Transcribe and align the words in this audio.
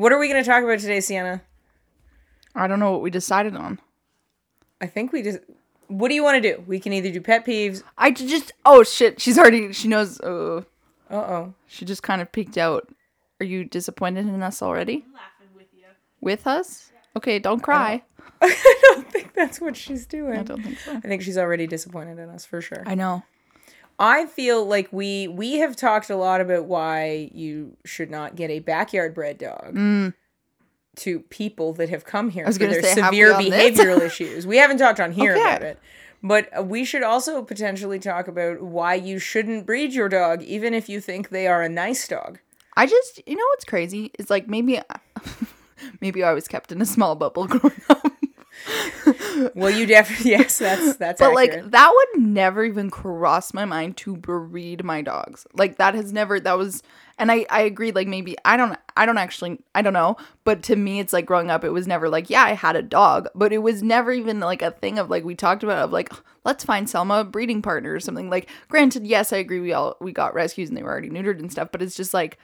What 0.00 0.12
are 0.12 0.18
we 0.18 0.28
going 0.28 0.42
to 0.42 0.48
talk 0.48 0.64
about 0.64 0.78
today, 0.78 1.00
Sienna? 1.00 1.42
I 2.54 2.66
don't 2.66 2.80
know 2.80 2.90
what 2.90 3.02
we 3.02 3.10
decided 3.10 3.54
on. 3.54 3.78
I 4.80 4.86
think 4.86 5.12
we 5.12 5.20
just. 5.20 5.40
What 5.88 6.08
do 6.08 6.14
you 6.14 6.24
want 6.24 6.42
to 6.42 6.54
do? 6.54 6.64
We 6.66 6.80
can 6.80 6.94
either 6.94 7.10
do 7.10 7.20
pet 7.20 7.44
peeves. 7.44 7.82
I 7.98 8.10
just 8.10 8.52
oh 8.64 8.82
shit, 8.82 9.20
she's 9.20 9.36
already 9.38 9.74
she 9.74 9.88
knows. 9.88 10.18
Uh, 10.18 10.62
Uh 11.10 11.14
oh. 11.14 11.54
she 11.66 11.84
just 11.84 12.02
kind 12.02 12.22
of 12.22 12.32
peeked 12.32 12.56
out. 12.56 12.88
Are 13.40 13.44
you 13.44 13.62
disappointed 13.62 14.26
in 14.26 14.42
us 14.42 14.62
already? 14.62 15.04
I'm 15.06 15.12
laughing 15.12 15.54
with 15.54 15.66
you. 15.76 15.84
With 16.22 16.46
us? 16.46 16.92
Okay, 17.14 17.38
don't 17.38 17.60
cry. 17.60 18.02
I 18.40 18.78
don't 18.94 19.12
think 19.12 19.34
that's 19.34 19.60
what 19.60 19.76
she's 19.76 20.06
doing. 20.06 20.38
I 20.38 20.44
don't 20.44 20.62
think 20.62 20.78
so. 20.78 20.94
I 20.94 21.00
think 21.00 21.20
she's 21.20 21.36
already 21.36 21.66
disappointed 21.66 22.18
in 22.18 22.30
us 22.30 22.46
for 22.46 22.62
sure. 22.62 22.84
I 22.86 22.94
know. 22.94 23.22
I 24.00 24.24
feel 24.24 24.64
like 24.64 24.90
we 24.92 25.28
we 25.28 25.58
have 25.58 25.76
talked 25.76 26.08
a 26.08 26.16
lot 26.16 26.40
about 26.40 26.64
why 26.64 27.30
you 27.34 27.76
should 27.84 28.10
not 28.10 28.34
get 28.34 28.50
a 28.50 28.60
backyard 28.60 29.14
bred 29.14 29.36
dog 29.36 29.74
mm. 29.74 30.14
to 30.96 31.20
people 31.20 31.74
that 31.74 31.90
have 31.90 32.06
come 32.06 32.30
here 32.30 32.46
for 32.46 32.58
their 32.58 32.82
say, 32.82 32.94
severe 32.94 33.34
behavioral 33.34 34.00
issues. 34.06 34.46
We 34.46 34.56
haven't 34.56 34.78
talked 34.78 35.00
on 35.00 35.12
here 35.12 35.32
Okay. 35.32 35.42
about 35.42 35.62
it. 35.62 35.78
But 36.22 36.66
we 36.66 36.84
should 36.84 37.02
also 37.02 37.42
potentially 37.42 37.98
talk 37.98 38.26
about 38.26 38.62
why 38.62 38.94
you 38.94 39.18
shouldn't 39.18 39.66
breed 39.66 39.92
your 39.92 40.08
dog 40.08 40.42
even 40.42 40.74
if 40.74 40.88
you 40.88 41.00
think 41.00 41.28
they 41.28 41.46
are 41.46 41.62
a 41.62 41.68
nice 41.68 42.08
dog. 42.08 42.38
I 42.76 42.86
just 42.86 43.20
you 43.26 43.36
know 43.36 43.44
what's 43.50 43.64
crazy? 43.66 44.10
It's 44.18 44.30
like 44.30 44.48
maybe 44.48 44.80
maybe 46.00 46.24
I 46.24 46.32
was 46.32 46.48
kept 46.48 46.72
in 46.72 46.80
a 46.80 46.86
small 46.86 47.16
bubble 47.16 47.46
growing 47.48 47.82
up. 47.90 48.09
Well, 49.54 49.70
you 49.70 49.86
definitely 49.86 50.30
yes, 50.32 50.58
that's 50.58 50.96
that's 50.96 51.20
But 51.20 51.32
accurate. 51.32 51.62
like 51.62 51.70
that 51.72 51.92
would 51.94 52.22
never 52.22 52.64
even 52.64 52.90
cross 52.90 53.52
my 53.54 53.64
mind 53.64 53.96
to 53.98 54.16
breed 54.16 54.84
my 54.84 55.02
dogs. 55.02 55.46
Like 55.54 55.76
that 55.78 55.94
has 55.94 56.12
never 56.12 56.40
that 56.40 56.56
was 56.58 56.82
and 57.18 57.30
I 57.30 57.46
I 57.50 57.62
agree 57.62 57.92
like 57.92 58.08
maybe 58.08 58.36
I 58.44 58.56
don't 58.56 58.78
I 58.96 59.06
don't 59.06 59.18
actually 59.18 59.58
I 59.74 59.82
don't 59.82 59.92
know, 59.92 60.16
but 60.44 60.62
to 60.64 60.76
me 60.76 61.00
it's 61.00 61.12
like 61.12 61.26
growing 61.26 61.50
up 61.50 61.64
it 61.64 61.70
was 61.70 61.86
never 61.86 62.08
like 62.08 62.30
yeah, 62.30 62.42
I 62.44 62.54
had 62.54 62.76
a 62.76 62.82
dog, 62.82 63.28
but 63.34 63.52
it 63.52 63.58
was 63.58 63.82
never 63.82 64.12
even 64.12 64.40
like 64.40 64.62
a 64.62 64.70
thing 64.70 64.98
of 64.98 65.10
like 65.10 65.24
we 65.24 65.34
talked 65.34 65.62
about 65.62 65.78
of 65.78 65.92
like 65.92 66.12
let's 66.44 66.64
find 66.64 66.88
Selma 66.88 67.20
a 67.20 67.24
breeding 67.24 67.62
partner 67.62 67.92
or 67.94 68.00
something. 68.00 68.30
Like 68.30 68.48
granted, 68.68 69.06
yes, 69.06 69.32
I 69.32 69.38
agree 69.38 69.60
we 69.60 69.72
all 69.72 69.96
we 70.00 70.12
got 70.12 70.34
rescues 70.34 70.68
and 70.68 70.76
they 70.76 70.82
were 70.82 70.90
already 70.90 71.10
neutered 71.10 71.38
and 71.38 71.50
stuff, 71.50 71.68
but 71.72 71.82
it's 71.82 71.96
just 71.96 72.14
like 72.14 72.38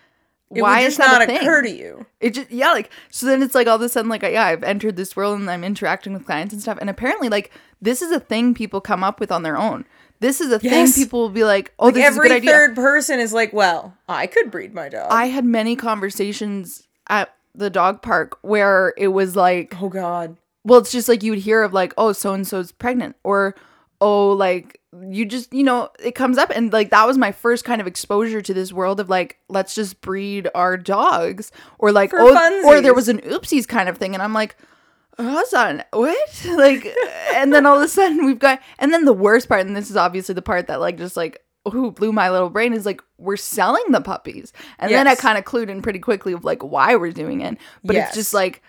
it 0.54 0.62
why 0.62 0.80
would 0.80 0.86
just 0.86 0.98
that 0.98 1.28
not 1.28 1.36
occur 1.42 1.62
to 1.62 1.70
you. 1.70 2.06
It 2.20 2.34
just 2.34 2.50
yeah, 2.50 2.70
like 2.72 2.90
so 3.10 3.26
then 3.26 3.42
it's 3.42 3.54
like 3.54 3.66
all 3.66 3.76
of 3.76 3.82
a 3.82 3.88
sudden 3.88 4.08
like 4.08 4.22
yeah, 4.22 4.44
I've 4.44 4.62
entered 4.62 4.96
this 4.96 5.16
world 5.16 5.38
and 5.40 5.50
I'm 5.50 5.64
interacting 5.64 6.12
with 6.12 6.24
clients 6.26 6.52
and 6.52 6.62
stuff, 6.62 6.78
and 6.80 6.88
apparently 6.88 7.28
like 7.28 7.50
this 7.80 8.00
is 8.02 8.10
a 8.12 8.20
thing 8.20 8.54
people 8.54 8.80
come 8.80 9.02
up 9.04 9.18
with 9.20 9.30
on 9.32 9.42
their 9.42 9.56
own. 9.58 9.84
This 10.20 10.40
is 10.40 10.48
a 10.50 10.58
Yes. 10.62 10.94
thing 10.94 11.04
people 11.04 11.20
will 11.20 11.28
be 11.30 11.44
like, 11.44 11.74
oh, 11.78 11.90
this 11.90 11.98
is 12.08 12.16
a 12.16 12.20
Every 12.20 12.28
good 12.30 12.36
idea. 12.38 12.50
third 12.50 12.74
person 12.74 13.20
is 13.20 13.34
like, 13.34 13.52
"Well, 13.52 13.94
I 14.08 14.26
could 14.26 14.50
breed 14.50 14.72
my 14.72 14.88
dog." 14.88 15.08
I 15.10 15.26
had 15.26 15.44
many 15.44 15.76
conversations 15.76 16.86
at 17.08 17.34
the 17.54 17.68
dog 17.70 18.00
park 18.02 18.38
where 18.42 18.94
it 18.96 19.08
was 19.08 19.36
like, 19.36 19.74
oh 19.82 19.88
God. 19.88 20.36
well, 20.64 20.78
it's 20.78 20.92
just 20.92 21.08
like 21.08 21.22
you 21.22 21.32
would 21.32 21.40
hear 21.40 21.62
of 21.62 21.72
like, 21.72 21.92
oh, 21.98 22.12
so 22.12 22.32
and 22.32 22.46
so's 22.46 22.72
pregnant, 22.72 23.16
or 23.24 23.54
oh, 24.00 24.30
like 24.32 24.80
you 25.08 25.24
just 25.24 25.52
you 25.52 25.62
know 25.62 25.90
it 26.02 26.14
comes 26.14 26.38
up. 26.38 26.50
And 26.54 26.72
like 26.72 26.90
that 26.90 27.06
was 27.06 27.18
my 27.18 27.32
first 27.32 27.64
kind 27.64 27.80
of 27.80 27.86
exposure 27.86 28.40
to 28.40 28.54
this 28.54 28.72
world 28.72 29.00
of 29.00 29.08
like 29.08 29.38
let's 29.48 29.74
just 29.74 30.00
breed 30.00 30.48
our 30.54 30.76
dogs 30.76 31.52
or 31.78 31.92
like 31.92 32.10
For 32.10 32.20
oh 32.20 32.62
or 32.64 32.80
there 32.80 32.94
was 32.94 33.08
an 33.08 33.18
oopsies 33.20 33.66
kind 33.68 33.88
of 33.88 33.98
thing. 33.98 34.14
And 34.14 34.22
I'm 34.22 34.32
like 34.32 34.56
son 35.46 35.82
what? 35.92 36.46
Like 36.56 36.86
and 37.34 37.52
then 37.52 37.66
all 37.66 37.76
of 37.76 37.82
a 37.82 37.88
sudden 37.88 38.26
we've 38.26 38.38
got 38.38 38.60
and 38.78 38.92
then 38.92 39.04
the 39.04 39.12
worst 39.12 39.48
part 39.48 39.66
and 39.66 39.74
this 39.76 39.90
is 39.90 39.96
obviously 39.96 40.34
the 40.34 40.42
part 40.42 40.66
that 40.66 40.80
like 40.80 40.98
just 40.98 41.16
like 41.16 41.42
who 41.72 41.90
blew 41.90 42.12
my 42.12 42.30
little 42.30 42.50
brain 42.50 42.72
is 42.72 42.86
like 42.86 43.00
we're 43.18 43.36
selling 43.36 43.84
the 43.90 44.00
puppies. 44.00 44.52
And 44.78 44.92
then 44.92 45.08
I 45.08 45.14
kind 45.16 45.36
of 45.36 45.44
clued 45.44 45.68
in 45.68 45.82
pretty 45.82 45.98
quickly 45.98 46.32
of 46.32 46.44
like 46.44 46.62
why 46.62 46.94
we're 46.96 47.12
doing 47.12 47.40
it. 47.40 47.58
But 47.82 47.96
Yes. 47.96 48.08
it's 48.08 48.16
just 48.16 48.34
like 48.34 48.62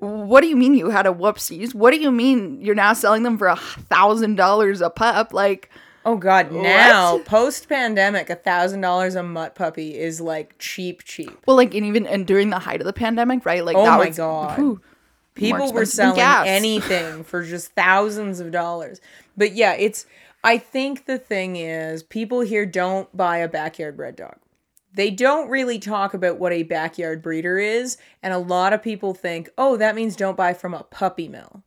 what 0.00 0.42
do 0.42 0.46
you 0.46 0.56
mean 0.56 0.74
you 0.74 0.90
had 0.90 1.06
a 1.06 1.12
whoopsies? 1.12 1.74
What 1.74 1.90
do 1.92 1.98
you 1.98 2.12
mean 2.12 2.60
you're 2.60 2.74
now 2.74 2.92
selling 2.92 3.24
them 3.24 3.36
for 3.36 3.48
a 3.48 3.56
thousand 3.56 4.36
dollars 4.36 4.80
a 4.80 4.90
pup? 4.90 5.32
Like, 5.32 5.70
Oh 6.04 6.16
God! 6.16 6.52
Now, 6.52 7.18
post 7.18 7.68
pandemic, 7.68 8.30
a 8.30 8.36
thousand 8.36 8.80
dollars 8.80 9.14
a 9.14 9.22
mutt 9.22 9.54
puppy 9.54 9.98
is 9.98 10.20
like 10.20 10.54
cheap, 10.58 11.02
cheap. 11.04 11.36
well, 11.46 11.56
like, 11.56 11.74
and 11.74 11.84
even 11.84 12.06
and 12.06 12.26
during 12.26 12.50
the 12.50 12.60
height 12.60 12.80
of 12.80 12.86
the 12.86 12.92
pandemic, 12.92 13.44
right? 13.44 13.64
Like, 13.64 13.76
Oh 13.76 13.84
that 13.84 13.98
my 13.98 14.06
was, 14.06 14.16
God. 14.16 14.56
whew. 14.58 14.80
People 15.34 15.72
were 15.72 15.84
selling 15.84 16.18
anything 16.20 17.24
for 17.24 17.44
just 17.44 17.72
thousands 17.72 18.40
of 18.40 18.50
dollars. 18.50 19.00
But 19.36 19.52
yeah, 19.52 19.72
it's. 19.74 20.06
I 20.44 20.56
think 20.58 21.06
the 21.06 21.18
thing 21.18 21.56
is, 21.56 22.04
people 22.04 22.40
here 22.40 22.64
don't 22.64 23.14
buy 23.16 23.38
a 23.38 23.48
backyard 23.48 23.96
bred 23.96 24.14
dog. 24.16 24.36
They 24.98 25.10
don't 25.10 25.48
really 25.48 25.78
talk 25.78 26.12
about 26.12 26.38
what 26.38 26.52
a 26.52 26.64
backyard 26.64 27.22
breeder 27.22 27.56
is, 27.58 27.96
and 28.22 28.34
a 28.34 28.38
lot 28.38 28.72
of 28.72 28.82
people 28.82 29.14
think, 29.14 29.48
"Oh, 29.56 29.76
that 29.76 29.94
means 29.94 30.16
don't 30.16 30.36
buy 30.36 30.52
from 30.52 30.74
a 30.74 30.82
puppy 30.82 31.28
mill." 31.28 31.62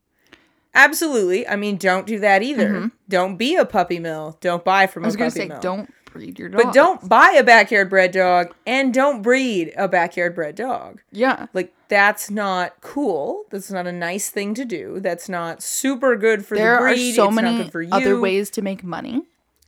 Absolutely. 0.73 1.47
I 1.47 1.55
mean, 1.55 1.77
don't 1.77 2.05
do 2.07 2.19
that 2.19 2.43
either. 2.43 2.91
Don't 3.09 3.35
be 3.37 3.55
a 3.55 3.65
puppy 3.65 3.99
mill. 3.99 4.37
Don't 4.41 4.63
buy 4.63 4.87
from 4.87 5.03
Mm-hmm. 5.03 5.21
I 5.21 5.25
was 5.25 5.35
a 5.35 5.39
puppy 5.39 5.39
say, 5.43 5.47
mill. 5.47 5.59
don't 5.59 5.93
breed 6.05 6.39
your 6.39 6.49
dog. 6.49 6.61
But 6.63 6.73
don't 6.73 7.09
buy 7.09 7.35
a 7.37 7.43
backyard 7.43 7.89
bred 7.89 8.11
dog 8.11 8.53
and 8.65 8.93
don't 8.93 9.21
breed 9.21 9.73
a 9.77 9.87
backyard 9.87 10.35
bred 10.35 10.55
dog. 10.55 11.01
yeah. 11.11 11.47
Like 11.53 11.73
that's 11.89 12.29
not 12.29 12.79
cool. 12.81 13.43
That's 13.49 13.69
not 13.71 13.85
a 13.87 13.91
nice 13.91 14.29
thing 14.29 14.53
to 14.55 14.63
do. 14.65 14.99
That's 15.01 15.27
not 15.27 15.61
super 15.61 16.15
good 16.15 16.45
for 16.45 16.55
There 16.55 16.75
the 16.77 16.81
are 16.83 16.89
breed. 16.93 17.15
so 17.15 17.25
it's 17.27 17.35
many 17.35 17.63
good 17.63 17.71
for 17.71 17.81
you. 17.81 17.89
other 17.91 18.19
ways 18.19 18.49
to 18.51 18.61
make 18.61 18.81
money. 18.83 19.23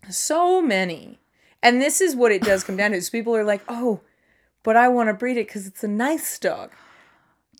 So 0.09 0.61
many. 0.61 1.19
And 1.63 1.81
this 1.81 1.99
is 2.01 2.15
what 2.15 2.31
it 2.31 2.43
does 2.43 2.63
come 2.63 2.77
down 2.77 2.91
to. 2.91 2.97
Is 2.97 3.09
people 3.09 3.35
are 3.35 3.43
like, 3.43 3.61
"Oh, 3.67 4.01
but 4.61 4.75
I 4.75 4.87
want 4.89 5.09
to 5.09 5.13
breed 5.13 5.37
it 5.37 5.45
cuz 5.47 5.65
it's 5.65 5.83
a 5.83 5.87
nice 5.87 6.37
dog." 6.37 6.71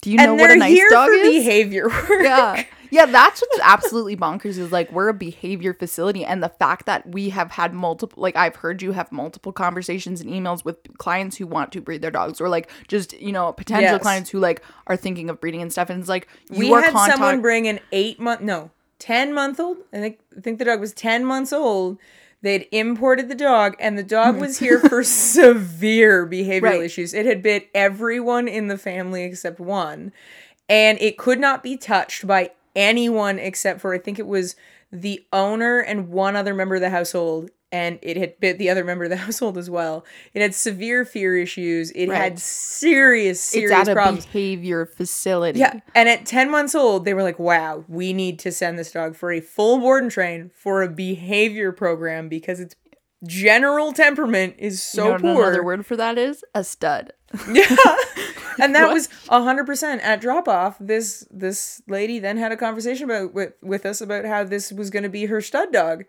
Do 0.01 0.11
you 0.11 0.17
know 0.17 0.35
what 0.35 0.51
a 0.51 0.57
nice 0.57 0.81
dog 0.91 1.09
is? 1.11 1.29
behavior 1.29 1.87
work. 2.09 2.09
yeah. 2.21 2.63
Yeah, 2.91 3.07
that's 3.07 3.41
what's 3.41 3.59
absolutely 3.63 4.15
bonkers 4.15 4.57
is 4.59 4.71
like 4.71 4.91
we're 4.91 5.07
a 5.07 5.13
behavior 5.15 5.73
facility 5.73 6.23
and 6.23 6.43
the 6.43 6.49
fact 6.49 6.85
that 6.85 7.07
we 7.09 7.29
have 7.29 7.49
had 7.51 7.73
multiple 7.73 8.21
like 8.21 8.35
I've 8.35 8.57
heard 8.57 8.83
you 8.83 8.91
have 8.91 9.11
multiple 9.11 9.51
conversations 9.51 10.21
and 10.21 10.29
emails 10.29 10.63
with 10.63 10.75
clients 10.99 11.37
who 11.37 11.47
want 11.47 11.71
to 11.71 11.81
breed 11.81 12.01
their 12.03 12.11
dogs 12.11 12.39
or 12.39 12.49
like 12.49 12.69
just, 12.87 13.13
you 13.19 13.31
know, 13.31 13.51
potential 13.53 13.93
Yes. 13.93 14.01
clients 14.03 14.29
who 14.29 14.39
like 14.39 14.61
are 14.85 14.95
thinking 14.97 15.29
of 15.31 15.39
breeding 15.41 15.61
and 15.63 15.71
stuff 15.71 15.89
and 15.89 16.01
it's 16.01 16.09
like 16.09 16.27
you 16.51 16.59
we 16.59 16.71
are 16.73 16.81
had 16.81 16.91
contact- 16.93 17.17
someone 17.17 17.41
bring 17.41 17.67
an 17.67 17.79
eight 17.93 18.19
month 18.19 18.41
no 18.41 18.69
10 18.99 19.33
month 19.33 19.59
old 19.59 19.77
i 19.91 19.97
think 19.97 20.19
i 20.37 20.41
think 20.41 20.59
the 20.59 20.65
dog 20.65 20.79
was 20.79 20.93
10 20.93 21.25
months 21.25 21.51
old 21.51 21.97
they'd 22.43 22.67
imported 22.71 23.27
the 23.29 23.35
dog 23.35 23.75
and 23.79 23.97
the 23.97 24.03
dog 24.03 24.37
was 24.37 24.59
here 24.59 24.79
for 24.89 25.03
severe 25.03 26.27
behavioral 26.27 26.61
Right. 26.61 26.81
issues 26.83 27.13
it 27.15 27.25
had 27.25 27.41
bit 27.41 27.69
everyone 27.73 28.47
in 28.47 28.67
the 28.67 28.77
family 28.77 29.23
except 29.23 29.59
one 29.59 30.11
and 30.69 30.99
it 31.01 31.17
could 31.17 31.39
not 31.39 31.63
be 31.63 31.75
touched 31.75 32.27
by 32.27 32.51
anyone 32.75 33.39
except 33.39 33.81
for 33.81 33.93
i 33.93 33.97
think 33.97 34.19
it 34.19 34.27
was 34.27 34.55
the 34.91 35.25
owner 35.33 35.79
and 35.79 36.09
one 36.09 36.35
other 36.35 36.53
member 36.53 36.75
of 36.75 36.81
the 36.81 36.89
household 36.91 37.49
and 37.73 37.99
it 38.01 38.15
had 38.15 38.39
bit 38.39 38.57
the 38.59 38.69
other 38.69 38.83
member 38.85 39.03
of 39.03 39.09
the 39.09 39.17
household 39.25 39.57
as 39.57 39.69
well 39.69 40.05
it 40.33 40.41
had 40.41 40.53
severe 40.55 41.03
fear 41.03 41.35
issues 41.37 41.91
it 41.91 42.07
Right. 42.07 42.21
had 42.21 42.39
serious 42.39 43.41
serious 43.41 43.71
it's 43.71 43.89
at 43.89 43.97
a 43.97 44.11
behavior 44.13 44.85
facility. 44.85 45.59
yeah. 45.59 45.79
And 45.95 46.07
at 46.07 46.25
10 46.25 46.49
months 46.51 46.75
old, 46.75 47.03
they 47.05 47.13
were 47.13 47.23
like, 47.23 47.39
wow, 47.39 47.83
we 47.87 48.13
need 48.13 48.39
to 48.39 48.51
send 48.51 48.77
this 48.79 48.91
dog 48.91 49.15
for 49.15 49.31
a 49.31 49.41
full 49.41 49.79
board 49.79 50.03
and 50.03 50.11
train 50.11 50.51
for 50.53 50.81
a 50.83 50.87
behavior 50.89 51.71
program 51.71 52.29
because 52.29 52.59
its 52.59 52.75
general 53.25 53.93
temperament 53.93 54.55
is 54.59 54.83
so 54.83 55.05
you 55.05 55.11
know 55.13 55.19
poor. 55.19 55.43
another 55.43 55.63
word 55.63 55.85
for 55.85 55.95
that 55.95 56.17
is? 56.17 56.43
A 56.53 56.63
stud. 56.63 57.13
Yeah. 57.51 57.65
and 58.61 58.75
that 58.75 58.87
What? 58.87 58.93
was 58.93 59.07
100% 59.29 60.01
at 60.03 60.21
drop 60.21 60.47
off. 60.47 60.77
This 60.79 61.25
this 61.31 61.81
lady 61.87 62.19
then 62.19 62.37
had 62.37 62.51
a 62.51 62.57
conversation 62.57 63.05
about 63.05 63.33
with, 63.33 63.53
with 63.61 63.85
us 63.85 64.01
about 64.01 64.25
how 64.25 64.43
this 64.43 64.71
was 64.71 64.89
going 64.89 65.03
to 65.03 65.09
be 65.09 65.25
her 65.25 65.41
stud 65.41 65.71
dog. 65.71 66.03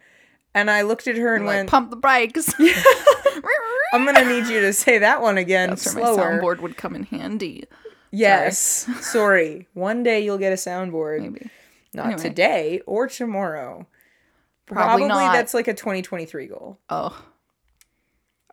And 0.55 0.71
I 0.71 0.83
looked 0.83 1.07
at 1.09 1.17
her 1.17 1.35
and 1.35 1.47
Like 1.47 1.55
went, 1.57 1.69
pump 1.71 1.91
the 1.91 1.97
brakes. 1.97 2.53
I'm 3.93 4.05
going 4.05 4.15
to 4.17 4.25
need 4.25 4.47
you 4.47 4.61
to 4.61 4.73
say 4.73 4.99
that 4.99 5.21
one 5.21 5.39
again 5.39 5.71
That's 5.71 5.95
where 5.95 6.05
my 6.05 6.15
slower. 6.15 6.41
soundboard 6.41 6.61
would 6.61 6.77
come 6.77 6.95
in 6.95 7.05
handy. 7.05 7.65
Yes. 8.11 8.89
Sorry. 9.01 9.67
One 9.75 10.03
day 10.05 10.25
you'll 10.25 10.39
get 10.39 10.53
a 10.53 10.57
soundboard. 10.57 11.23
Maybe. 11.23 11.51
Not 11.93 12.07
Anyway. 12.07 12.23
today 12.23 12.81
or 12.87 13.09
tomorrow. 13.09 13.87
Probably 14.67 15.07
not. 15.07 15.33
that's 15.33 15.55
like 15.55 15.69
a 15.69 15.75
2023 15.75 16.47
goal. 16.47 16.79
Oh. 16.89 17.21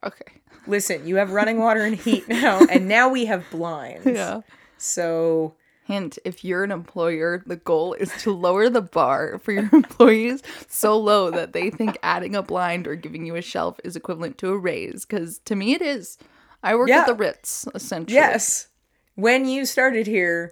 Okay. 0.04 0.42
Listen, 0.68 1.08
you 1.08 1.16
have 1.18 1.32
running 1.32 1.60
water 1.60 1.82
and 1.84 1.96
heat 1.96 2.28
now, 2.28 2.60
and 2.70 2.88
now 2.88 3.10
we 3.10 3.26
have 3.26 3.46
blinds. 3.52 4.06
Yeah. 4.06 4.42
So 4.78 5.56
Hint 5.86 6.20
if 6.24 6.44
you're 6.46 6.64
an 6.64 6.72
employer, 6.72 7.44
the 7.46 7.56
goal 7.56 7.94
is 7.94 8.12
to 8.22 8.32
lower 8.32 8.70
the 8.70 8.82
bar 8.82 9.40
for 9.40 9.52
your 9.52 9.68
employees 9.74 10.42
so 10.70 10.98
low 10.98 11.32
that 11.32 11.54
they 11.54 11.70
think 11.70 11.98
adding 12.04 12.36
a 12.36 12.44
blind 12.44 12.88
or 12.88 12.96
giving 12.96 13.26
you 13.26 13.36
a 13.36 13.42
shelf 13.42 13.80
is 13.84 13.96
equivalent 13.96 14.38
to 14.40 14.50
a 14.52 14.58
raise. 14.58 15.06
Because 15.06 15.40
to 15.40 15.56
me, 15.56 15.74
it 15.74 15.82
is. 15.82 16.18
I 16.64 16.76
work 16.76 16.90
Yeah. 16.90 17.00
at 17.02 17.08
the 17.08 17.16
Ritz, 17.16 17.68
essentially. 17.74 18.14
yes, 18.16 18.68
when 19.16 19.46
you 19.46 19.66
started 19.66 20.06
here, 20.08 20.52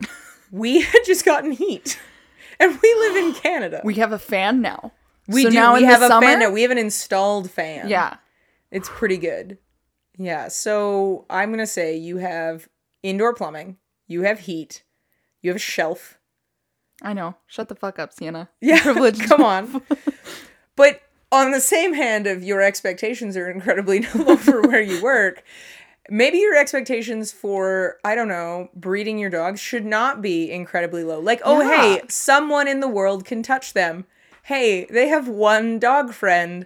we 0.51 0.81
had 0.81 1.01
just 1.05 1.23
gotten 1.25 1.51
heat, 1.51 1.99
and 2.59 2.71
we 2.81 2.93
live 2.95 3.15
in 3.15 3.33
Canada. 3.41 3.81
We 3.85 3.93
have 3.95 4.11
a 4.11 4.19
fan 4.19 4.61
now. 4.61 4.91
We 5.27 5.43
So 5.43 5.49
do. 5.51 5.55
now 5.55 5.75
we 5.75 5.83
have 5.83 6.01
a 6.01 6.07
summer- 6.07 6.25
fan 6.25 6.39
now. 6.39 6.49
We 6.49 6.63
have 6.63 6.71
an 6.71 6.79
installed 6.79 7.51
fan. 7.51 7.87
Yeah. 7.87 8.15
it's 8.71 8.89
pretty 8.89 9.17
good. 9.17 9.59
Yeah. 10.17 10.47
So 10.47 11.25
I'm 11.29 11.51
gonna 11.51 11.67
say 11.67 11.95
you 11.95 12.17
have 12.17 12.67
indoor 13.03 13.33
plumbing. 13.35 13.77
you 14.07 14.23
have 14.23 14.39
heat, 14.39 14.83
you 15.41 15.49
have 15.49 15.55
a 15.57 15.59
shelf. 15.59 16.17
I 17.01 17.13
know. 17.13 17.35
Shut 17.47 17.69
the 17.69 17.75
fuck 17.75 17.97
up, 17.99 18.13
Sienna. 18.13 18.49
Yeah, 18.61 18.81
Privileged. 18.81 19.21
come 19.23 19.41
on. 19.43 19.81
but 20.75 21.01
on 21.31 21.51
the 21.51 21.61
same 21.61 21.93
hand 21.93 22.27
of 22.27 22.43
your 22.43 22.61
expectations 22.61 23.37
are 23.37 23.49
incredibly 23.49 24.01
low 24.15 24.35
for 24.35 24.61
where 24.61 24.81
you 24.81 25.01
work, 25.01 25.43
maybe 26.09 26.39
your 26.39 26.55
expectations 26.55 27.31
for 27.31 27.97
I 28.03 28.15
don't 28.15 28.27
know 28.27 28.69
breeding 28.75 29.17
your 29.19 29.29
dogs 29.29 29.59
should 29.59 29.85
not 29.85 30.21
be 30.21 30.51
incredibly 30.51 31.03
low. 31.03 31.19
Like, 31.19 31.41
oh 31.45 31.61
Yeah. 31.61 31.81
hey, 31.81 32.01
someone 32.09 32.67
in 32.67 32.79
the 32.81 32.87
world 32.87 33.25
can 33.25 33.43
touch 33.43 33.73
them. 33.73 34.05
Hey, 34.43 34.85
they 34.85 35.07
have 35.07 35.27
one 35.27 35.79
dog 35.79 36.11
friend. 36.13 36.65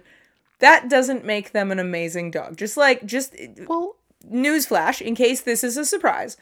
That 0.60 0.88
doesn't 0.88 1.24
make 1.24 1.52
them 1.52 1.70
an 1.70 1.78
amazing 1.78 2.30
dog. 2.30 2.56
Just 2.56 2.76
like 2.76 3.04
just 3.04 3.36
Well, 3.68 3.96
newsflash, 4.28 5.00
in 5.02 5.14
case 5.14 5.42
this 5.42 5.62
is 5.62 5.76
a 5.76 5.84
surprise, 5.84 6.36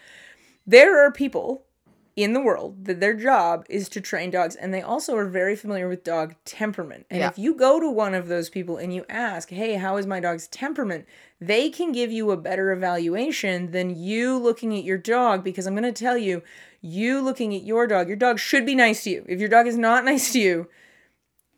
there 0.67 1.05
are 1.05 1.11
people 1.11 1.65
in 2.15 2.35
the 2.35 2.41
world 2.41 2.85
that 2.85 3.01
their 3.01 3.15
job 3.15 3.65
is 3.71 3.89
to 3.89 4.01
train 4.01 4.31
dogs, 4.31 4.55
and 4.55 4.73
they 4.75 4.83
also 4.83 5.17
are 5.17 5.25
very 5.27 5.57
familiar 5.57 5.89
with 5.89 6.05
dog 6.05 6.35
temperament. 6.45 7.07
And 7.11 7.21
Yeah. 7.21 7.29
if 7.29 7.39
you 7.39 7.55
go 7.55 7.81
to 7.81 7.89
one 7.89 8.15
of 8.15 8.29
those 8.29 8.51
people 8.51 8.77
and 8.77 8.95
you 8.95 9.07
ask, 9.09 9.49
hey, 9.49 9.75
how 9.75 9.97
is 9.97 10.07
my 10.07 10.21
dog's 10.21 10.47
temperament? 10.49 11.07
They 11.41 11.71
can 11.71 11.91
give 11.91 12.13
you 12.13 12.31
a 12.31 12.37
better 12.37 12.71
evaluation 12.71 13.71
than 13.71 13.97
you 13.97 14.37
looking 14.37 14.77
at 14.77 14.85
your 14.85 14.99
dog 14.99 15.43
because 15.43 15.67
I'm 15.67 15.75
going 15.75 15.85
to 15.85 16.05
tell 16.05 16.19
you, 16.19 16.43
you 16.83 17.21
looking 17.23 17.55
at 17.55 17.63
your 17.63 17.87
dog, 17.87 18.09
your 18.09 18.17
dog 18.17 18.39
should 18.39 18.67
be 18.67 18.75
nice 18.75 19.05
to 19.05 19.11
you. 19.11 19.25
If 19.27 19.41
your 19.41 19.49
dog 19.49 19.67
is 19.67 19.79
not 19.79 20.05
nice 20.13 20.33
to 20.33 20.39
you, 20.39 20.69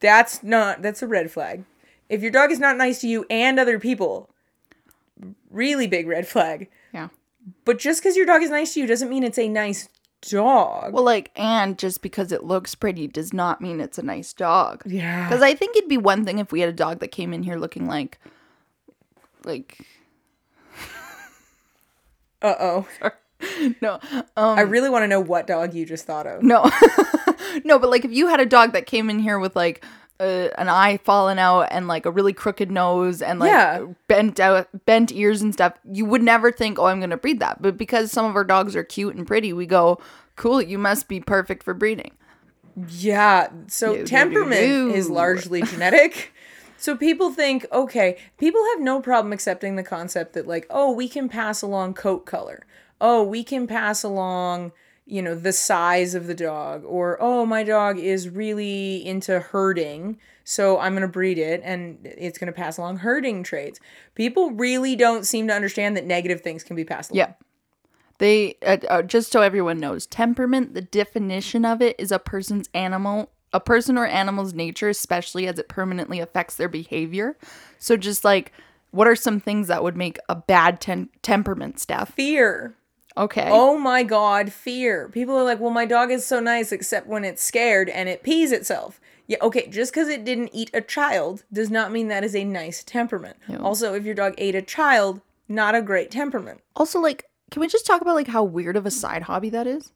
that's 0.00 0.42
not, 0.42 0.82
that's 0.82 1.02
a 1.02 1.06
red 1.08 1.30
flag. 1.32 1.64
If 2.08 2.22
your 2.22 2.30
dog 2.30 2.52
is 2.52 2.60
not 2.60 2.76
nice 2.76 3.00
to 3.00 3.08
you 3.08 3.26
and 3.28 3.58
other 3.58 3.80
people, 3.80 4.30
really 5.50 5.86
big 5.86 6.06
red 6.06 6.26
flag. 6.28 6.68
yeah. 6.92 7.08
But 7.66 7.78
just 7.78 8.00
because 8.02 8.16
your 8.16 8.24
dog 8.24 8.42
is 8.42 8.48
nice 8.50 8.72
to 8.74 8.80
you 8.80 8.86
doesn't 8.86 9.10
mean 9.10 9.22
it's 9.22 9.38
a 9.38 9.48
nice 9.48 9.88
dog. 10.31 10.93
Well, 10.93 11.05
like, 11.05 11.31
and 11.37 11.79
just 11.79 12.03
because 12.03 12.32
it 12.32 12.44
looks 12.44 12.75
pretty 12.75 13.06
does 13.06 13.32
not 13.32 13.61
mean 13.61 13.81
it's 13.81 13.99
a 13.99 14.03
nice 14.03 14.32
dog. 14.32 14.82
yeah. 14.87 15.29
Because 15.29 15.43
I 15.43 15.55
think 15.55 15.76
it'd 15.76 15.88
be 15.88 15.99
one 15.99 16.25
thing 16.25 16.38
if 16.38 16.53
we 16.53 16.61
had 16.61 16.69
a 16.69 16.73
dog 16.73 17.00
that 17.00 17.09
came 17.09 17.32
in 17.32 17.43
here 17.43 17.56
looking 17.56 17.87
like, 17.87 18.19
like, 19.44 19.79
Uh 22.43 22.55
oh. 22.61 22.88
no, 23.82 23.99
um, 24.37 24.59
I 24.59 24.62
really 24.62 24.88
want 24.88 25.03
to 25.03 25.09
know 25.09 25.21
what 25.21 25.47
dog 25.47 25.75
you 25.75 25.85
just 25.85 26.06
thought 26.06 26.26
of. 26.26 26.43
no, 26.43 26.71
no, 27.65 27.79
but 27.79 27.91
like 27.91 28.05
if 28.05 28.12
you 28.12 28.29
had 28.29 28.41
a 28.41 28.47
dog 28.47 28.73
that 28.73 28.87
came 28.87 29.11
in 29.11 29.19
here 29.19 29.38
with 29.38 29.55
like 29.55 29.85
uh, 30.20 30.49
an 30.58 30.69
eye 30.69 30.99
falling 31.05 31.38
out 31.38 31.62
and 31.70 31.88
like 31.88 32.06
a 32.06 32.11
really 32.11 32.32
crooked 32.32 32.70
nose 32.70 33.20
and 33.20 33.38
like 33.40 33.50
Yeah. 33.50 33.87
bent 34.08 34.38
out, 34.38 34.69
bent 34.87 35.11
ears 35.12 35.43
and 35.43 35.52
stuff, 35.52 35.75
you 35.90 36.05
would 36.05 36.22
never 36.22 36.52
think, 36.52 36.78
oh, 36.78 36.87
I'm 36.87 37.00
gonna 37.00 37.16
breed 37.16 37.40
that. 37.40 37.61
But 37.61 37.76
because 37.76 38.11
some 38.12 38.25
of 38.26 38.37
our 38.37 38.44
dogs 38.44 38.76
are 38.76 38.84
cute 38.84 39.14
and 39.16 39.26
pretty, 39.26 39.52
we 39.52 39.66
go, 39.66 39.99
cool, 40.37 40.62
you 40.62 40.78
must 40.78 41.08
be 41.08 41.20
perfect 41.20 41.62
for 41.62 41.75
breeding. 41.75 42.12
Yeah. 42.88 43.49
So 43.69 43.94
no, 43.94 44.05
temperament 44.05 44.61
no. 44.69 44.88
is 44.90 45.08
largely 45.11 45.62
genetic. 45.70 46.32
So 46.76 46.96
people 46.96 47.31
think, 47.31 47.66
okay, 47.72 48.19
people 48.37 48.61
have 48.72 48.81
no 48.82 49.00
problem 49.00 49.32
accepting 49.32 49.76
the 49.76 49.82
concept 49.82 50.34
that 50.34 50.46
like, 50.46 50.66
oh, 50.70 50.90
we 50.93 51.08
can 51.08 51.28
pass 51.28 51.62
along 51.62 51.94
coat 51.94 52.26
color. 52.26 52.66
Oh, 53.00 53.22
we 53.22 53.43
can 53.43 53.66
pass 53.66 54.02
along, 54.02 54.72
you 55.06 55.20
know, 55.20 55.34
the 55.34 55.52
size 55.52 56.14
of 56.14 56.26
the 56.26 56.34
dog 56.34 56.82
or 56.84 57.18
oh, 57.20 57.44
my 57.44 57.62
dog 57.62 57.98
is 57.98 58.28
really 58.28 59.04
into 59.04 59.38
herding, 59.38 60.18
so 60.44 60.78
I'm 60.78 60.92
going 60.92 61.02
to 61.02 61.08
breed 61.08 61.38
it 61.38 61.60
and 61.64 61.98
it's 62.02 62.38
going 62.38 62.52
to 62.52 62.56
pass 62.56 62.78
along 62.78 62.98
herding 62.98 63.42
traits. 63.42 63.80
People 64.14 64.50
really 64.52 64.96
don't 64.96 65.26
seem 65.26 65.46
to 65.48 65.54
understand 65.54 65.96
that 65.96 66.06
negative 66.06 66.40
things 66.40 66.62
can 66.62 66.76
be 66.76 66.84
passed 66.84 67.10
along. 67.10 67.18
Yeah. 67.18 67.32
They 68.18 68.56
uh, 68.64 68.78
uh, 68.88 69.02
just 69.02 69.32
so 69.32 69.42
everyone 69.42 69.78
knows, 69.78 70.06
temperament. 70.06 70.74
The 70.74 70.82
definition 70.82 71.64
of 71.64 71.82
it 71.82 71.96
is 71.98 72.12
a 72.12 72.18
person's 72.18 72.68
animal, 72.72 73.30
a 73.52 73.60
person 73.60 73.98
or 73.98 74.06
animal's 74.06 74.54
nature, 74.54 74.88
especially 74.88 75.46
as 75.48 75.58
it 75.58 75.68
permanently 75.68 76.20
affects 76.20 76.54
their 76.54 76.68
behavior. 76.68 77.36
So, 77.78 77.96
just 77.96 78.24
like, 78.24 78.52
what 78.92 79.08
are 79.08 79.16
some 79.16 79.40
things 79.40 79.66
that 79.66 79.82
would 79.82 79.96
make 79.96 80.18
a 80.28 80.36
bad 80.36 80.80
ten- 80.80 81.08
temperament, 81.22 81.80
Steph? 81.80 82.14
Fear. 82.14 82.76
Okay. 83.16 83.49
Oh 83.50 83.78
my 83.78 84.02
god, 84.02 84.52
fear. 84.52 85.08
People 85.08 85.37
are 85.37 85.44
like, 85.44 85.61
well, 85.61 85.70
my 85.70 85.84
dog 85.87 86.11
is 86.11 86.26
so 86.26 86.40
nice 86.40 86.72
except 86.72 87.06
when 87.06 87.25
it's 87.25 87.43
scared 87.43 87.88
and 87.88 88.08
it 88.08 88.22
pees 88.22 88.50
itself. 88.50 89.00
Yeah, 89.26 89.38
okay, 89.40 89.69
just 89.69 89.93
because 89.93 90.08
it 90.08 90.25
didn't 90.25 90.50
eat 90.52 90.70
a 90.75 90.81
child 90.81 91.44
does 91.52 91.70
not 91.70 91.93
mean 91.93 92.08
that 92.08 92.25
is 92.25 92.34
a 92.37 92.44
nice 92.44 92.82
temperament. 92.84 93.37
Also, 93.62 93.94
if 93.94 94.05
your 94.05 94.14
dog 94.14 94.34
ate 94.37 94.55
a 94.55 94.61
child, 94.62 95.20
not 95.49 95.75
a 95.75 95.81
great 95.81 96.11
temperament. 96.11 96.61
Also, 96.76 96.99
like, 97.00 97.25
can 97.50 97.61
we 97.61 97.69
just 97.69 97.87
talk 97.87 98.00
about 98.02 98.16
like 98.16 98.26
how 98.28 98.43
weird 98.43 98.76
of 98.76 98.84
a 98.84 98.90
side 98.90 99.22
hobby 99.22 99.49
that 99.50 99.66
is? 99.66 99.93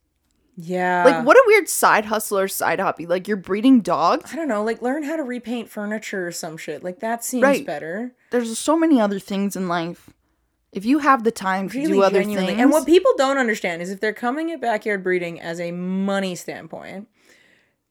Yeah. 0.56 1.04
Like, 1.04 1.24
what 1.26 1.36
a 1.36 1.44
weird 1.46 1.68
side 1.68 2.06
hustle 2.06 2.38
or 2.38 2.48
side 2.48 2.80
hobby. 2.80 3.06
Like, 3.06 3.28
you're 3.28 3.36
breeding 3.36 3.80
dogs. 3.80 4.32
I 4.32 4.36
don't 4.36 4.48
know, 4.48 4.64
like 4.64 4.80
learn 4.80 5.02
how 5.02 5.16
to 5.16 5.22
repaint 5.22 5.68
furniture 5.68 6.26
or 6.26 6.32
some 6.32 6.56
shit. 6.56 6.82
Like 6.82 7.00
that 7.00 7.22
seems 7.24 7.42
Right. 7.42 7.66
better. 7.66 8.12
There's 8.30 8.56
so 8.58 8.78
many 8.78 9.00
other 9.00 9.18
things 9.18 9.56
in 9.56 9.68
life. 9.68 10.10
If 10.72 10.84
you 10.84 10.98
have 10.98 11.24
the 11.24 11.30
time 11.30 11.68
to 11.70 11.78
Really 11.78 11.92
do 11.92 12.02
other 12.02 12.20
genuinely. 12.20 12.48
things, 12.48 12.60
And 12.60 12.70
what 12.70 12.86
people 12.86 13.12
don't 13.16 13.38
understand 13.38 13.80
is 13.80 13.90
if 13.90 14.00
they're 14.00 14.12
coming 14.12 14.50
at 14.52 14.60
backyard 14.60 15.02
breeding 15.02 15.40
as 15.40 15.60
a 15.60 15.72
money 15.72 16.34
standpoint, 16.34 17.08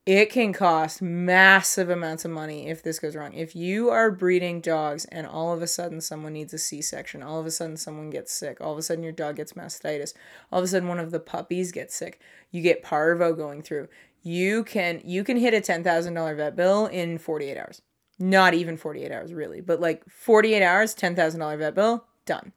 it 0.06 0.30
can 0.30 0.54
cost 0.54 1.02
massive 1.02 1.90
amounts 1.90 2.24
of 2.24 2.32
money 2.32 2.70
if 2.70 2.82
this 2.82 2.98
goes 2.98 3.16
wrong. 3.16 3.34
If 3.34 3.56
you 3.56 3.90
are 3.90 4.10
breeding 4.10 4.62
dogs 4.62 5.04
and 5.06 5.28
all 5.28 5.52
of 5.52 5.62
a 5.62 5.68
sudden 5.68 6.00
someone 6.00 6.34
needs 6.34 6.54
a 6.54 6.58
C 6.58 6.82
section, 6.82 7.22
all 7.22 7.40
of 7.40 7.46
a 7.46 7.52
sudden 7.52 7.76
someone 7.76 8.10
gets 8.10 8.32
sick, 8.32 8.62
all 8.62 8.72
of 8.72 8.78
a 8.78 8.82
sudden 8.82 9.04
your 9.04 9.12
dog 9.12 9.36
gets 9.36 9.54
mastitis, 9.54 10.14
all 10.50 10.60
of 10.60 10.66
a 10.66 10.68
sudden 10.68 10.88
one 10.88 11.00
of 11.00 11.12
the 11.12 11.20
puppies 11.20 11.74
gets 11.74 11.94
sick, 11.94 12.22
you 12.52 12.62
get 12.62 12.84
parvo 12.84 13.34
going 13.34 13.62
through. 13.62 13.90
You 14.24 14.64
can 14.64 15.02
you 15.04 15.24
can 15.26 15.36
hit 15.38 15.54
a 15.54 15.62
ten 15.62 15.84
thousand 15.84 16.14
dollar 16.14 16.36
vet 16.36 16.56
bill 16.56 16.86
in 16.86 17.18
forty 17.18 17.50
eight 17.50 17.58
hours. 17.58 17.82
Not 18.18 18.54
even 18.54 18.78
forty 18.78 19.04
eight 19.04 19.12
hours 19.12 19.34
really, 19.34 19.60
but 19.62 19.82
like 19.82 20.08
forty 20.10 20.54
eight 20.54 20.64
hours, 20.64 20.94
ten 20.94 21.16
thousand 21.16 21.42
dollar 21.42 21.58
vet 21.58 21.76
bill, 21.76 22.06
done. 22.26 22.54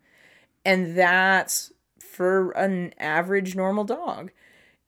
And 0.64 0.96
that's 0.96 1.72
for 1.98 2.50
an 2.52 2.92
average 2.98 3.54
normal 3.54 3.84
dog. 3.84 4.30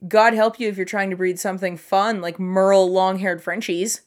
God 0.06 0.34
help 0.34 0.58
you 0.58 0.68
if 0.68 0.76
you're 0.76 0.84
trying 0.84 1.10
to 1.10 1.16
breed 1.16 1.38
something 1.38 1.76
fun 1.76 2.20
like 2.20 2.38
Merle 2.38 2.90
long 2.90 3.18
haired 3.18 3.42
Frenchies. 3.42 4.02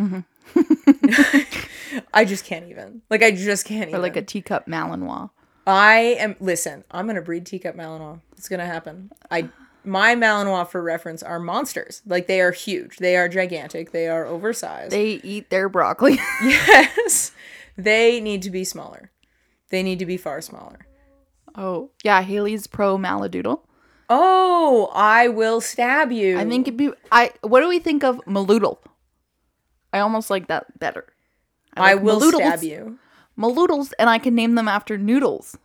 Mm-hmm. 0.00 0.20
I 2.14 2.24
just 2.24 2.44
can't 2.44 2.68
even. 2.68 3.02
Like, 3.10 3.22
I 3.22 3.30
just 3.30 3.64
can't 3.64 3.86
or 3.86 3.90
even. 3.90 4.02
like 4.02 4.16
a 4.16 4.22
teacup 4.22 4.66
Malinois. 4.66 5.30
I 5.66 6.16
am, 6.18 6.36
listen, 6.40 6.84
I'm 6.90 7.06
going 7.06 7.16
to 7.16 7.22
breed 7.22 7.46
teacup 7.46 7.76
Malinois. 7.76 8.20
It's 8.36 8.48
going 8.48 8.60
to 8.60 8.66
happen. 8.66 9.10
I. 9.30 9.48
My 9.86 10.14
Malinois, 10.14 10.66
for 10.68 10.82
reference, 10.82 11.22
are 11.22 11.38
monsters. 11.38 12.00
Like 12.06 12.26
they 12.26 12.40
are 12.40 12.52
huge. 12.52 12.96
They 12.96 13.16
are 13.16 13.28
gigantic. 13.28 13.90
They 13.90 14.08
are 14.08 14.24
oversized. 14.24 14.92
They 14.92 15.20
eat 15.22 15.50
their 15.50 15.68
broccoli. 15.68 16.14
yes, 16.42 17.32
they 17.76 18.18
need 18.18 18.40
to 18.42 18.50
be 18.50 18.64
smaller. 18.64 19.10
They 19.74 19.82
need 19.82 19.98
to 19.98 20.06
be 20.06 20.16
far 20.16 20.40
smaller. 20.40 20.78
oh, 21.56 21.90
yeah, 22.04 22.22
Haley's 22.22 22.68
pro 22.68 22.96
Maladoodle. 22.96 23.58
Oh, 24.08 24.88
I 24.94 25.26
will 25.26 25.60
stab 25.60 26.12
you. 26.12 26.38
I 26.38 26.44
think 26.44 26.68
it'd 26.68 26.76
be 26.78 26.90
I 27.10 27.32
what 27.42 27.60
do 27.60 27.68
we 27.68 27.80
think 27.80 28.04
of 28.04 28.20
Maloodle? 28.26 28.78
I 29.92 29.98
almost 29.98 30.30
like 30.30 30.46
that 30.46 30.78
better. 30.78 31.06
I 31.76 31.94
like 31.94 32.02
will 32.04 32.20
Maloodles. 32.20 32.40
stab 32.42 32.62
you. 32.62 32.98
Maloodles 33.36 33.92
and 33.98 34.08
I 34.08 34.18
can 34.20 34.36
name 34.36 34.54
them 34.54 34.68
after 34.68 34.96
noodles. 34.96 35.56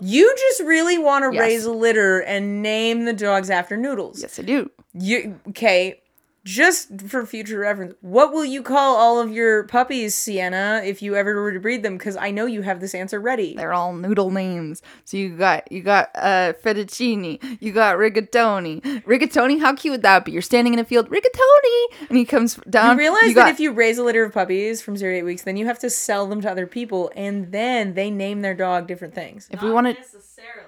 You 0.00 0.34
just 0.36 0.60
really 0.62 0.98
want 0.98 1.24
to 1.24 1.32
Yes. 1.34 1.40
raise 1.40 1.64
a 1.64 1.72
litter 1.72 2.18
and 2.20 2.60
name 2.60 3.04
the 3.06 3.12
dogs 3.14 3.48
after 3.50 3.76
noodles. 3.78 4.20
Yes, 4.20 4.38
I 4.38 4.42
do. 4.42 4.70
You 4.92 5.40
okay? 5.50 6.01
Just 6.44 7.00
for 7.08 7.24
future 7.24 7.60
reference, 7.60 7.94
what 8.00 8.32
will 8.32 8.44
you 8.44 8.62
call 8.64 8.96
all 8.96 9.20
of 9.20 9.30
your 9.30 9.62
puppies, 9.68 10.16
Sienna, 10.16 10.82
if 10.84 11.00
you 11.00 11.14
ever 11.14 11.40
were 11.40 11.52
to 11.52 11.60
breed 11.60 11.84
them? 11.84 11.96
Because 11.96 12.16
I 12.16 12.32
know 12.32 12.46
you 12.46 12.62
have 12.62 12.80
this 12.80 12.96
answer 12.96 13.20
ready. 13.20 13.54
They're 13.54 13.72
all 13.72 13.92
noodle 13.94 14.30
names. 14.32 14.82
So 15.04 15.16
you 15.16 15.36
got 15.36 15.70
you 15.70 15.82
got 15.82 16.10
uh 16.16 16.54
fettuccine, 16.60 17.58
you 17.60 17.70
got 17.72 17.96
rigatoni. 17.96 18.82
Rigatoni, 19.04 19.60
how 19.60 19.76
cute 19.76 19.92
would 19.92 20.02
that 20.02 20.24
be? 20.24 20.32
You're 20.32 20.42
standing 20.42 20.72
in 20.72 20.80
a 20.80 20.84
field, 20.84 21.08
rigatoni, 21.10 22.08
and 22.08 22.18
he 22.18 22.24
comes 22.24 22.56
down. 22.68 22.96
You 22.96 22.98
realize 22.98 23.22
you 23.28 23.34
that 23.34 23.40
got- 23.42 23.50
if 23.52 23.60
you 23.60 23.70
raise 23.70 23.98
a 23.98 24.02
litter 24.02 24.24
of 24.24 24.32
puppies 24.32 24.82
from 24.82 24.96
zero 24.96 25.12
to 25.12 25.18
eight 25.18 25.22
weeks, 25.22 25.42
then 25.42 25.56
you 25.56 25.66
have 25.66 25.78
to 25.78 25.90
sell 25.90 26.26
them 26.26 26.40
to 26.40 26.50
other 26.50 26.66
people, 26.66 27.12
and 27.14 27.52
then 27.52 27.94
they 27.94 28.10
name 28.10 28.42
their 28.42 28.54
dog 28.54 28.88
different 28.88 29.14
things. 29.14 29.46
if 29.52 29.62
we 29.62 29.70
want 29.70 29.86
to, 29.86 29.92
necessarily. 29.94 30.66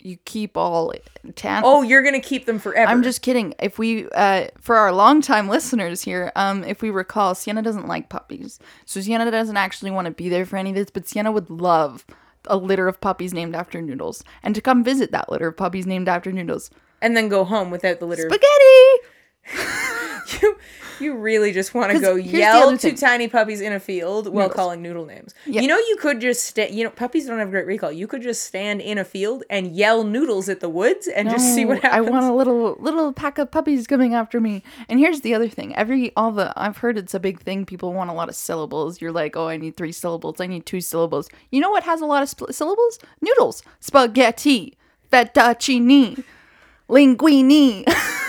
You 0.00 0.16
keep 0.24 0.56
all 0.56 0.92
ten. 1.34 1.62
Oh, 1.64 1.82
you're 1.82 2.02
gonna 2.02 2.20
keep 2.20 2.46
them 2.46 2.58
forever. 2.58 2.90
I'm 2.90 3.02
just 3.02 3.22
kidding. 3.22 3.54
If 3.60 3.78
we, 3.78 4.08
uh, 4.10 4.48
for 4.60 4.76
our 4.76 4.92
longtime 4.92 5.48
listeners 5.50 6.02
here, 6.02 6.32
um, 6.36 6.64
if 6.64 6.82
we 6.82 6.90
recall, 6.90 7.34
Sienna 7.34 7.62
doesn't 7.62 7.88
like 7.88 8.08
puppies, 8.08 8.58
so 8.84 9.00
Sienna 9.00 9.30
doesn't 9.30 9.56
actually 9.56 9.90
want 9.90 10.06
to 10.06 10.10
be 10.12 10.28
there 10.28 10.46
for 10.46 10.56
any 10.56 10.70
of 10.70 10.76
this. 10.76 10.90
But 10.90 11.08
Sienna 11.08 11.32
would 11.32 11.50
love 11.50 12.06
a 12.46 12.56
litter 12.56 12.88
of 12.88 13.00
puppies 13.00 13.34
named 13.34 13.54
after 13.54 13.82
Noodles, 13.82 14.22
and 14.42 14.54
to 14.54 14.60
come 14.60 14.82
visit 14.84 15.10
that 15.12 15.30
litter 15.30 15.48
of 15.48 15.56
puppies 15.56 15.86
named 15.86 16.08
after 16.08 16.32
Noodles. 16.32 16.70
and 17.02 17.16
then 17.16 17.28
go 17.28 17.44
home 17.44 17.70
without 17.70 17.98
the 18.00 18.06
litter. 18.06 18.22
Spaghetti. 18.28 19.08
You, 21.00 21.14
really 21.14 21.52
just 21.52 21.74
want 21.74 21.92
to 21.92 22.00
go 22.00 22.14
yell 22.14 22.76
to 22.78 22.96
tiny 22.96 23.28
puppies 23.28 23.60
in 23.60 23.72
a 23.72 23.80
field 23.80 24.26
while 24.26 24.44
Noodles. 24.44 24.54
calling 24.56 24.82
noodle 24.82 25.06
names. 25.06 25.34
Yeah. 25.46 25.62
You 25.62 25.68
know, 25.68 25.78
you 25.78 25.96
could 26.00 26.20
just 26.20 26.44
stand. 26.44 26.74
You 26.74 26.84
know, 26.84 26.90
puppies 26.90 27.26
don't 27.26 27.38
have 27.38 27.50
great 27.50 27.66
recall. 27.66 27.92
You 27.92 28.06
could 28.06 28.22
just 28.22 28.44
stand 28.44 28.80
in 28.80 28.98
a 28.98 29.04
field 29.04 29.44
and 29.50 29.74
yell 29.74 30.04
noodles 30.04 30.48
at 30.48 30.60
the 30.60 30.68
woods 30.68 31.08
and 31.08 31.28
just 31.30 31.54
see 31.54 31.64
what 31.64 31.80
happens. 31.82 32.06
I 32.06 32.10
want 32.10 32.24
a 32.24 32.32
little 32.32 32.76
little 32.80 33.12
pack 33.12 33.38
of 33.38 33.50
puppies 33.50 33.86
coming 33.86 34.14
after 34.14 34.40
me. 34.40 34.62
And 34.88 34.98
here's 34.98 35.20
the 35.22 35.34
other 35.34 35.48
thing. 35.48 35.74
Every 35.74 36.14
all 36.16 36.32
the 36.32 36.52
I've 36.56 36.78
heard 36.78 36.98
it's 36.98 37.14
a 37.14 37.20
big 37.20 37.40
thing. 37.40 37.66
People 37.66 37.92
want 37.92 38.10
a 38.10 38.12
lot 38.12 38.28
of 38.28 38.34
syllables. 38.34 39.00
You're 39.00 39.12
like, 39.12 39.36
oh, 39.36 39.48
I 39.48 39.56
need 39.56 39.76
three 39.76 39.92
syllables. 39.92 40.40
I 40.40 40.46
need 40.46 40.66
two 40.66 40.80
syllables. 40.80 41.28
You 41.50 41.60
know 41.60 41.70
what 41.70 41.84
has 41.84 42.00
a 42.00 42.06
lot 42.06 42.22
of 42.22 42.28
sp- 42.30 42.50
syllables? 42.52 42.98
Noodles, 43.20 43.62
spaghetti, 43.80 44.76
fettuccine, 45.12 46.24
linguine, 46.88 47.84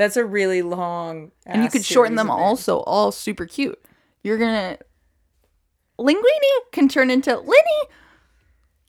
That's 0.00 0.16
a 0.16 0.24
really 0.24 0.62
long. 0.62 1.30
and 1.44 1.62
you 1.62 1.68
could 1.68 1.84
shorten 1.84 2.14
them 2.14 2.30
also. 2.30 2.78
All 2.78 3.12
super 3.12 3.44
cute. 3.44 3.78
You're 4.22 4.38
gonna 4.38 4.78
linguine 5.98 6.24
can 6.72 6.88
turn 6.88 7.10
into 7.10 7.36
Linny. 7.38 7.82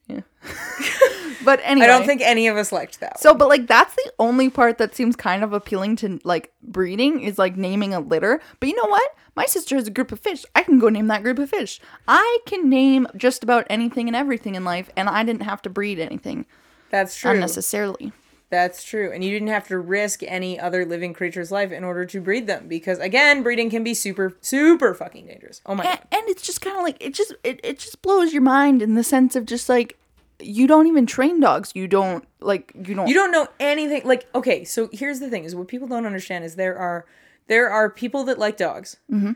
Yeah. 0.08 0.22
but 1.44 1.60
anyway, 1.66 1.88
I 1.88 1.90
don't 1.90 2.06
think 2.06 2.22
any 2.22 2.48
of 2.48 2.56
us 2.56 2.72
liked 2.72 3.02
that. 3.02 3.20
So, 3.20 3.34
but 3.34 3.50
like 3.50 3.68
that's 3.68 3.94
the 3.94 4.14
only 4.20 4.50
part 4.50 4.78
that 4.78 4.96
seems 4.96 5.18
kind 5.18 5.44
of 5.44 5.52
appealing 5.52 5.98
to 5.98 6.18
like 6.24 6.54
breeding 6.64 7.20
is 7.20 7.38
like 7.38 7.58
naming 7.58 7.94
a 7.94 8.00
litter. 8.00 8.40
But 8.62 8.70
you 8.70 8.76
know 8.78 8.90
what? 8.90 9.14
My 9.36 9.48
sister 9.48 9.76
has 9.76 9.88
a 9.88 9.92
group 9.92 10.14
of 10.14 10.22
fish. 10.22 10.46
I 10.56 10.64
can 10.64 10.80
go 10.80 10.88
name 10.88 11.08
that 11.08 11.24
group 11.24 11.40
of 11.40 11.50
fish. 11.50 11.82
I 12.08 12.40
can 12.46 12.70
name 12.70 13.06
just 13.18 13.44
about 13.44 13.68
anything 13.70 14.08
and 14.08 14.16
everything 14.16 14.56
in 14.56 14.64
life, 14.64 14.90
and 14.96 15.10
I 15.10 15.26
didn't 15.26 15.44
have 15.44 15.62
to 15.64 15.70
breed 15.70 16.00
anything 16.00 16.46
That's 16.90 17.18
true. 17.18 17.32
unnecessarily. 17.32 18.14
That's 18.52 18.84
true. 18.84 19.12
And 19.12 19.24
you 19.24 19.32
didn't 19.32 19.48
have 19.48 19.68
to 19.70 19.80
risk 19.80 20.22
any 20.24 20.60
other 20.60 20.86
living 20.86 21.14
creature's 21.14 21.52
life 21.52 21.72
in 21.72 21.84
order 21.84 22.06
to 22.06 22.22
breed 22.22 22.46
them 22.48 22.68
because 22.68 23.00
again, 23.00 23.42
breeding 23.44 23.70
can 23.70 23.84
be 23.84 23.94
super 23.94 24.38
super 24.42 24.94
fucking 24.94 25.26
dangerous. 25.26 25.62
Oh 25.66 25.74
my 25.74 25.86
And, 25.86 26.00
god. 26.00 26.08
and 26.12 26.30
it's 26.30 26.44
just 26.44 26.62
kind 26.62 26.78
of 26.78 26.84
like 26.84 26.98
it 27.00 27.14
just 27.16 27.34
it, 27.44 27.60
it 27.64 27.80
just 27.80 28.02
blows 28.02 28.34
your 28.34 28.42
mind 28.44 28.82
in 28.82 28.94
the 28.96 29.04
sense 29.04 29.36
of 29.38 29.46
just 29.46 29.70
like 29.70 29.98
you 30.40 30.68
don't 30.68 30.88
even 30.88 31.06
train 31.06 31.40
dogs. 31.40 31.72
You 31.76 31.88
don't 31.88 32.28
like 32.42 32.74
you 32.76 32.94
don't 32.94 33.08
You 33.08 33.14
don't 33.14 33.32
know 33.32 33.48
anything 33.60 34.02
like 34.06 34.28
okay, 34.36 34.66
so 34.66 34.90
here's 34.92 35.20
the 35.22 35.30
thing 35.30 35.46
is 35.46 35.56
what 35.56 35.68
people 35.70 35.88
don't 35.88 36.06
understand 36.06 36.44
is 36.44 36.56
there 36.56 36.78
are 36.78 37.06
there 37.48 37.70
are 37.70 37.90
people 37.90 38.26
that 38.26 38.38
like 38.38 38.58
dogs. 38.58 38.98
Mm-hmm. 39.10 39.32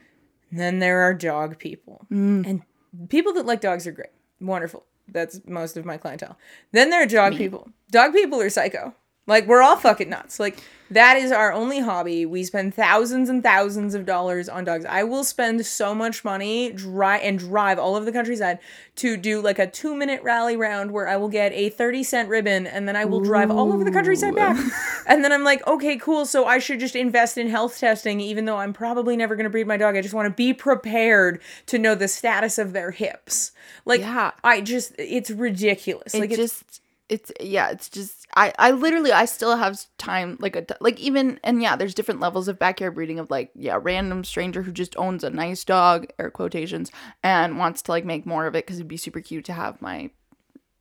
Then 0.51 0.79
there 0.79 1.01
are 1.01 1.13
dog 1.13 1.57
people. 1.57 2.05
And 2.10 2.62
people 3.10 3.34
that 3.34 3.45
like 3.45 3.62
dogs 3.62 3.88
are 3.88 3.91
great. 3.91 4.12
Wonderful. 4.41 4.84
That's 5.07 5.39
most 5.45 5.77
of 5.77 5.86
my 5.86 5.98
clientele. 5.98 6.38
Then 6.72 6.89
there 6.89 7.01
are 7.01 7.07
dog 7.07 7.38
people. 7.38 7.69
Dog 7.91 8.12
people 8.13 8.41
are 8.41 8.50
psycho. 8.50 8.93
Like 9.27 9.48
we're 9.48 9.62
all 9.62 9.77
fucking 9.77 10.10
nuts. 10.10 10.39
Like 10.39 10.63
that 10.91 11.17
is 11.17 11.32
our 11.32 11.51
only 11.51 11.79
hobby. 11.79 12.27
We 12.27 12.44
spend 12.44 12.75
thousands 12.75 13.27
and 13.27 13.41
thousands 13.41 13.96
of 13.96 14.05
dollars 14.05 14.48
on 14.48 14.65
dogs. 14.65 14.86
I 14.86 15.03
will 15.03 15.24
spend 15.24 15.65
so 15.65 15.96
much 15.96 16.24
money 16.24 16.72
dry 16.72 17.17
and 17.17 17.39
drive 17.39 17.79
all 17.79 17.96
over 17.96 18.05
the 18.05 18.12
countryside 18.12 18.60
to 18.98 19.17
do 19.17 19.41
like 19.41 19.58
a 19.58 19.65
two 19.65 19.96
minute 19.96 20.22
rally 20.22 20.55
round 20.55 20.91
where 20.91 21.08
I 21.08 21.17
will 21.17 21.27
get 21.27 21.51
a 21.53 21.70
30 21.70 22.03
cent 22.03 22.29
ribbon 22.29 22.67
and 22.67 22.88
then 22.88 22.96
I 22.96 23.05
will 23.05 23.20
drive 23.20 23.50
all 23.50 23.74
over 23.74 23.84
the 23.84 23.91
countryside 23.91 24.36
back. 24.36 24.58
and 25.08 25.24
then 25.24 25.32
I'm 25.32 25.44
like, 25.44 25.65
okay, 25.65 25.98
cool. 25.98 26.27
So 26.27 26.46
I 26.46 26.60
should 26.60 26.79
just 26.79 26.96
invest 26.96 27.38
in 27.39 27.50
health 27.50 27.79
testing, 27.79 28.20
even 28.20 28.46
though 28.46 28.58
I'm 28.58 28.74
probably 28.74 29.17
never 29.17 29.36
going 29.36 29.46
to 29.46 29.50
breed 29.50 29.65
my 29.65 29.77
dog. 29.77 29.96
I 29.96 30.01
just 30.01 30.13
want 30.13 30.27
to 30.27 30.34
be 30.34 30.53
prepared 30.53 31.41
to 31.65 31.79
know 31.79 31.96
the 31.96 32.08
status 32.08 32.60
of 32.60 32.74
their 32.74 32.91
hips. 32.91 33.53
Like, 33.86 34.01
Yeah. 34.01 34.32
I 34.44 34.62
just, 34.62 34.94
it's 35.00 35.32
ridiculous. 35.32 36.13
it 36.13 36.20
like, 36.20 36.29
it's, 36.29 36.38
just 36.38 36.82
it's 37.10 37.32
yeah 37.39 37.70
it's 37.70 37.89
just 37.89 38.25
i 38.35 38.53
i 38.59 38.71
literally 38.71 39.11
i 39.11 39.25
still 39.25 39.55
have 39.55 39.85
time 39.97 40.37
like 40.39 40.55
a 40.55 40.65
like 40.81 40.99
even 40.99 41.39
and 41.43 41.61
yeah 41.61 41.75
there's 41.75 41.93
different 41.93 42.19
levels 42.19 42.47
of 42.47 42.59
backyard 42.59 42.95
breeding 42.95 43.19
of 43.19 43.29
like 43.29 43.51
yeah 43.55 43.77
random 43.81 44.23
stranger 44.23 44.61
who 44.61 44.71
just 44.71 44.95
owns 44.97 45.23
a 45.23 45.29
nice 45.29 45.63
dog 45.63 46.07
air 46.19 46.29
quotations 46.29 46.91
and 47.23 47.57
wants 47.57 47.81
to 47.81 47.91
like 47.91 48.05
make 48.05 48.25
more 48.25 48.45
of 48.45 48.55
it 48.55 48.65
because 48.65 48.77
it'd 48.77 48.87
be 48.87 48.97
super 48.97 49.21
cute 49.21 49.45
to 49.45 49.53
have 49.53 49.81
my 49.81 50.09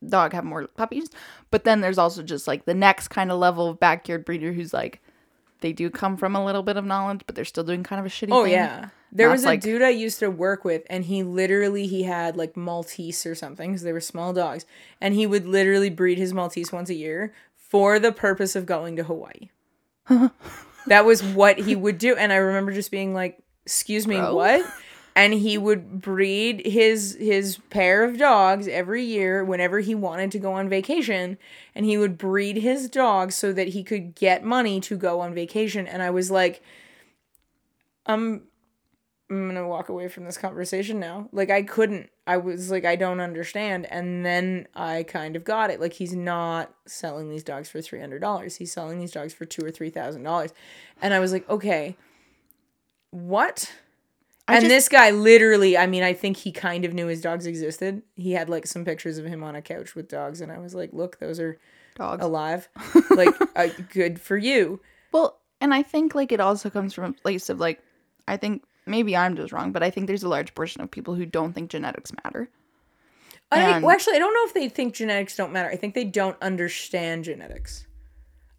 dog 0.08 0.32
have 0.32 0.44
more 0.44 0.66
puppies. 0.66 1.10
But 1.50 1.64
then 1.64 1.80
there's 1.80 1.98
also 1.98 2.22
just 2.22 2.46
like 2.46 2.64
the 2.64 2.74
next 2.74 3.08
kind 3.08 3.30
of 3.30 3.38
level 3.38 3.68
of 3.68 3.80
backyard 3.80 4.24
breeder 4.24 4.52
who's 4.52 4.72
like 4.72 5.02
they 5.64 5.72
do 5.72 5.88
come 5.88 6.16
from 6.18 6.36
a 6.36 6.44
little 6.44 6.62
bit 6.62 6.76
of 6.76 6.84
knowledge 6.84 7.22
but 7.26 7.34
they're 7.34 7.44
still 7.46 7.64
doing 7.64 7.82
kind 7.82 7.98
of 7.98 8.04
a 8.04 8.08
shitty 8.10 8.20
thing. 8.28 8.32
Oh 8.32 8.44
thing. 8.44 8.52
yeah. 8.52 8.88
There 9.10 9.28
That's 9.28 9.38
was 9.38 9.44
a 9.44 9.48
like- 9.48 9.60
dude 9.62 9.80
I 9.82 9.88
used 9.90 10.18
to 10.18 10.30
work 10.30 10.62
with 10.64 10.82
and 10.90 11.04
he 11.06 11.22
literally 11.22 11.86
he 11.86 12.02
had 12.02 12.36
like 12.36 12.54
Maltese 12.56 13.24
or 13.24 13.34
something 13.34 13.70
because 13.70 13.82
they 13.82 13.92
were 13.92 14.00
small 14.00 14.32
dogs 14.34 14.66
and 15.00 15.14
he 15.14 15.26
would 15.26 15.46
literally 15.46 15.88
breed 15.88 16.18
his 16.18 16.34
Maltese 16.34 16.70
once 16.70 16.90
a 16.90 16.94
year 16.94 17.32
for 17.56 17.98
the 17.98 18.12
purpose 18.12 18.54
of 18.54 18.66
going 18.66 18.94
to 18.96 19.04
Hawaii. 19.04 19.48
that 20.86 21.04
was 21.04 21.22
what 21.22 21.58
he 21.58 21.74
would 21.74 21.98
do 21.98 22.14
and 22.16 22.32
I 22.32 22.36
remember 22.36 22.72
just 22.72 22.90
being 22.90 23.14
like, 23.14 23.38
"Excuse 23.64 24.06
me, 24.06 24.16
Bro. 24.16 24.34
what?" 24.34 24.66
And 25.16 25.32
he 25.32 25.56
would 25.56 26.00
breed 26.00 26.66
his 26.66 27.16
his 27.20 27.58
pair 27.70 28.02
of 28.02 28.18
dogs 28.18 28.66
every 28.66 29.04
year 29.04 29.44
whenever 29.44 29.80
he 29.80 29.94
wanted 29.94 30.32
to 30.32 30.40
go 30.40 30.54
on 30.54 30.68
vacation 30.68 31.38
and 31.74 31.86
he 31.86 31.96
would 31.96 32.18
breed 32.18 32.56
his 32.56 32.88
dogs 32.88 33.36
so 33.36 33.52
that 33.52 33.68
he 33.68 33.84
could 33.84 34.16
get 34.16 34.44
money 34.44 34.80
to 34.80 34.96
go 34.96 35.20
on 35.20 35.32
vacation 35.32 35.86
and 35.86 36.02
I 36.02 36.10
was 36.10 36.32
like 36.32 36.62
I'm 38.06 38.42
I'm 39.30 39.48
gonna 39.48 39.66
walk 39.66 39.88
away 39.88 40.08
from 40.08 40.24
this 40.24 40.36
conversation 40.36 41.00
now. 41.00 41.28
Like 41.32 41.50
I 41.50 41.62
couldn't. 41.62 42.10
I 42.26 42.36
was 42.36 42.70
like, 42.70 42.84
I 42.84 42.96
don't 42.96 43.20
understand. 43.20 43.86
And 43.90 44.24
then 44.24 44.68
I 44.74 45.02
kind 45.02 45.34
of 45.34 45.44
got 45.44 45.70
it. 45.70 45.80
Like 45.80 45.94
he's 45.94 46.14
not 46.14 46.74
selling 46.86 47.30
these 47.30 47.42
dogs 47.42 47.68
for 47.70 47.80
three 47.80 48.00
hundred 48.00 48.20
dollars. 48.20 48.56
He's 48.56 48.72
selling 48.72 48.98
these 49.00 49.12
dogs 49.12 49.32
for 49.32 49.46
two 49.46 49.64
or 49.64 49.70
three 49.70 49.90
thousand 49.90 50.24
dollars. 50.24 50.52
And 51.00 51.14
I 51.14 51.20
was 51.20 51.32
like, 51.32 51.48
okay, 51.48 51.96
what? 53.10 53.72
I 54.46 54.54
and 54.56 54.62
just- 54.62 54.70
this 54.70 54.88
guy 54.88 55.10
literally, 55.10 55.76
I 55.78 55.86
mean, 55.86 56.02
I 56.02 56.12
think 56.12 56.36
he 56.36 56.52
kind 56.52 56.84
of 56.84 56.92
knew 56.92 57.06
his 57.06 57.20
dogs 57.22 57.46
existed. 57.46 58.02
He 58.14 58.32
had 58.32 58.48
like 58.50 58.66
some 58.66 58.84
pictures 58.84 59.18
of 59.18 59.24
him 59.24 59.42
on 59.42 59.56
a 59.56 59.62
couch 59.62 59.94
with 59.94 60.08
dogs, 60.08 60.40
and 60.40 60.52
I 60.52 60.58
was 60.58 60.74
like, 60.74 60.92
look, 60.92 61.18
those 61.18 61.40
are 61.40 61.58
dogs 61.96 62.22
alive. 62.24 62.68
like, 63.10 63.34
uh, 63.56 63.68
good 63.90 64.20
for 64.20 64.36
you. 64.36 64.80
Well, 65.12 65.38
and 65.60 65.72
I 65.72 65.82
think 65.82 66.14
like 66.14 66.30
it 66.32 66.40
also 66.40 66.68
comes 66.68 66.92
from 66.92 67.04
a 67.04 67.12
place 67.12 67.48
of 67.48 67.58
like, 67.60 67.80
I 68.28 68.36
think 68.36 68.64
maybe 68.86 69.16
I'm 69.16 69.34
just 69.36 69.52
wrong, 69.52 69.72
but 69.72 69.82
I 69.82 69.90
think 69.90 70.06
there's 70.08 70.24
a 70.24 70.28
large 70.28 70.54
portion 70.54 70.82
of 70.82 70.90
people 70.90 71.14
who 71.14 71.24
don't 71.24 71.52
think 71.54 71.70
genetics 71.70 72.12
matter. 72.22 72.50
I, 73.50 73.60
And- 73.60 73.84
well, 73.84 73.92
actually, 73.94 74.16
I 74.16 74.18
don't 74.18 74.34
know 74.34 74.44
if 74.46 74.52
they 74.54 74.68
think 74.68 74.94
genetics 74.94 75.36
don't 75.36 75.52
matter. 75.52 75.70
I 75.70 75.76
think 75.76 75.94
they 75.94 76.04
don't 76.04 76.36
understand 76.42 77.24
genetics. 77.24 77.83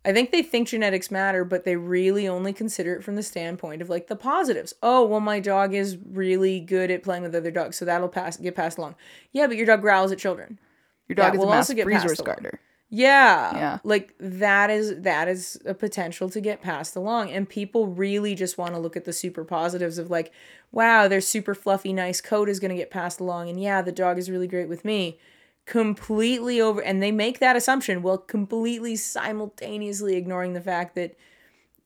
I 0.06 0.14
think 0.14 0.32
they 0.32 0.44
think 0.44 0.68
genetics 0.68 1.10
matter, 1.10 1.44
but 1.44 1.64
they 1.66 1.76
really 1.76 2.28
only 2.28 2.54
consider 2.54 2.96
it 2.96 3.04
from 3.04 3.16
the 3.16 3.24
standpoint 3.24 3.82
of 3.82 3.90
like 3.90 4.08
the 4.08 4.16
positives. 4.16 4.74
Oh, 4.84 5.06
well, 5.06 5.20
my 5.20 5.40
dog 5.40 5.74
is 5.74 5.98
really 5.98 6.60
good 6.60 6.92
at 6.92 7.04
playing 7.04 7.24
with 7.24 7.34
other 7.36 7.52
dogs, 7.52 7.78
so 7.78 7.86
that'll 7.86 8.08
pass 8.10 8.38
get 8.38 8.56
passed 8.56 8.78
along. 8.78 8.96
Yeah, 9.32 9.48
but 9.48 9.58
your 9.58 9.66
dog 9.66 9.82
growls 9.82 10.12
at 10.12 10.20
children. 10.20 10.60
Your 11.08 11.16
dog 11.16 11.34
That 11.34 11.36
is 11.36 11.42
a 11.42 11.46
will 11.46 11.50
mass 11.50 11.70
also 11.70 11.74
get 11.74 11.88
passed 11.88 12.04
resource 12.06 12.20
along. 12.20 12.36
guarder. 12.36 12.60
Yeah. 12.90 13.56
Yeah. 13.56 13.80
Like 13.84 14.14
that 14.20 14.70
is 14.70 15.02
that 15.02 15.28
is 15.28 15.60
a 15.66 15.74
potential 15.74 16.30
to 16.30 16.40
get 16.40 16.62
passed 16.62 16.96
along. 16.96 17.32
And 17.32 17.50
people 17.50 17.88
really 17.88 18.36
just 18.36 18.58
want 18.58 18.74
to 18.76 18.80
look 18.80 18.96
at 18.96 19.06
the 19.06 19.14
super 19.14 19.44
positives 19.44 19.98
of 19.98 20.12
like, 20.12 20.32
wow, 20.72 21.08
their 21.08 21.22
super 21.22 21.56
fluffy, 21.56 21.94
nice 21.94 22.22
coat 22.22 22.48
is 22.48 22.60
gonna 22.60 22.76
get 22.76 22.92
passed 22.92 23.20
along. 23.20 23.50
And 23.50 23.60
yeah, 23.60 23.82
the 23.82 23.92
dog 23.92 24.18
is 24.20 24.30
really 24.30 24.48
great 24.48 24.70
with 24.70 24.86
me. 24.86 25.18
Completely 25.66 26.62
over 26.62 26.82
and 26.82 27.02
they 27.02 27.12
make 27.12 27.40
that 27.40 27.56
assumption 27.56 28.02
while 28.02 28.18
completely 28.18 28.96
simultaneously 28.96 30.16
ignoring 30.16 30.54
the 30.54 30.62
fact 30.62 30.96
that 30.96 31.16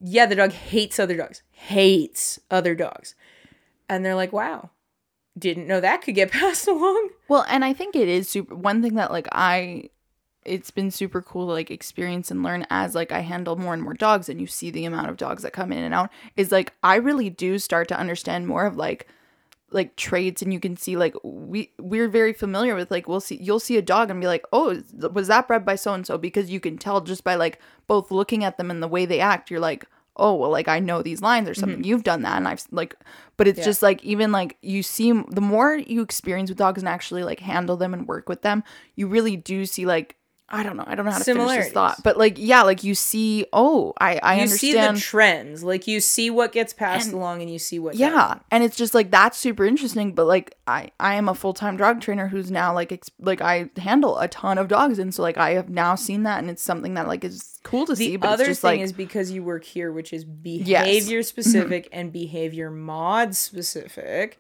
yeah, 0.01 0.25
the 0.25 0.36
dog 0.36 0.51
hates 0.51 1.00
other 1.00 1.17
dogs. 1.17 1.41
Hates 1.51 2.39
other 2.50 2.74
dogs. 2.74 3.15
And 3.89 4.05
they're 4.05 4.15
like, 4.15 4.31
wow, 4.31 4.69
didn't 5.38 5.67
know 5.67 5.81
that 5.81 6.01
could 6.01 6.15
get 6.15 6.31
passed 6.31 6.67
along. 6.67 7.09
Well, 7.27 7.45
and 7.50 7.65
I 7.65 7.74
think 7.74 7.95
it 7.95 8.07
is 8.07 8.29
super. 8.29 8.55
One 8.55 8.81
thing 8.81 8.95
that 8.95 9.12
like 9.12 9.27
I, 9.31 9.89
it's 10.45 10.71
been 10.71 10.91
super 10.91 11.21
cool 11.21 11.48
to 11.48 11.53
like 11.53 11.69
experience 11.71 12.31
and 12.31 12.43
learn 12.43 12.65
as 12.69 12.95
like 12.95 13.12
I 13.12 13.19
handle 13.19 13.55
more 13.55 13.74
and 13.74 13.83
more 13.83 13.93
dogs, 13.93 14.29
and 14.29 14.39
you 14.39 14.48
see 14.48 14.71
the 14.71 14.86
amount 14.86 15.09
of 15.09 15.17
dogs 15.17 15.43
that 15.43 15.53
come 15.53 15.71
in 15.71 15.83
and 15.83 15.93
out. 15.93 16.09
Is 16.38 16.51
like 16.51 16.74
I 16.83 16.95
really 16.95 17.29
do 17.29 17.59
start 17.59 17.88
to 17.89 18.00
understand 18.00 18.48
more 18.48 18.65
of 18.65 18.77
like 18.77 19.07
like 19.71 19.95
traits 19.95 20.41
and 20.41 20.51
you 20.53 20.59
can 20.59 20.75
see 20.75 20.95
like 20.97 21.13
we 21.23 21.71
we're 21.77 22.07
very 22.07 22.33
familiar 22.33 22.75
with 22.75 22.89
like 22.89 23.07
we'll 23.07 23.19
see 23.19 23.38
you'll 23.41 23.59
see 23.59 23.77
a 23.77 23.81
dog 23.81 24.09
and 24.09 24.19
be 24.19 24.27
like 24.27 24.43
oh 24.51 24.81
was 25.13 25.27
that 25.27 25.47
bred 25.47 25.63
by 25.65 25.75
so 25.75 25.93
and 25.93 26.05
so 26.07 26.17
because 26.17 26.49
you 26.49 26.59
can 26.59 26.77
tell 26.77 27.01
just 27.01 27.23
by 27.23 27.35
like 27.35 27.59
both 27.88 28.09
looking 28.11 28.43
at 28.43 28.57
them 28.57 28.71
and 28.71 28.81
the 28.81 28.88
way 28.88 29.05
they 29.05 29.19
act 29.19 29.51
you're 29.51 29.59
like 29.59 29.85
oh 30.17 30.33
well 30.35 30.49
like 30.49 30.67
i 30.67 30.79
know 30.79 31.01
these 31.01 31.21
lines 31.21 31.47
or 31.47 31.53
something. 31.53 31.79
Mm-hmm. 31.79 31.85
You've 31.88 32.03
done 32.03 32.23
that 32.23 32.35
and 32.38 32.47
i've 32.47 32.63
like 32.71 32.95
but 33.38 33.47
it's 33.47 33.59
Yeah. 33.59 33.65
just 33.65 33.81
like 33.81 34.03
even 34.03 34.31
like 34.31 34.57
you 34.61 34.83
see 34.83 35.11
the 35.11 35.39
more 35.41 35.75
you 35.75 36.01
experience 36.01 36.49
with 36.49 36.57
dogs 36.57 36.81
and 36.81 36.89
actually 36.89 37.23
like 37.23 37.39
handle 37.39 37.77
them 37.77 37.93
and 37.93 38.07
work 38.07 38.27
with 38.27 38.41
them 38.41 38.63
you 38.95 39.07
really 39.07 39.38
do 39.38 39.65
see 39.65 39.85
like 39.85 40.15
I 40.51 40.63
don't 40.63 40.77
know. 40.77 40.84
I 40.88 40.96
don't 40.96 41.06
know 41.06 41.12
how 41.12 41.20
to 41.20 41.24
finish 41.24 41.48
this 41.65 41.72
thought, 41.72 42.01
but 42.03 42.18
like, 42.18 42.36
yeah, 42.38 42.63
like 42.63 42.84
you 42.84 42.96
see. 42.96 43.46
Oh, 43.53 43.94
I 44.00 44.20
I 44.24 44.36
you 44.36 44.41
understand. 44.41 44.98
see 44.98 45.01
the 45.03 45.08
trends. 45.10 45.63
Like 45.63 45.86
you 45.88 46.00
see 46.00 46.29
what 46.29 46.51
gets 46.51 46.74
passed 46.74 47.08
And- 47.08 47.15
along 47.15 47.41
and 47.41 47.51
you 47.51 47.60
see 47.60 47.77
what 47.79 47.96
yeah, 47.96 48.10
doesn't. 48.10 48.41
and 48.51 48.63
it's 48.63 48.75
just 48.75 48.94
like 48.96 49.12
that's 49.12 49.38
super 49.38 49.65
interesting. 49.65 50.13
But 50.13 50.25
like, 50.25 50.56
I 50.68 50.91
I 51.00 51.15
am 51.15 51.29
a 51.29 51.36
full 51.36 51.53
time 51.53 51.77
dog 51.77 52.01
trainer 52.01 52.27
who's 52.27 52.50
now 52.50 52.74
like 52.74 52.91
ex- 52.91 53.12
like 53.20 53.41
I 53.41 53.70
handle 53.77 54.18
a 54.18 54.27
ton 54.27 54.58
of 54.58 54.68
dogs, 54.68 54.98
and 55.00 55.13
so 55.13 55.22
like 55.22 55.38
I 55.38 55.51
have 55.51 55.70
now 55.70 55.96
seen 55.96 56.24
that, 56.24 56.39
and 56.39 56.50
it's 56.50 56.63
something 56.63 56.96
that 56.96 57.08
like 57.08 57.24
is 57.24 57.60
cool 57.63 57.86
to 57.86 57.96
see. 57.96 58.12
The 58.12 58.18
But 58.18 58.29
other 58.32 58.53
thing 58.53 58.70
like 58.72 58.79
is 58.82 58.91
because 58.94 59.32
you 59.32 59.44
work 59.44 59.63
here, 59.63 59.91
which 59.91 60.13
is 60.13 60.25
behavior 60.25 61.22
specific 61.24 61.89
and 61.91 62.12
behavior 62.12 62.72
mod 62.72 63.36
specific, 63.36 64.39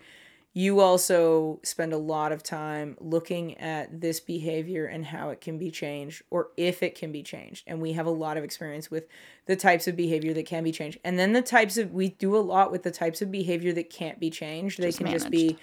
you 0.59 0.81
also 0.81 1.59
spend 1.63 1.93
a 1.93 1.97
lot 1.97 2.31
of 2.31 2.43
time 2.43 2.97
looking 2.99 3.57
at 3.59 4.01
this 4.01 4.19
behavior 4.19 4.85
and 4.85 5.05
how 5.05 5.29
it 5.29 5.39
can 5.39 5.57
be 5.57 5.71
changed 5.71 6.21
or 6.29 6.49
if 6.57 6.83
it 6.83 6.95
can 6.95 7.11
be 7.11 7.23
changed. 7.23 7.63
And 7.65 7.81
we 7.81 7.93
have 7.93 8.05
a 8.05 8.11
lot 8.25 8.35
of 8.35 8.43
experience 8.43 8.91
with 8.91 9.05
the 9.45 9.55
types 9.55 9.87
of 9.87 9.95
behavior 9.95 10.33
that 10.33 10.45
can 10.45 10.63
be 10.63 10.73
changed. 10.73 10.99
And 11.05 11.17
then 11.17 11.31
the 11.31 11.41
types 11.41 11.77
of, 11.77 11.93
we 11.93 12.09
do 12.09 12.35
a 12.35 12.43
lot 12.53 12.71
with 12.73 12.83
the 12.83 12.91
types 12.91 13.21
of 13.21 13.31
behavior 13.31 13.71
that 13.73 13.89
can't 13.89 14.19
be 14.19 14.29
changed. 14.29 14.79
They 14.79 14.87
Just 14.87 14.97
can 14.97 15.07
just 15.11 15.29
be, 15.29 15.57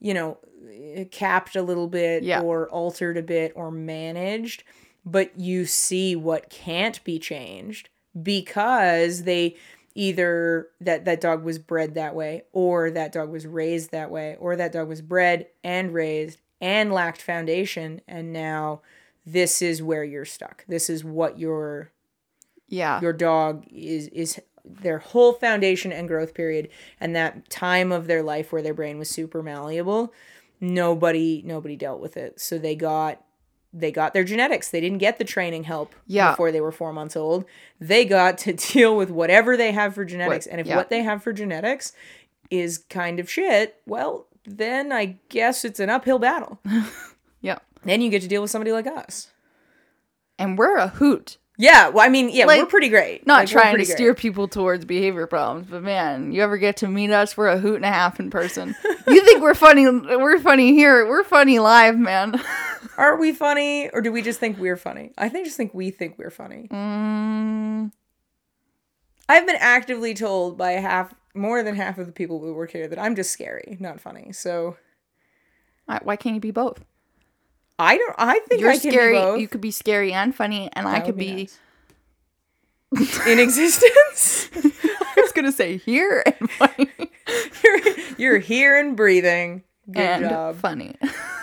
you 0.00 0.14
know, 0.14 0.38
capped 1.10 1.54
a 1.54 1.62
little 1.62 1.88
bit 1.88 2.22
Yeah. 2.22 2.40
or 2.40 2.70
altered 2.70 3.18
a 3.18 3.22
bit 3.22 3.52
or 3.54 3.70
managed 3.70 4.64
but 5.04 5.38
you 5.38 5.64
see 5.64 6.14
what 6.16 6.50
can't 6.50 7.02
be 7.04 7.18
changed 7.18 7.88
because 8.20 9.22
they 9.22 9.56
either 9.98 10.68
that 10.80 11.04
that 11.06 11.20
dog 11.20 11.42
was 11.42 11.58
bred 11.58 11.94
that 11.94 12.14
way 12.14 12.44
or 12.52 12.88
that 12.88 13.12
dog 13.12 13.28
was 13.30 13.44
raised 13.44 13.90
that 13.90 14.12
way 14.12 14.36
or 14.38 14.54
that 14.54 14.72
dog 14.72 14.86
was 14.86 15.02
bred 15.02 15.44
and 15.64 15.92
raised 15.92 16.38
and 16.60 16.92
lacked 16.92 17.20
foundation. 17.20 18.00
And 18.06 18.32
now 18.32 18.80
this 19.26 19.60
is 19.60 19.82
where 19.82 20.04
you're 20.04 20.24
stuck. 20.24 20.64
This 20.68 20.88
is 20.88 21.02
what 21.02 21.40
your 21.40 21.90
yeah, 22.68 23.00
your 23.00 23.12
dog 23.12 23.66
is 23.72 24.06
is 24.08 24.40
their 24.64 24.98
whole 24.98 25.32
foundation 25.32 25.90
and 25.90 26.06
growth 26.06 26.32
period 26.32 26.68
and 27.00 27.16
that 27.16 27.50
time 27.50 27.90
of 27.90 28.06
their 28.06 28.22
life 28.22 28.52
where 28.52 28.62
their 28.62 28.74
brain 28.74 29.00
was 29.00 29.10
super 29.10 29.42
malleable. 29.42 30.12
Nobody 30.60 31.42
nobody 31.44 31.74
dealt 31.74 32.00
with 32.00 32.16
it. 32.16 32.40
So 32.40 32.56
they 32.56 32.76
got 32.76 33.24
they 33.72 33.90
got 33.92 34.14
their 34.14 34.24
genetics 34.24 34.70
they 34.70 34.80
didn't 34.80 34.98
get 34.98 35.18
the 35.18 35.24
training 35.24 35.64
help 35.64 35.94
Yeah. 36.06 36.30
before 36.32 36.50
they 36.52 36.60
were 36.60 36.72
four 36.72 36.92
months 36.92 37.16
old 37.16 37.44
they 37.80 38.04
got 38.04 38.38
to 38.38 38.52
deal 38.72 38.96
with 38.96 39.10
whatever 39.10 39.56
they 39.56 39.72
have 39.72 39.94
for 39.94 40.04
genetics 40.04 40.46
and 40.46 40.60
if 40.60 40.66
yeah. 40.66 40.76
what 40.76 40.88
they 40.90 41.02
have 41.02 41.22
for 41.22 41.32
genetics 41.32 41.92
is 42.50 42.78
kind 42.78 43.20
of 43.20 43.30
shit 43.30 43.80
well 43.86 44.26
then 44.44 44.90
i 44.92 45.16
guess 45.28 45.64
it's 45.64 45.80
an 45.80 45.90
uphill 45.90 46.18
battle 46.18 46.58
yeah, 47.42 47.58
then 47.84 48.00
you 48.00 48.08
get 48.10 48.22
to 48.22 48.28
deal 48.28 48.40
with 48.42 48.50
somebody 48.50 48.72
like 48.72 48.86
us 48.86 49.28
and 50.38 50.56
we're 50.56 50.76
a 50.76 50.88
hoot. 50.88 51.36
Yeah 51.60 51.88
well 51.88 52.06
i 52.06 52.08
mean 52.08 52.28
yeah 52.30 52.46
we're 52.46 52.64
pretty 52.66 52.88
great 52.88 53.26
Not 53.26 53.40
Like, 53.40 53.48
trying 53.48 53.72
to 53.76 53.84
great. 53.84 53.88
steer 53.88 54.14
people 54.14 54.46
towards 54.48 54.84
behavior 54.84 55.26
problems, 55.26 55.66
but 55.68 55.82
man, 55.82 56.32
you 56.32 56.40
ever 56.42 56.56
get 56.56 56.76
to 56.78 56.88
meet 56.88 57.10
us? 57.10 57.36
We're 57.36 57.48
a 57.48 57.58
hoot 57.58 57.76
and 57.76 57.84
a 57.84 57.88
half 57.92 58.20
in 58.20 58.30
person. 58.30 58.74
you 59.08 59.24
think 59.24 59.42
we're 59.42 59.54
funny? 59.54 59.88
We're 59.88 60.38
funny 60.38 60.72
here. 60.72 61.06
We're 61.06 61.24
funny 61.24 61.58
live, 61.58 61.98
man. 61.98 62.40
Are 62.96 63.16
we 63.18 63.32
funny 63.32 63.88
or 63.90 64.00
do 64.00 64.10
we 64.12 64.22
just 64.22 64.38
think 64.40 64.56
we're 64.58 64.76
funny? 64.76 65.12
I 65.18 65.28
think 65.28 65.44
just 65.46 65.56
think 65.56 65.74
we 65.74 65.90
think 65.90 66.16
we're 66.18 66.30
funny. 66.30 66.68
mm, 66.70 67.90
I've 69.28 69.46
been 69.46 69.56
actively 69.58 70.14
told 70.14 70.56
by 70.56 70.72
half 70.72 71.12
more 71.34 71.62
than 71.62 71.74
half 71.74 71.98
of 71.98 72.06
the 72.06 72.12
people 72.12 72.40
who 72.40 72.54
work 72.54 72.70
here 72.70 72.88
that 72.88 72.98
I'm 72.98 73.14
just 73.16 73.30
scary, 73.32 73.76
not 73.80 74.00
funny. 74.00 74.32
So 74.32 74.76
why 75.86 76.00
why 76.02 76.16
can't 76.16 76.34
you 76.36 76.40
be 76.40 76.50
both? 76.52 76.84
I 77.78 77.96
don't 77.96 78.14
I 78.18 78.38
think 78.40 78.60
You're 78.60 78.70
I 78.70 78.78
can 78.78 78.90
scary. 78.90 79.12
be 79.12 79.18
both 79.18 79.40
You 79.40 79.48
could 79.48 79.60
be 79.60 79.70
scary 79.70 80.12
and 80.12 80.34
funny, 80.34 80.68
and 80.72 80.88
I 80.88 81.00
could 81.00 81.16
be 81.16 81.34
be. 81.34 81.48
nice. 82.92 83.26
in 83.26 83.38
existence. 83.38 84.48
I 84.84 85.20
was 85.20 85.32
gonna 85.32 85.52
say 85.52 85.76
here 85.76 86.22
and 86.26 86.50
funny 86.50 86.90
you're, 87.64 87.80
you're 88.18 88.38
here 88.38 88.78
and 88.78 88.96
breathing. 88.96 89.62
Good 89.90 90.00
and 90.02 90.28
job. 90.28 90.56
funny. 90.56 90.96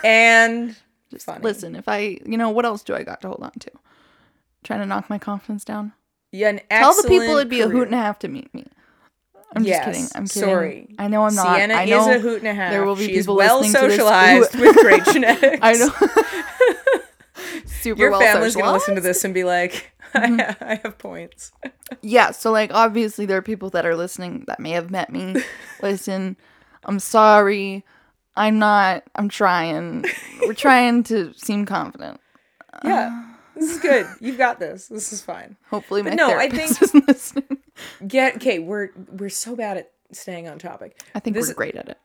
And 0.04 0.76
Just 1.10 1.26
Funny. 1.26 1.40
listen. 1.42 1.76
If 1.76 1.88
I, 1.88 2.18
you 2.26 2.36
know, 2.36 2.50
what 2.50 2.64
else 2.64 2.82
do 2.82 2.92
I 2.94 3.04
got 3.04 3.20
to 3.22 3.28
hold 3.28 3.40
on 3.42 3.52
to? 3.60 3.70
Trying 4.64 4.80
to 4.80 4.86
knock 4.86 5.08
my 5.08 5.18
confidence 5.18 5.64
down. 5.64 5.92
yeah, 6.32 6.48
an 6.48 6.60
Tell 6.68 6.94
the 7.00 7.08
people 7.08 7.36
it'd 7.36 7.48
be 7.48 7.60
a 7.60 7.68
hoot 7.68 7.86
and 7.86 7.94
a 7.94 7.98
half 7.98 8.18
to 8.20 8.28
meet 8.28 8.52
me. 8.52 8.66
I'm 9.56 9.64
Yes, 9.64 9.84
just 9.84 9.86
kidding. 9.86 10.08
I'm 10.14 10.26
kidding. 10.28 10.48
sorry. 10.48 10.94
I 10.98 11.08
know 11.08 11.24
I'm 11.24 11.34
not. 11.34 11.56
Sienna 11.56 11.74
I 11.74 11.86
know 11.86 12.08
is 12.10 12.16
a 12.16 12.18
hoot 12.20 12.38
and 12.40 12.48
a 12.48 12.54
half. 12.54 12.70
there 12.70 12.84
will 12.84 12.94
be 12.94 13.06
she 13.06 13.12
people 13.14 13.36
well 13.36 13.60
this 13.62 13.72
who- 13.72 13.90
socialized 13.90 14.54
with 14.58 14.76
great 14.76 15.04
genetics. 15.12 15.58
I 15.62 15.72
know. 15.72 15.88
Super 17.66 18.00
Your 18.00 18.10
well 18.10 18.20
family's 18.20 18.54
gonna 18.56 18.72
listen 18.72 18.94
to 18.96 19.00
this 19.00 19.24
and 19.24 19.32
be 19.34 19.44
like, 19.44 19.92
Mm-hmm. 20.14 20.64
I, 20.64 20.76
have 20.82 20.96
points. 20.98 21.52
Yeah, 22.00 22.30
so 22.30 22.50
like 22.50 22.72
obviously 22.72 23.26
there 23.26 23.36
are 23.36 23.42
people 23.42 23.68
that 23.70 23.84
are 23.84 23.94
listening 23.96 24.44
that 24.46 24.60
may 24.60 24.70
have 24.70 24.90
met 24.90 25.10
me. 25.10 25.36
Listen, 25.82 26.36
I'm 26.84 26.98
sorry. 26.98 27.84
I'm 28.34 28.58
not. 28.58 29.02
I'm 29.14 29.28
trying. 29.28 30.04
We're 30.42 30.54
trying 30.54 31.02
to 31.04 31.34
seem 31.34 31.66
confident. 31.66 32.20
Yeah, 32.84 33.24
this 33.56 33.70
is 33.70 33.80
good. 33.80 34.06
You've 34.20 34.38
got 34.38 34.58
this. 34.60 34.86
This 34.88 35.12
is 35.12 35.22
fine. 35.22 35.56
Hopefully 35.70 36.02
my 36.02 36.10
no, 36.10 36.36
I 36.36 36.48
think- 36.48 36.70
is 36.82 36.94
listening. 37.08 37.58
Get 38.06 38.36
okay. 38.36 38.58
We're 38.58 38.90
we're 39.12 39.28
so 39.28 39.56
bad 39.56 39.76
at 39.78 39.90
staying 40.12 40.48
on 40.48 40.58
topic. 40.58 41.00
I 41.14 41.20
think 41.20 41.34
This- 41.34 41.48
we're 41.48 41.54
great 41.54 41.74
at 41.74 41.88
it. 41.88 41.98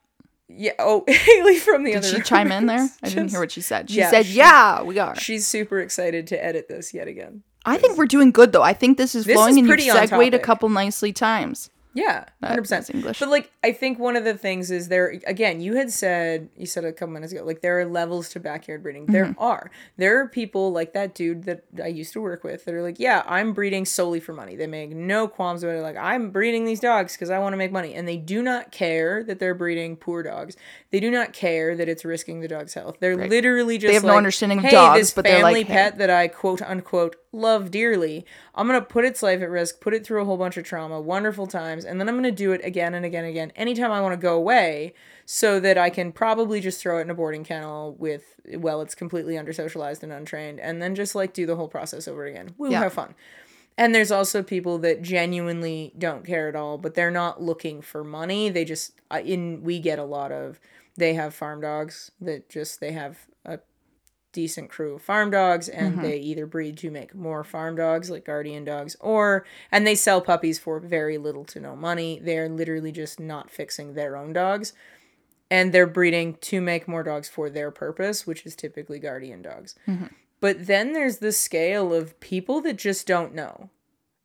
Yeah. 0.54 0.74
Oh, 0.80 1.06
Haley 1.08 1.58
from 1.60 1.84
the 1.86 1.92
Did 1.92 1.98
other. 2.00 2.08
Did 2.08 2.10
she 2.10 2.16
room 2.18 2.24
chime 2.24 2.52
in 2.52 2.66
there? 2.66 2.90
I 3.02 3.08
didn't 3.10 3.30
hear 3.30 3.40
what 3.40 3.52
she 3.52 3.62
said. 3.62 3.90
She 3.90 4.00
Yeah, 4.00 4.10
said, 4.10 4.26
she- 4.26 4.34
"Yeah, 4.38 4.82
we 4.82 5.00
are." 5.00 5.16
She's 5.16 5.48
super 5.48 5.80
excited 5.80 6.28
to 6.28 6.44
edit 6.44 6.68
this 6.68 6.94
yet 6.94 7.08
again. 7.08 7.44
I 7.66 7.78
think 7.78 7.98
we're 7.98 8.06
doing 8.08 8.32
good 8.32 8.52
though. 8.52 8.64
I 8.64 8.74
think 8.74 8.98
this 8.98 9.14
is 9.16 9.26
This 9.26 9.36
flowing 9.36 9.52
is 9.52 9.58
and 9.58 9.68
you've 9.68 9.70
pretty 9.78 9.90
segued 9.90 10.34
a 10.34 10.40
couple 10.40 10.68
nicely 10.70 11.14
times. 11.14 11.70
Yeah, 11.94 12.26
hundred 12.42 12.62
percent 12.62 12.90
English. 12.94 13.20
But 13.20 13.28
like, 13.30 13.52
I 13.64 13.74
think 13.74 14.00
one 14.00 14.16
of 14.16 14.24
the 14.24 14.34
things 14.38 14.72
is 14.72 14.88
there 14.88 15.10
again. 15.28 15.60
You 15.60 15.76
had 15.76 15.92
said 15.92 16.50
you 16.56 16.66
said 16.66 16.86
a 16.86 16.94
couple 16.94 17.14
minutes 17.14 17.34
ago, 17.34 17.44
like 17.44 17.62
there 17.62 17.80
are 17.80 17.86
levels 17.86 18.30
to 18.30 18.40
backyard 18.40 18.82
breeding. 18.84 19.08
There 19.08 19.26
Mm-hmm. 19.26 19.40
are. 19.44 19.70
There 19.98 20.20
are 20.22 20.28
people 20.30 20.72
like 20.72 20.94
that 20.94 21.14
dude 21.14 21.44
that 21.44 21.64
I 21.84 21.88
used 21.88 22.14
to 22.14 22.22
work 22.22 22.44
with 22.44 22.64
that 22.66 22.74
are 22.74 22.82
like, 22.82 22.98
yeah, 22.98 23.24
I'm 23.28 23.54
breeding 23.54 23.86
solely 23.86 24.20
for 24.22 24.34
money. 24.34 24.56
They 24.56 24.68
make 24.68 24.92
no 24.92 25.28
qualms 25.28 25.64
about 25.64 25.76
it. 25.76 25.82
Like 25.82 25.98
I'm 25.98 26.32
breeding 26.32 26.66
these 26.66 26.80
dogs 26.80 27.14
because 27.14 27.30
I 27.30 27.40
want 27.40 27.54
to 27.54 27.58
make 27.58 27.72
money, 27.72 27.94
and 27.94 28.08
they 28.08 28.18
do 28.18 28.42
not 28.42 28.72
care 28.72 29.24
that 29.26 29.40
they're 29.40 29.54
breeding 29.54 29.98
poor 29.98 30.24
dogs. 30.24 30.56
They 30.92 31.00
do 31.02 31.12
not 31.12 31.34
care 31.34 31.76
that 31.76 31.90
it's 31.90 32.06
risking 32.06 32.40
the 32.42 32.48
dog's 32.48 32.74
health. 32.74 32.98
They're 33.00 33.16
literally 33.28 33.78
just 33.78 33.90
they 33.90 33.94
have 33.96 34.04
no 34.04 34.18
understanding 34.18 34.60
of 34.60 34.64
hey, 34.66 34.72
dogs, 34.72 35.00
this 35.00 35.12
but 35.14 35.26
they're 35.26 35.38
family 35.42 35.60
like, 35.62 35.68
hey." 35.68 35.74
pet 35.74 35.98
that 35.98 36.10
I 36.10 36.28
quote 36.30 36.62
unquote 36.62 37.16
love 37.34 37.72
dearly. 37.72 38.26
I'm 38.56 38.68
gonna 38.68 38.82
put 38.82 39.06
its 39.06 39.24
life 39.24 39.42
at 39.42 39.50
risk, 39.50 39.80
put 39.80 39.94
it 39.94 40.06
through 40.06 40.22
a 40.22 40.26
whole 40.26 40.36
bunch 40.38 40.58
of 40.58 40.64
trauma, 40.66 41.00
wonderful 41.00 41.48
times, 41.48 41.81
and 41.86 42.00
then 42.00 42.08
I'm 42.10 42.16
gonna 42.16 42.32
do 42.32 42.52
it 42.52 42.62
again 42.64 42.94
and 42.94 43.06
again 43.06 43.24
and 43.24 43.30
again 43.32 43.52
anytime 43.56 43.92
I 43.92 44.02
want 44.02 44.14
to 44.14 44.18
go 44.18 44.36
away, 44.36 44.94
so 45.26 45.60
that 45.60 45.78
I 45.78 45.90
can 45.90 46.12
probably 46.12 46.60
just 46.60 46.82
throw 46.82 47.00
it 47.00 47.02
in 47.04 47.10
a 47.10 47.14
boarding 47.16 47.44
kennel 47.44 47.96
with 47.98 48.36
well, 48.58 48.82
it's 48.82 48.96
completely 48.96 49.38
under 49.38 49.54
socialized 49.54 50.04
and 50.04 50.12
untrained, 50.12 50.60
and 50.60 50.82
then 50.82 50.96
just 50.96 51.16
like 51.16 51.34
do 51.34 51.46
the 51.46 51.56
whole 51.56 51.68
process 51.68 52.08
over 52.08 52.26
again. 52.26 52.54
Woo, 52.58 52.70
Yeah. 52.72 52.80
have 52.80 52.94
fun. 52.94 53.16
And 53.78 53.96
there's 53.96 54.12
also 54.12 54.44
people 54.44 54.78
that 54.80 55.02
genuinely 55.02 55.94
don't 55.98 56.26
care 56.26 56.50
at 56.50 56.56
all, 56.56 56.78
but 56.78 56.94
they're 56.94 57.10
not 57.10 57.42
looking 57.42 57.82
for 57.82 58.04
money. 58.04 58.50
They 58.50 58.66
just 58.66 58.94
in 59.24 59.64
we 59.64 59.80
get 59.80 59.98
a 60.00 60.04
lot 60.04 60.32
of 60.32 60.60
they 60.98 61.14
have 61.14 61.34
farm 61.34 61.62
dogs 61.62 62.12
that 62.20 62.50
just 62.50 62.80
they 62.82 62.92
have 62.92 63.28
decent 64.32 64.70
crew 64.70 64.96
of 64.96 65.02
farm 65.02 65.30
dogs 65.32 65.68
and 65.68 65.94
mm-hmm. 65.96 66.04
they 66.04 66.18
either 66.18 66.46
breed 66.46 66.78
to 66.78 66.90
make 66.90 67.14
more 67.14 67.44
farm 67.44 67.76
dogs 67.76 68.10
like 68.10 68.26
guardian 68.26 68.64
dogs 68.64 68.96
or 69.00 69.46
and 69.72 69.86
they 69.86 69.96
sell 69.96 70.22
puppies 70.22 70.58
for 70.58 70.80
very 70.80 71.18
little 71.18 71.44
to 71.46 71.60
no 71.60 71.76
money. 71.76 72.20
They're 72.22 72.50
literally 72.50 72.92
just 72.92 73.20
not 73.20 73.50
fixing 73.50 73.94
their 73.94 74.16
own 74.16 74.34
dogs 74.34 74.74
and 75.52 75.74
they're 75.74 75.86
breeding 75.86 76.36
to 76.36 76.62
make 76.62 76.88
more 76.88 77.04
dogs 77.04 77.28
for 77.28 77.50
their 77.50 77.72
purpose, 77.72 78.26
which 78.26 78.46
is 78.46 78.56
typically 78.56 79.00
guardian 79.00 79.42
dogs. 79.42 79.76
Mm-hmm. 79.88 80.06
But 80.40 80.66
then 80.66 80.94
there's 80.94 81.18
the 81.18 81.34
scale 81.34 81.94
of 81.94 82.20
people 82.22 82.62
that 82.62 82.78
just 82.78 83.06
don't 83.06 83.36
know. 83.36 83.70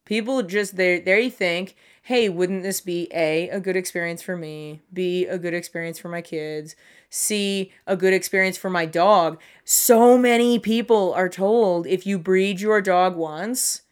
People 0.05 0.43
just 0.45 0.77
they 0.77 1.01
they 1.01 1.29
think, 1.29 1.75
"Hey, 2.07 2.29
wouldn't 2.29 2.63
this 2.63 2.81
be 2.81 3.09
A 3.13 3.49
a 3.49 3.59
good 3.59 3.75
experience 3.75 4.23
for 4.23 4.37
me, 4.37 4.81
B 4.93 5.27
a 5.27 5.39
good 5.39 5.55
experience 5.55 5.99
for 5.99 6.09
my 6.09 6.23
kids, 6.23 6.77
C 7.11 7.73
a 7.85 7.97
good 7.97 8.13
experience 8.15 8.57
for 8.57 8.71
my 8.71 8.87
dog?" 8.87 9.41
So 9.65 10.17
many 10.17 10.61
people 10.61 11.13
are 11.15 11.29
told 11.29 11.85
if 11.89 12.07
you 12.07 12.17
breed 12.19 12.61
your 12.61 12.81
dog 12.81 13.17
once, 13.17 13.83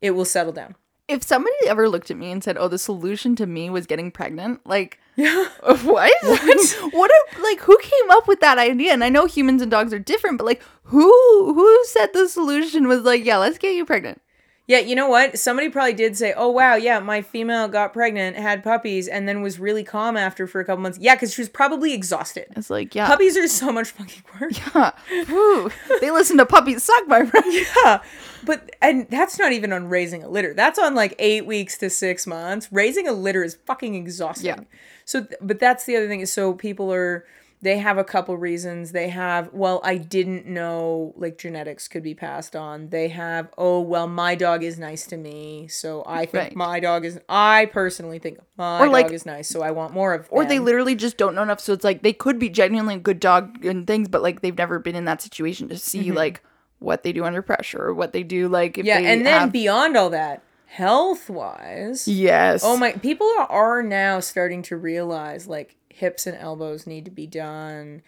it 0.00 0.12
will 0.12 0.24
settle 0.24 0.52
down. 0.52 0.76
If 1.08 1.24
somebody 1.24 1.56
ever 1.66 1.88
looked 1.88 2.12
at 2.12 2.16
me 2.16 2.30
and 2.30 2.44
said, 2.44 2.56
"Oh, 2.56 2.68
the 2.68 2.78
solution 2.78 3.34
to 3.36 3.46
me 3.46 3.68
was 3.70 3.86
getting 3.86 4.12
pregnant," 4.12 4.60
like 4.64 5.00
Yeah. 5.16 5.48
what? 5.62 6.12
what? 6.22 7.10
a, 7.10 7.42
like 7.42 7.58
who 7.60 7.76
came 7.78 8.10
up 8.10 8.28
with 8.28 8.38
that 8.40 8.58
idea? 8.58 8.92
And 8.92 9.02
I 9.02 9.08
know 9.08 9.26
humans 9.26 9.62
and 9.62 9.70
dogs 9.70 9.92
are 9.92 9.98
different, 9.98 10.38
but 10.38 10.44
like 10.46 10.62
who 10.84 11.10
who 11.54 11.84
said 11.86 12.10
the 12.12 12.28
solution 12.28 12.86
was 12.86 13.02
like, 13.02 13.24
"Yeah, 13.24 13.38
let's 13.38 13.58
get 13.58 13.74
you 13.74 13.84
pregnant." 13.84 14.20
Yeah, 14.66 14.78
you 14.78 14.94
know 14.94 15.08
what? 15.08 15.38
Somebody 15.38 15.68
probably 15.68 15.92
did 15.92 16.16
say, 16.16 16.32
"Oh 16.34 16.48
wow, 16.48 16.74
yeah, 16.74 16.98
my 16.98 17.20
female 17.20 17.68
got 17.68 17.92
pregnant, 17.92 18.36
had 18.36 18.64
puppies, 18.64 19.08
and 19.08 19.28
then 19.28 19.42
was 19.42 19.58
really 19.60 19.84
calm 19.84 20.16
after 20.16 20.46
for 20.46 20.60
a 20.60 20.64
couple 20.64 20.82
months." 20.82 20.98
Yeah, 20.98 21.14
because 21.14 21.34
she 21.34 21.42
was 21.42 21.50
probably 21.50 21.92
exhausted. 21.92 22.46
It's 22.56 22.70
like, 22.70 22.94
yeah. 22.94 23.06
Puppies 23.06 23.36
are 23.36 23.46
so 23.46 23.70
much 23.70 23.90
fucking 23.90 24.22
work. 24.40 24.52
Yeah, 24.74 24.92
Ooh, 25.30 25.70
they 26.00 26.10
listen 26.10 26.38
to 26.38 26.46
puppies 26.46 26.82
suck, 26.82 27.06
my 27.06 27.26
friend. 27.26 27.44
Yeah, 27.84 28.02
but 28.44 28.74
and 28.80 29.06
that's 29.10 29.38
not 29.38 29.52
even 29.52 29.70
on 29.70 29.88
raising 29.88 30.22
a 30.22 30.28
litter. 30.28 30.54
That's 30.54 30.78
on 30.78 30.94
like 30.94 31.14
eight 31.18 31.44
weeks 31.44 31.76
to 31.78 31.90
six 31.90 32.26
months. 32.26 32.68
Raising 32.72 33.06
a 33.06 33.12
litter 33.12 33.44
is 33.44 33.58
fucking 33.66 33.94
exhausting. 33.94 34.46
Yeah. 34.46 34.60
So, 35.04 35.26
but 35.42 35.58
that's 35.58 35.84
the 35.84 35.96
other 35.96 36.08
thing 36.08 36.20
is 36.20 36.32
so 36.32 36.54
people 36.54 36.90
are 36.92 37.26
they 37.64 37.78
have 37.78 37.96
a 37.96 38.04
couple 38.04 38.36
reasons. 38.36 38.92
They 38.92 39.08
have 39.08 39.48
well, 39.52 39.80
I 39.82 39.96
didn't 39.96 40.46
know 40.46 41.14
like 41.16 41.38
genetics 41.38 41.88
could 41.88 42.02
be 42.02 42.14
passed 42.14 42.54
on. 42.54 42.90
They 42.90 43.08
have 43.08 43.48
oh 43.56 43.80
well, 43.80 44.06
my 44.06 44.34
dog 44.34 44.62
is 44.62 44.78
nice 44.78 45.06
to 45.06 45.16
me, 45.16 45.66
so 45.68 46.04
I 46.06 46.26
think 46.26 46.34
Right. 46.34 46.56
my 46.56 46.78
dog 46.78 47.06
is. 47.06 47.18
I 47.26 47.66
personally 47.72 48.18
think 48.18 48.38
my 48.56 48.80
Or, 48.80 48.88
like- 48.88 49.06
dog 49.06 49.14
is 49.14 49.24
nice, 49.24 49.48
so 49.48 49.62
I 49.62 49.70
want 49.70 49.94
more 49.94 50.12
of. 50.12 50.28
Or 50.30 50.44
they 50.44 50.58
literally 50.58 50.94
just 50.94 51.16
don't 51.16 51.34
know 51.34 51.42
enough. 51.42 51.60
So 51.60 51.72
it's 51.72 51.84
like 51.84 52.02
they 52.02 52.12
could 52.12 52.38
be 52.38 52.50
genuinely 52.50 52.96
a 52.96 52.98
good 52.98 53.18
dog 53.18 53.64
and 53.64 53.86
things, 53.86 54.08
but 54.08 54.22
like 54.22 54.42
they've 54.42 54.56
never 54.56 54.78
been 54.78 54.94
in 54.94 55.06
that 55.06 55.22
situation 55.22 55.68
to 55.70 55.78
see 55.78 56.08
mm-hmm. 56.08 56.16
like 56.16 56.42
what 56.80 57.02
they 57.02 57.12
do 57.14 57.24
under 57.24 57.40
pressure 57.40 57.82
or 57.82 57.94
what 57.94 58.12
they 58.12 58.22
do 58.22 58.46
like 58.46 58.76
if 58.76 58.84
yeah, 58.84 58.98
and 58.98 59.24
then 59.24 59.40
have- 59.40 59.52
beyond 59.52 59.96
all 59.96 60.10
that, 60.10 60.42
health 60.66 61.30
wise. 61.30 62.06
yes. 62.06 62.62
Oh 62.62 62.76
my! 62.76 62.92
People 62.92 63.26
are, 63.38 63.46
are 63.50 63.82
now 63.82 64.20
starting 64.20 64.60
to 64.64 64.76
realize 64.76 65.46
like 65.46 65.76
hips 65.94 66.26
and 66.26 66.36
elbows 66.36 66.86
need 66.86 67.04
to 67.04 67.10
be 67.10 67.26
done. 67.26 68.02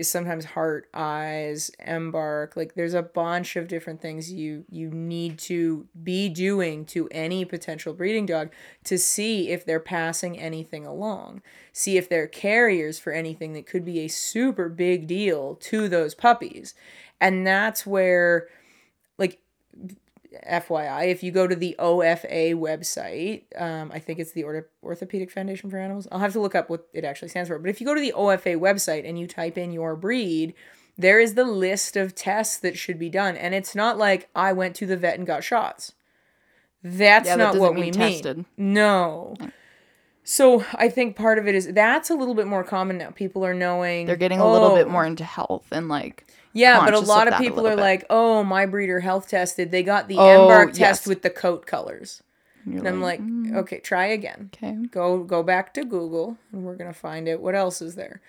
Sometimes 0.00 0.46
heart, 0.46 0.88
eyes, 0.94 1.70
embark. 1.84 2.56
Like 2.56 2.74
there's 2.74 2.94
a 2.94 3.02
bunch 3.02 3.56
of 3.56 3.68
different 3.68 4.00
things 4.00 4.32
you 4.32 4.64
you 4.70 4.88
need 4.88 5.38
to 5.40 5.86
be 6.02 6.30
doing 6.30 6.86
to 6.86 7.06
any 7.10 7.44
potential 7.44 7.92
breeding 7.92 8.24
dog 8.24 8.50
to 8.84 8.96
see 8.96 9.50
if 9.50 9.66
they're 9.66 9.80
passing 9.80 10.38
anything 10.38 10.86
along. 10.86 11.42
See 11.72 11.98
if 11.98 12.08
they're 12.08 12.26
carriers 12.26 12.98
for 12.98 13.12
anything 13.12 13.52
that 13.52 13.66
could 13.66 13.84
be 13.84 14.00
a 14.00 14.08
super 14.08 14.70
big 14.70 15.06
deal 15.06 15.56
to 15.56 15.88
those 15.88 16.14
puppies. 16.14 16.74
And 17.20 17.46
that's 17.46 17.84
where 17.84 18.48
like 19.18 19.38
FYI, 20.48 21.08
if 21.08 21.22
you 21.22 21.30
go 21.32 21.46
to 21.46 21.54
the 21.56 21.76
OFA 21.78 22.54
website, 22.54 23.42
um, 23.60 23.90
I 23.92 23.98
think 23.98 24.18
it's 24.18 24.32
the 24.32 24.42
Ortho- 24.42 24.64
Orthopedic 24.82 25.30
Foundation 25.30 25.70
for 25.70 25.78
Animals. 25.78 26.06
I'll 26.12 26.18
have 26.20 26.32
to 26.34 26.40
look 26.40 26.54
up 26.54 26.68
what 26.70 26.86
it 26.92 27.04
actually 27.04 27.28
stands 27.28 27.48
for. 27.48 27.58
But 27.58 27.70
if 27.70 27.80
you 27.80 27.86
go 27.86 27.94
to 27.94 28.00
the 28.00 28.12
OFA 28.16 28.56
website 28.58 29.08
and 29.08 29.18
you 29.18 29.26
type 29.26 29.56
in 29.58 29.72
your 29.72 29.96
breed, 29.96 30.54
there 30.96 31.18
is 31.18 31.34
the 31.34 31.44
list 31.44 31.96
of 31.96 32.14
tests 32.14 32.56
that 32.58 32.76
should 32.78 32.98
be 32.98 33.10
done. 33.10 33.36
And 33.36 33.54
it's 33.54 33.74
not 33.74 33.98
like 33.98 34.28
I 34.34 34.52
went 34.52 34.76
to 34.76 34.86
the 34.86 34.96
vet 34.96 35.18
and 35.18 35.26
got 35.26 35.42
shots. 35.44 35.92
That's 36.82 37.26
Yeah, 37.28 37.36
not 37.36 37.46
doesn't 37.54 37.60
what 37.60 37.74
mean 37.74 37.84
we 37.86 37.90
tested. 37.90 38.36
mean. 38.38 38.46
No. 38.56 39.34
So 40.24 40.64
I 40.74 40.88
think 40.88 41.16
part 41.16 41.38
of 41.38 41.46
it 41.46 41.54
is 41.54 41.68
that's 41.72 42.10
a 42.10 42.14
little 42.14 42.34
bit 42.34 42.46
more 42.46 42.64
common 42.64 42.98
now. 42.98 43.10
People 43.10 43.44
are 43.44 43.54
knowing 43.54 44.06
they're 44.06 44.16
getting 44.16 44.40
a 44.40 44.50
little 44.50 44.70
bit 44.70 44.86
"Oh, 44.86 44.90
more 44.90 45.04
into 45.04 45.24
health 45.24 45.66
and 45.70 45.88
like 45.88 46.26
yeah, 46.52 46.80
but 46.80 46.94
a 46.94 46.98
conscious 46.98 47.02
of 47.02 47.08
lot 47.08 47.28
of 47.28 47.34
people 47.36 47.66
are 47.66 47.76
bit. 47.76 47.82
like, 47.82 48.04
"Oh, 48.10 48.42
my 48.44 48.66
breeder 48.66 49.00
health 49.00 49.28
tested. 49.28 49.70
They 49.70 49.82
got 49.82 50.08
the 50.08 50.16
Oh, 50.16 50.30
embark 50.42 50.72
test 50.72 51.06
with 51.06 51.22
the 51.22 51.30
coat 51.30 51.66
colors." 51.66 52.22
And 52.78 52.88
I'm 52.88 53.00
like, 53.00 53.20
"Mm, 53.20 53.54
"Okay, 53.54 53.80
try 53.80 54.06
again. 54.06 54.50
okay. 54.54 54.76
Go 54.90 55.24
go 55.24 55.42
back 55.42 55.74
to 55.74 55.84
Google, 55.84 56.38
and 56.52 56.64
we're 56.64 56.76
gonna 56.76 56.92
find 56.94 57.28
out 57.28 57.40
what 57.40 57.54
else 57.54 57.82
is 57.82 57.94
there." 57.96 58.20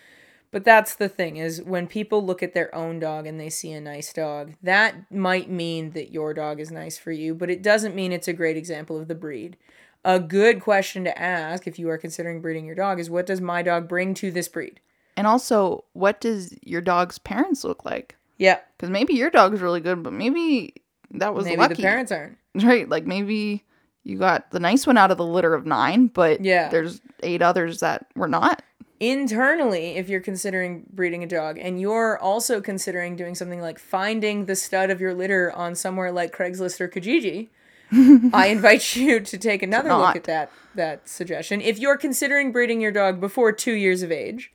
But 0.51 0.63
that's 0.63 0.95
the 0.95 1.09
thing 1.09 1.37
is 1.37 1.61
when 1.61 1.87
people 1.87 2.25
look 2.25 2.41
at 2.43 2.53
their 2.53 2.73
own 2.73 2.99
dog 2.99 3.27
and 3.27 3.39
they 3.39 3.49
see 3.49 3.71
a 3.73 3.81
nice 3.81 4.13
dog, 4.13 4.53
that 4.63 5.11
might 5.11 5.49
mean 5.49 5.91
that 5.91 6.11
your 6.13 6.33
dog 6.33 6.59
is 6.59 6.71
nice 6.71 6.97
for 6.97 7.11
you, 7.11 7.35
but 7.35 7.49
it 7.49 7.61
doesn't 7.61 7.95
mean 7.95 8.11
it's 8.13 8.27
a 8.29 8.33
great 8.33 8.57
example 8.57 8.97
of 8.97 9.07
the 9.07 9.15
breed. 9.15 9.57
A 10.05 10.19
good 10.19 10.61
question 10.61 11.03
to 11.05 11.19
ask 11.21 11.65
if 11.67 11.77
you 11.79 11.89
are 11.89 11.97
considering 11.97 12.39
breeding 12.39 12.65
your 12.65 12.75
dog 12.75 12.99
is 12.99 13.09
what 13.09 13.25
does 13.25 13.41
my 13.41 13.61
dog 13.63 13.87
bring 13.89 14.13
to 14.13 14.29
this 14.31 14.47
breed? 14.47 14.79
And 15.17 15.25
also, 15.25 15.83
what 15.93 16.21
does 16.21 16.53
your 16.61 16.79
dog's 16.81 17.17
parents 17.17 17.63
look 17.63 17.83
like? 17.85 18.15
Yeah, 18.37 18.59
Because 18.77 18.89
maybe 18.91 19.13
your 19.15 19.29
dog's 19.31 19.61
really 19.61 19.79
good, 19.79 20.03
but 20.03 20.13
maybe 20.13 20.75
that 21.11 21.33
was 21.33 21.45
maybe 21.45 21.57
lucky, 21.57 21.73
the 21.75 21.81
parents 21.83 22.11
aren't. 22.11 22.37
right? 22.63 22.87
Like 22.87 23.05
maybe 23.05 23.63
you 24.03 24.17
got 24.19 24.51
the 24.51 24.59
nice 24.59 24.85
one 24.85 24.97
out 24.97 25.09
of 25.09 25.17
the 25.17 25.25
litter 25.25 25.53
of 25.55 25.65
nine, 25.65 26.07
but 26.07 26.39
Yeah. 26.43 26.69
there's 26.69 27.01
eight 27.23 27.41
others 27.41 27.79
that 27.79 28.05
were 28.15 28.27
not. 28.27 28.61
internally 28.99 29.97
if 29.97 30.07
you're 30.09 30.21
considering 30.21 30.85
breeding 30.93 31.23
a 31.23 31.27
dog 31.27 31.57
and 31.57 31.81
you're 31.81 32.17
also 32.19 32.61
considering 32.61 33.15
doing 33.15 33.35
something 33.35 33.59
like 33.61 33.77
finding 33.79 34.45
the 34.45 34.55
stud 34.55 34.89
of 34.89 35.01
your 35.01 35.13
litter 35.13 35.51
on 35.53 35.75
somewhere 35.75 36.11
like 36.11 36.35
Craigslist 36.35 36.79
or 36.79 36.87
Kijiji, 36.87 37.49
I 38.33 38.47
invite 38.47 38.95
you 38.95 39.19
to 39.19 39.37
take 39.37 39.61
another 39.63 39.93
look 39.93 40.15
at 40.15 40.23
that 40.25 40.51
that 40.75 41.07
suggestion. 41.07 41.61
If 41.61 41.79
you're 41.79 41.97
considering 41.97 42.51
breeding 42.51 42.81
your 42.81 42.91
dog 42.91 43.19
before 43.21 43.51
2 43.51 43.71
years 43.73 44.01
of 44.03 44.11
age, 44.11 44.51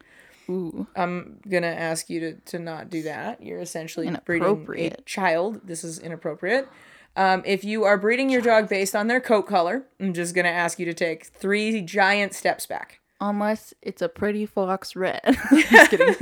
Ooh, 0.50 0.86
I'm 0.96 1.38
going 1.48 1.62
to 1.62 1.68
ask 1.68 2.10
you 2.10 2.20
to 2.20 2.32
to 2.46 2.58
not 2.58 2.90
do 2.90 3.02
that. 3.04 3.42
You're 3.42 3.60
essentially 3.60 4.10
breeding 4.24 4.66
a 4.92 5.00
child. 5.02 5.60
This 5.64 5.84
is 5.84 5.98
inappropriate. 5.98 6.68
Um, 7.16 7.42
if 7.44 7.64
you 7.64 7.84
are 7.84 7.96
breeding 7.96 8.30
your 8.30 8.40
dog 8.40 8.68
based 8.68 8.94
on 8.94 9.06
their 9.08 9.20
coat 9.20 9.42
color, 9.46 9.84
I'm 9.98 10.12
just 10.14 10.34
going 10.34 10.44
to 10.44 10.50
ask 10.50 10.78
you 10.78 10.86
to 10.86 10.94
take 10.94 11.26
three 11.26 11.80
giant 11.82 12.34
steps 12.34 12.66
back. 12.66 13.00
unless 13.20 13.74
it's 13.82 14.00
a 14.02 14.08
pretty 14.08 14.46
fox 14.46 14.94
red. 14.96 15.20
Just 15.70 15.90
kidding. 15.90 16.14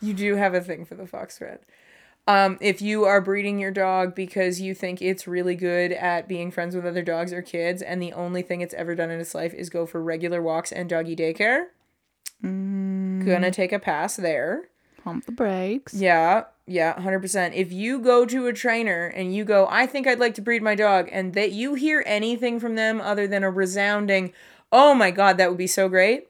you 0.00 0.14
do 0.14 0.36
have 0.36 0.54
a 0.54 0.60
thing 0.60 0.84
for 0.84 0.94
the 0.94 1.06
fox 1.06 1.40
red. 1.40 1.58
Um, 2.28 2.58
if 2.60 2.82
you 2.82 3.04
are 3.04 3.20
breeding 3.20 3.60
your 3.60 3.70
dog 3.70 4.16
because 4.16 4.60
you 4.60 4.74
think 4.74 5.00
it's 5.00 5.28
really 5.28 5.54
good 5.54 5.92
at 5.92 6.26
being 6.26 6.50
friends 6.50 6.74
with 6.74 6.84
other 6.84 7.02
dogs 7.02 7.32
or 7.32 7.40
kids, 7.40 7.82
and 7.82 8.02
the 8.02 8.12
only 8.12 8.42
thing 8.42 8.60
it's 8.62 8.74
ever 8.74 8.96
done 8.96 9.10
in 9.10 9.20
its 9.20 9.34
life 9.34 9.54
is 9.54 9.70
go 9.70 9.86
for 9.86 10.02
regular 10.02 10.42
walks 10.42 10.72
and 10.72 10.88
doggy 10.88 11.14
daycare, 11.14 11.66
gonna 12.42 13.50
take 13.52 13.72
a 13.72 13.78
pass 13.78 14.16
there. 14.16 14.68
Pump 15.04 15.24
the 15.26 15.32
brakes. 15.32 15.94
Yeah, 15.94 16.44
yeah, 16.66 17.00
hundred 17.00 17.20
percent. 17.20 17.54
If 17.54 17.70
you 17.70 18.00
go 18.00 18.26
to 18.26 18.48
a 18.48 18.52
trainer 18.52 19.06
and 19.06 19.32
you 19.32 19.44
go, 19.44 19.68
I 19.70 19.86
think 19.86 20.08
I'd 20.08 20.18
like 20.18 20.34
to 20.34 20.42
breed 20.42 20.62
my 20.64 20.74
dog, 20.74 21.08
and 21.12 21.32
that 21.34 21.52
you 21.52 21.74
hear 21.74 22.02
anything 22.06 22.58
from 22.58 22.74
them 22.74 23.00
other 23.00 23.28
than 23.28 23.44
a 23.44 23.50
resounding, 23.50 24.32
"Oh 24.72 24.94
my 24.94 25.12
god, 25.12 25.38
that 25.38 25.48
would 25.48 25.58
be 25.58 25.68
so 25.68 25.88
great," 25.88 26.26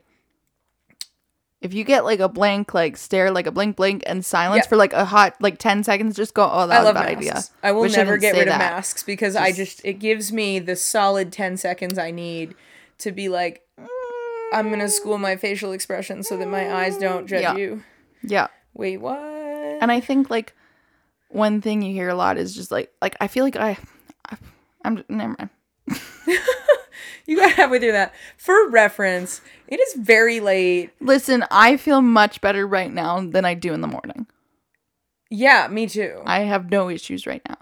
If 1.67 1.75
you 1.75 1.83
get 1.83 2.05
like 2.05 2.21
a 2.21 2.29
blank, 2.29 2.73
like 2.75 2.97
stare, 2.97 3.33
like 3.33 3.49
a 3.49 3.51
blink, 3.51 3.75
blink, 3.77 4.05
and 4.07 4.25
silence 4.25 4.65
Yeah. 4.65 4.69
for 4.69 4.77
like 4.77 4.93
a 4.93 5.05
hot, 5.05 5.35
like 5.41 5.59
ten 5.59 5.83
seconds, 5.83 6.15
just 6.15 6.33
go. 6.33 6.49
Oh, 6.51 6.67
that 6.69 6.77
I 6.77 6.79
was 6.79 6.83
a 6.83 6.85
love 6.85 6.95
bad 6.95 7.19
masks. 7.19 7.29
idea. 7.29 7.43
I 7.63 7.73
will 7.73 7.81
Wish 7.83 7.97
never 7.97 8.17
didn't 8.19 8.35
get 8.35 8.39
rid 8.39 8.49
of 8.49 8.59
masks 8.59 9.03
because 9.03 9.35
I 9.35 9.49
Just- 9.49 9.59
just 9.79 9.85
it 9.85 9.95
gives 9.95 10.33
me 10.33 10.59
the 10.61 10.77
solid 10.77 11.33
10 11.33 11.57
seconds 11.57 11.99
I 11.99 12.13
need 12.13 12.55
to 12.99 13.11
be 13.11 13.29
like 13.29 13.63
mm, 13.81 13.87
I'm 14.53 14.69
going 14.69 14.79
to 14.81 14.89
school 14.89 15.19
my 15.19 15.35
facial 15.37 15.73
expression 15.73 16.23
so 16.23 16.37
that 16.37 16.47
my 16.49 16.73
eyes 16.73 16.97
don't 16.99 17.27
judge 17.27 17.43
Yeah. 17.43 17.57
you. 17.57 17.83
Yeah, 18.23 18.47
Wait, 18.75 18.99
what? 18.99 19.19
and 19.19 19.91
I 19.91 19.99
think 20.01 20.31
like 20.31 20.55
one 21.29 21.61
thing 21.61 21.83
you 21.83 21.93
hear 21.93 22.09
a 22.09 22.15
lot 22.15 22.39
is 22.39 22.55
just 22.55 22.71
like, 22.71 22.93
like 23.03 23.17
I 23.21 23.27
feel 23.27 23.45
like 23.45 23.57
I, 23.57 23.77
I 24.31 24.37
I'm 24.85 25.05
never 25.09 25.35
mind. 25.39 25.51
you 27.27 27.37
got 27.37 27.51
to 27.51 27.57
have 27.57 27.71
with 27.71 27.83
you 27.83 27.93
that. 27.93 28.15
For 28.37 28.69
reference, 28.69 29.41
it 29.69 29.81
is 29.81 29.95
very 29.95 30.41
late. 30.41 30.91
Listen, 31.01 31.45
I 31.51 31.77
feel 31.77 32.01
much 32.01 32.41
better 32.41 32.67
right 32.67 32.93
now 32.93 33.21
than 33.21 33.45
I 33.45 33.55
do 33.55 33.73
in 33.73 33.81
the 33.81 33.87
morning. 33.87 34.27
Yeah, 35.31 35.69
me 35.69 35.87
too. 35.87 36.23
I 36.25 36.41
have 36.41 36.71
no 36.71 36.89
issues 36.89 37.27
right 37.27 37.43
now. 37.49 37.59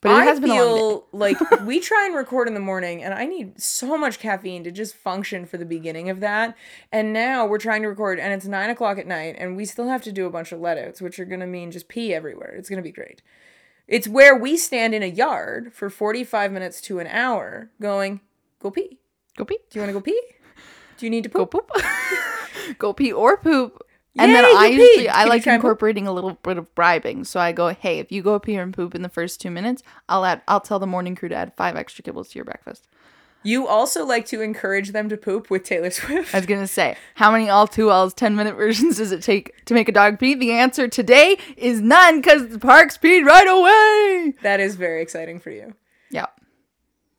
But 0.00 0.10
it 0.10 0.14
I 0.14 0.24
has 0.24 0.40
been 0.40 0.50
feel 0.50 1.06
like 1.12 1.38
we 1.64 1.78
try 1.78 2.06
and 2.06 2.14
record 2.14 2.48
in 2.48 2.54
the 2.54 2.60
morning, 2.60 3.02
and 3.02 3.14
I 3.14 3.24
need 3.24 3.60
so 3.60 3.96
much 3.96 4.18
caffeine 4.18 4.64
to 4.64 4.72
just 4.72 4.96
function 4.96 5.46
for 5.46 5.56
the 5.56 5.64
beginning 5.64 6.10
of 6.10 6.20
that. 6.20 6.56
And 6.90 7.12
now 7.12 7.46
we're 7.46 7.58
trying 7.58 7.82
to 7.82 7.88
record, 7.88 8.18
and 8.18 8.32
it's 8.32 8.46
nine 8.46 8.68
o'clock 8.68 8.98
at 8.98 9.06
night, 9.06 9.36
and 9.38 9.56
we 9.56 9.64
still 9.64 9.88
have 9.88 10.02
to 10.02 10.12
do 10.12 10.26
a 10.26 10.30
bunch 10.30 10.52
of 10.52 10.60
letouts, 10.60 11.00
which 11.00 11.20
are 11.20 11.24
gonna 11.24 11.46
mean 11.46 11.70
just 11.70 11.88
pee 11.88 12.12
everywhere. 12.12 12.54
It's 12.56 12.68
gonna 12.68 12.82
be 12.82 12.90
great. 12.90 13.22
It's 13.86 14.08
where 14.08 14.36
we 14.36 14.56
stand 14.56 14.94
in 14.94 15.02
a 15.02 15.06
yard 15.06 15.72
for 15.72 15.90
45 15.90 16.50
minutes 16.50 16.80
to 16.82 16.98
an 16.98 17.06
hour 17.06 17.70
going, 17.80 18.20
go 18.58 18.70
pee. 18.70 18.98
Go 19.36 19.44
pee. 19.44 19.58
Do 19.70 19.78
you 19.78 19.82
wanna 19.82 19.92
go 19.92 20.00
pee? 20.00 20.20
Do 20.98 21.06
you 21.06 21.10
need 21.10 21.24
to 21.24 21.28
Go 21.30 21.46
poop? 21.46 21.68
poop. 21.68 21.82
go 22.78 22.92
pee 22.92 23.12
or 23.12 23.36
poop. 23.36 23.82
And 24.18 24.30
then 24.34 24.44
I 24.44 24.66
usually. 24.66 25.08
I 25.08 25.22
Can 25.22 25.28
like 25.28 25.44
poop? 25.44 25.54
incorporating 25.54 26.06
a 26.06 26.12
little 26.12 26.34
bit 26.42 26.58
of 26.58 26.72
bribing. 26.74 27.24
So 27.24 27.40
I 27.40 27.52
go, 27.52 27.68
hey, 27.68 27.98
if 27.98 28.12
you 28.12 28.22
go 28.22 28.38
pee 28.38 28.54
and 28.56 28.74
poop 28.74 28.94
in 28.94 29.00
the 29.02 29.08
first 29.08 29.40
two 29.40 29.50
minutes, 29.50 29.82
I'll 30.08 30.24
add 30.26 30.42
I'll 30.46 30.60
tell 30.60 30.78
the 30.78 30.86
morning 30.86 31.16
crew 31.16 31.30
to 31.30 31.34
add 31.34 31.54
five 31.56 31.76
extra 31.76 32.04
kibbles 32.04 32.30
to 32.30 32.36
your 32.38 32.44
breakfast. 32.44 32.86
You 33.44 33.66
also 33.66 34.04
like 34.06 34.26
to 34.26 34.40
encourage 34.40 34.92
them 34.92 35.08
to 35.08 35.16
poop 35.16 35.50
with 35.50 35.64
Taylor 35.64 35.90
Swift. 35.98 36.32
I 36.34 36.38
was 36.38 36.46
gonna 36.46 36.66
say, 36.68 36.96
how 37.14 37.32
many 37.32 37.48
All 37.48 37.66
Too 37.66 37.86
Wells 37.86 38.12
ten 38.14 38.36
minute 38.36 38.54
versions 38.54 38.98
does 38.98 39.12
it 39.12 39.22
take 39.22 39.64
to 39.64 39.74
make 39.74 39.88
a 39.88 39.92
dog 39.92 40.18
pee? 40.20 40.34
The 40.34 40.52
answer 40.52 40.86
today 40.88 41.38
is 41.56 41.80
none 41.80 42.20
because 42.20 42.48
the 42.48 42.58
parks 42.60 42.98
peed 42.98 43.24
right 43.24 43.48
away. 43.48 44.34
That 44.42 44.60
is 44.60 44.76
very 44.76 45.00
exciting 45.02 45.40
for 45.40 45.50
you. 45.50 45.74
Yeah. 46.10 46.26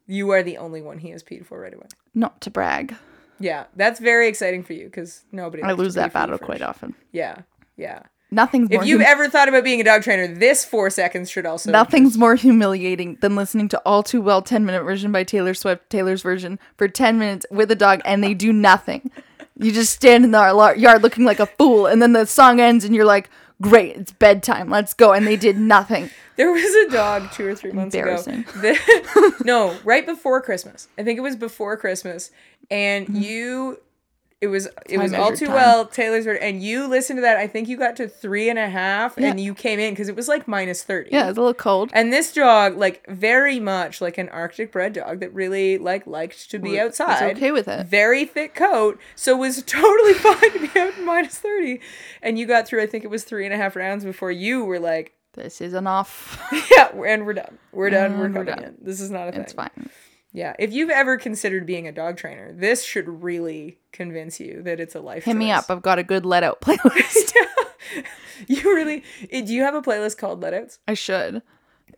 You 0.07 0.29
are 0.31 0.43
the 0.43 0.57
only 0.57 0.81
one 0.81 0.99
he 0.99 1.09
has 1.11 1.23
peed 1.23 1.45
for 1.45 1.59
right 1.59 1.73
away. 1.73 1.87
Not 2.13 2.41
to 2.41 2.49
brag. 2.49 2.95
Yeah, 3.39 3.65
that's 3.75 3.99
very 3.99 4.27
exciting 4.27 4.63
for 4.63 4.73
you 4.73 4.85
because 4.85 5.23
nobody. 5.31 5.63
I 5.63 5.73
lose 5.73 5.95
that 5.95 6.13
battle 6.13 6.37
first. 6.37 6.45
quite 6.45 6.61
often. 6.61 6.95
Yeah, 7.11 7.41
yeah. 7.77 8.03
Nothing's 8.31 8.71
more 8.71 8.81
If 8.81 8.87
you've 8.87 9.01
hum- 9.01 9.11
ever 9.11 9.29
thought 9.29 9.47
about 9.47 9.63
being 9.63 9.79
a 9.79 9.83
dog 9.83 10.01
trainer, 10.01 10.27
this 10.27 10.65
four 10.65 10.89
seconds 10.89 11.29
should 11.29 11.45
also. 11.45 11.71
Nothing's 11.71 12.17
more 12.17 12.33
humiliating 12.35 13.17
than 13.21 13.35
listening 13.35 13.69
to 13.69 13.81
All 13.85 14.01
Too 14.01 14.21
Well 14.21 14.41
10 14.41 14.65
minute 14.65 14.83
version 14.83 15.11
by 15.11 15.23
Taylor 15.23 15.53
Swift, 15.53 15.87
Taylor's 15.89 16.23
version, 16.23 16.57
for 16.75 16.87
10 16.87 17.19
minutes 17.19 17.45
with 17.51 17.69
a 17.69 17.75
dog 17.75 18.01
and 18.05 18.23
they 18.23 18.33
do 18.33 18.51
nothing. 18.51 19.11
You 19.55 19.71
just 19.71 19.93
stand 19.93 20.25
in 20.25 20.31
the 20.31 20.73
yard 20.77 21.03
looking 21.03 21.25
like 21.25 21.39
a 21.39 21.45
fool 21.45 21.85
and 21.85 22.01
then 22.01 22.13
the 22.13 22.25
song 22.25 22.59
ends 22.59 22.83
and 22.83 22.95
you're 22.95 23.05
like, 23.05 23.29
great, 23.61 23.95
it's 23.97 24.11
bedtime, 24.11 24.67
let's 24.67 24.95
go. 24.95 25.13
And 25.13 25.27
they 25.27 25.35
did 25.35 25.57
nothing. 25.59 26.09
There 26.35 26.51
was 26.51 26.87
a 26.87 26.91
dog 26.91 27.31
two 27.31 27.45
or 27.47 27.55
three 27.55 27.71
months 27.71 27.95
ago. 27.95 28.17
That- 28.55 29.41
no, 29.45 29.75
right 29.83 30.05
before 30.05 30.41
Christmas. 30.41 30.87
I 30.97 31.03
think 31.03 31.17
it 31.17 31.21
was 31.21 31.35
before 31.35 31.77
Christmas, 31.77 32.31
and 32.71 33.05
Mm-hmm. 33.07 33.21
you. 33.21 33.79
It 34.41 34.47
was 34.47 34.67
it 34.89 34.97
was 34.97 35.13
all 35.13 35.33
too 35.33 35.45
time. 35.45 35.55
well 35.55 35.85
Taylor's 35.85 36.27
and 36.27 36.61
you 36.61 36.85
listened 36.89 37.15
to 37.15 37.21
that. 37.21 37.37
I 37.37 37.47
think 37.47 37.69
you 37.69 37.77
got 37.77 37.95
to 37.95 38.09
three 38.09 38.49
and 38.49 38.59
a 38.59 38.67
half, 38.67 39.17
and 39.17 39.39
you 39.39 39.53
came 39.55 39.79
in 39.79 39.93
because 39.93 40.09
it 40.09 40.17
was 40.17 40.27
like 40.27 40.49
minus 40.49 40.83
thirty. 40.83 41.11
Yeah, 41.13 41.29
it's 41.29 41.37
a 41.37 41.39
little 41.39 41.53
cold. 41.53 41.91
And 41.93 42.11
this 42.11 42.33
dog, 42.33 42.75
like 42.75 43.07
very 43.07 43.61
much 43.61 44.01
like 44.01 44.17
an 44.17 44.27
Arctic 44.27 44.73
bred 44.73 44.91
dog 44.91 45.21
that 45.21 45.33
really 45.33 45.77
like 45.77 46.05
liked 46.05 46.51
to 46.51 46.59
be 46.59 46.77
outside. 46.77 47.37
okay 47.37 47.53
with 47.53 47.69
it. 47.69 47.87
Very 47.87 48.25
thick 48.25 48.53
coat, 48.53 48.99
so 49.15 49.37
was 49.37 49.63
totally 49.65 50.13
fine 50.13 50.51
to 50.51 50.59
be 50.67 50.77
out 50.77 50.97
in 50.97 51.05
minus 51.05 51.39
thirty. 51.39 51.79
And 52.21 52.37
you 52.37 52.45
got 52.45 52.67
through, 52.67 52.81
I 52.83 52.87
think 52.87 53.05
it 53.05 53.09
was 53.09 53.23
three 53.23 53.45
and 53.45 53.53
a 53.53 53.57
half 53.57 53.77
rounds 53.77 54.03
before 54.03 54.29
you 54.31 54.65
were 54.65 54.77
like, 54.79 55.13
This 55.33 55.61
is 55.61 55.73
enough. 55.73 56.41
yeah, 56.71 56.89
and 57.05 57.25
we're 57.25 57.33
done. 57.33 57.57
We're 57.71 57.89
done. 57.89 58.17
we're 58.19 58.25
And 58.25 58.35
we're 58.35 58.43
done. 58.45 58.63
in. 58.63 58.75
This 58.81 59.01
is 59.01 59.09
not 59.09 59.29
a 59.29 59.31
thing. 59.31 59.41
It's 59.41 59.53
fine. 59.53 59.89
Yeah. 60.31 60.55
If 60.59 60.73
you've 60.73 60.89
ever 60.89 61.17
considered 61.17 61.65
being 61.65 61.87
a 61.87 61.91
dog 61.91 62.17
trainer, 62.17 62.51
this 62.53 62.83
should 62.83 63.07
really 63.23 63.79
convince 63.91 64.39
you 64.39 64.61
that 64.63 64.79
it's 64.79 64.95
a 64.95 64.99
life. 65.01 65.25
Hit 65.25 65.35
me 65.35 65.51
up. 65.51 65.65
I've 65.69 65.81
got 65.81 65.99
a 65.99 66.03
good 66.03 66.25
let 66.25 66.43
out 66.43 66.61
playlist. 66.61 67.31
You 68.47 68.61
really? 68.75 69.03
eh, 69.31 69.41
Do 69.41 69.53
you 69.53 69.61
have 69.61 69.75
a 69.75 69.81
playlist 69.81 70.17
called 70.17 70.41
Let 70.41 70.53
Letouts? 70.53 70.79
I 70.87 70.95
should. 70.95 71.43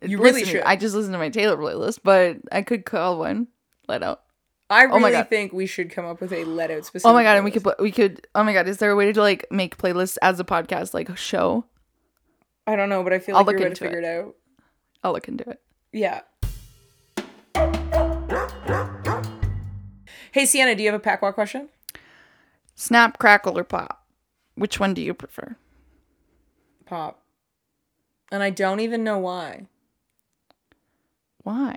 You 0.02 0.20
really 0.22 0.44
should. 0.44 0.62
I 0.62 0.76
just 0.76 0.94
listen 0.94 1.12
to 1.12 1.18
my 1.18 1.30
Taylor 1.30 1.56
playlist, 1.56 2.00
but 2.04 2.36
I 2.52 2.60
could 2.62 2.84
call 2.84 3.18
one 3.18 3.48
let 3.88 4.02
out. 4.02 4.20
I 4.68 4.82
really 4.82 4.96
Oh 4.96 5.00
my 5.00 5.10
God. 5.12 5.28
think 5.30 5.52
we 5.52 5.66
should 5.66 5.90
come 5.90 6.04
up 6.04 6.20
with 6.20 6.32
a 6.32 6.44
Letout 6.44 6.84
specific. 6.84 7.06
Oh 7.08 7.14
my 7.14 7.22
god, 7.22 7.36
and 7.36 7.44
we 7.44 7.50
could 7.50 7.64
put 7.64 7.80
we 7.80 7.90
could 7.90 8.26
oh 8.34 8.44
my 8.44 8.52
god, 8.52 8.68
is 8.68 8.76
there 8.78 8.90
a 8.90 8.96
way 8.96 9.12
to 9.12 9.20
like 9.20 9.46
make 9.50 9.78
playlists 9.78 10.18
as 10.22 10.38
a 10.38 10.44
podcast, 10.44 10.92
like 10.92 11.08
a 11.08 11.16
show? 11.16 11.64
I 12.66 12.76
don't 12.76 12.88
know, 12.88 13.02
but 13.04 13.12
I 13.12 13.18
feel 13.18 13.36
I'll 13.36 13.44
like 13.44 13.58
you're 13.58 13.66
about 13.68 13.76
to 13.76 13.84
figure 13.84 13.98
it 14.00 14.04
out. 14.04 14.34
I'll 15.02 15.12
look 15.12 15.28
into 15.28 15.48
it. 15.48 15.60
Yeah. 15.92 16.22
Hey 20.32 20.44
Sienna, 20.44 20.74
do 20.74 20.82
you 20.82 20.90
have 20.90 21.00
a 21.00 21.02
pack 21.02 21.22
walk 21.22 21.34
question? 21.34 21.68
Snap, 22.74 23.18
crackle, 23.18 23.56
or 23.58 23.64
pop? 23.64 24.04
Which 24.54 24.78
one 24.78 24.92
do 24.94 25.00
you 25.00 25.14
prefer? 25.14 25.56
Pop. 26.84 27.22
And 28.30 28.42
I 28.42 28.50
don't 28.50 28.80
even 28.80 29.02
know 29.04 29.18
why. 29.18 29.66
Why? 31.42 31.76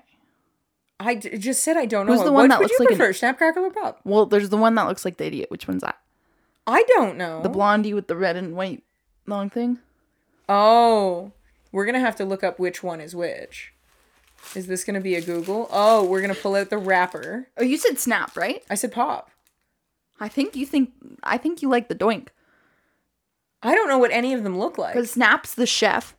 I 1.00 1.16
d- 1.16 1.38
just 1.38 1.64
said 1.64 1.78
I 1.78 1.86
don't 1.86 2.06
know. 2.08 2.14
Who's 2.14 2.24
the 2.24 2.34
one 2.34 2.44
Which 2.44 2.50
that 2.50 2.60
looks 2.60 2.72
you 2.72 2.78
like 2.80 2.92
an- 2.92 2.98
prefer, 2.98 3.14
Snap, 3.14 3.38
Crackle, 3.38 3.64
or 3.64 3.72
Pop? 3.72 4.02
Well, 4.04 4.26
there's 4.26 4.50
the 4.50 4.58
one 4.58 4.76
that 4.76 4.88
looks 4.88 5.06
like 5.06 5.18
the 5.18 5.26
idiot. 5.28 5.50
Which 5.52 5.68
one's 5.68 5.82
that? 5.84 5.98
I 6.68 6.84
don't 6.90 7.18
know. 7.18 7.42
The 7.42 7.50
blondie 7.50 7.94
with 7.94 8.08
the 8.08 8.18
red 8.18 8.36
and 8.36 8.56
white 8.56 8.84
long 9.26 9.50
thing? 9.50 9.80
Oh, 10.50 11.32
we're 11.72 11.86
gonna 11.86 12.00
have 12.00 12.16
to 12.18 12.26
look 12.26 12.44
up 12.44 12.60
which 12.60 12.82
one 12.84 13.00
is 13.00 13.16
which. 13.16 13.72
Is 14.56 14.68
this 14.68 14.84
gonna 14.84 15.00
be 15.00 15.16
a 15.16 15.22
Google? 15.22 15.70
Oh, 15.72 16.04
we're 16.04 16.22
gonna 16.22 16.34
pull 16.34 16.56
out 16.56 16.72
the 16.72 16.78
wrapper. 16.78 17.48
Oh, 17.56 17.64
you 17.64 17.78
said 17.78 18.00
snap, 18.00 18.36
right? 18.36 18.64
I 18.70 18.76
said 18.76 18.92
pop. 18.92 19.30
I 20.20 20.28
think 20.28 20.56
you 20.56 20.66
think 20.66 20.92
I 21.24 21.38
think 21.38 21.62
you 21.62 21.70
like 21.70 21.88
the 21.88 21.96
doink. 21.96 22.30
I 23.62 23.76
don't 23.76 23.88
know 23.88 23.98
what 23.98 24.12
any 24.12 24.34
of 24.34 24.44
them 24.44 24.58
look 24.58 24.78
like. 24.78 24.96
Because 24.96 25.12
Snap's 25.12 25.54
the 25.54 25.66
chef. 25.66 26.16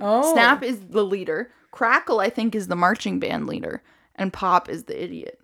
Oh, 0.00 0.32
Snap 0.32 0.62
is 0.62 0.80
the 0.88 1.04
leader. 1.04 1.50
Crackle, 1.70 2.20
I 2.20 2.30
think, 2.30 2.54
is 2.54 2.68
the 2.68 2.76
marching 2.76 3.18
band 3.18 3.46
leader. 3.46 3.82
And 4.14 4.32
Pop 4.32 4.68
is 4.68 4.84
the 4.84 5.02
idiot. 5.02 5.40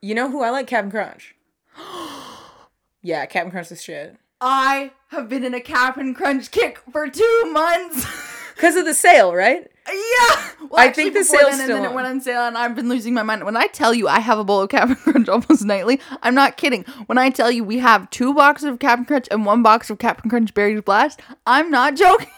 You 0.00 0.14
know 0.14 0.30
who 0.30 0.42
I 0.42 0.50
like? 0.50 0.66
Captain 0.66 0.90
Crunch. 0.90 1.34
yeah, 3.02 3.26
Captain 3.26 3.50
Crunch 3.50 3.70
is 3.70 3.82
shit. 3.82 4.16
I 4.40 4.92
have 5.08 5.28
been 5.28 5.44
in 5.44 5.54
a 5.54 5.60
Cap'n 5.60 6.14
Crunch 6.14 6.50
kick 6.50 6.80
for 6.92 7.08
two 7.08 7.50
months. 7.52 8.04
Cause 8.56 8.74
of 8.76 8.86
the 8.86 8.94
sale, 8.94 9.34
right? 9.34 9.70
yeah. 9.86 10.50
Well, 10.70 10.70
I 10.78 10.90
think 10.90 11.12
the 11.12 11.22
sale 11.24 11.40
then, 11.50 11.52
still 11.60 11.76
and 11.76 11.84
then 11.84 11.90
it 11.90 11.94
went 11.94 12.06
on 12.08 12.20
sale, 12.22 12.40
and 12.46 12.56
I've 12.56 12.74
been 12.74 12.88
losing 12.88 13.12
my 13.12 13.22
mind. 13.22 13.44
When 13.44 13.54
I 13.56 13.66
tell 13.66 13.92
you 13.92 14.08
I 14.08 14.18
have 14.20 14.38
a 14.38 14.44
bowl 14.44 14.62
of 14.62 14.70
Cap'n 14.70 14.94
Crunch 14.96 15.28
almost 15.30 15.64
nightly, 15.64 16.00
I'm 16.22 16.34
not 16.34 16.56
kidding. 16.56 16.84
When 17.04 17.18
I 17.18 17.28
tell 17.28 17.50
you 17.50 17.62
we 17.64 17.78
have 17.78 18.08
two 18.08 18.32
boxes 18.32 18.68
of 18.70 18.78
Cap'n 18.78 19.04
Crunch 19.04 19.28
and 19.30 19.44
one 19.44 19.62
box 19.62 19.90
of 19.90 19.98
Cap'n 19.98 20.30
Crunch 20.30 20.54
Berries 20.54 20.80
Blast, 20.80 21.20
I'm 21.46 21.70
not 21.70 21.96
joking. 21.98 22.28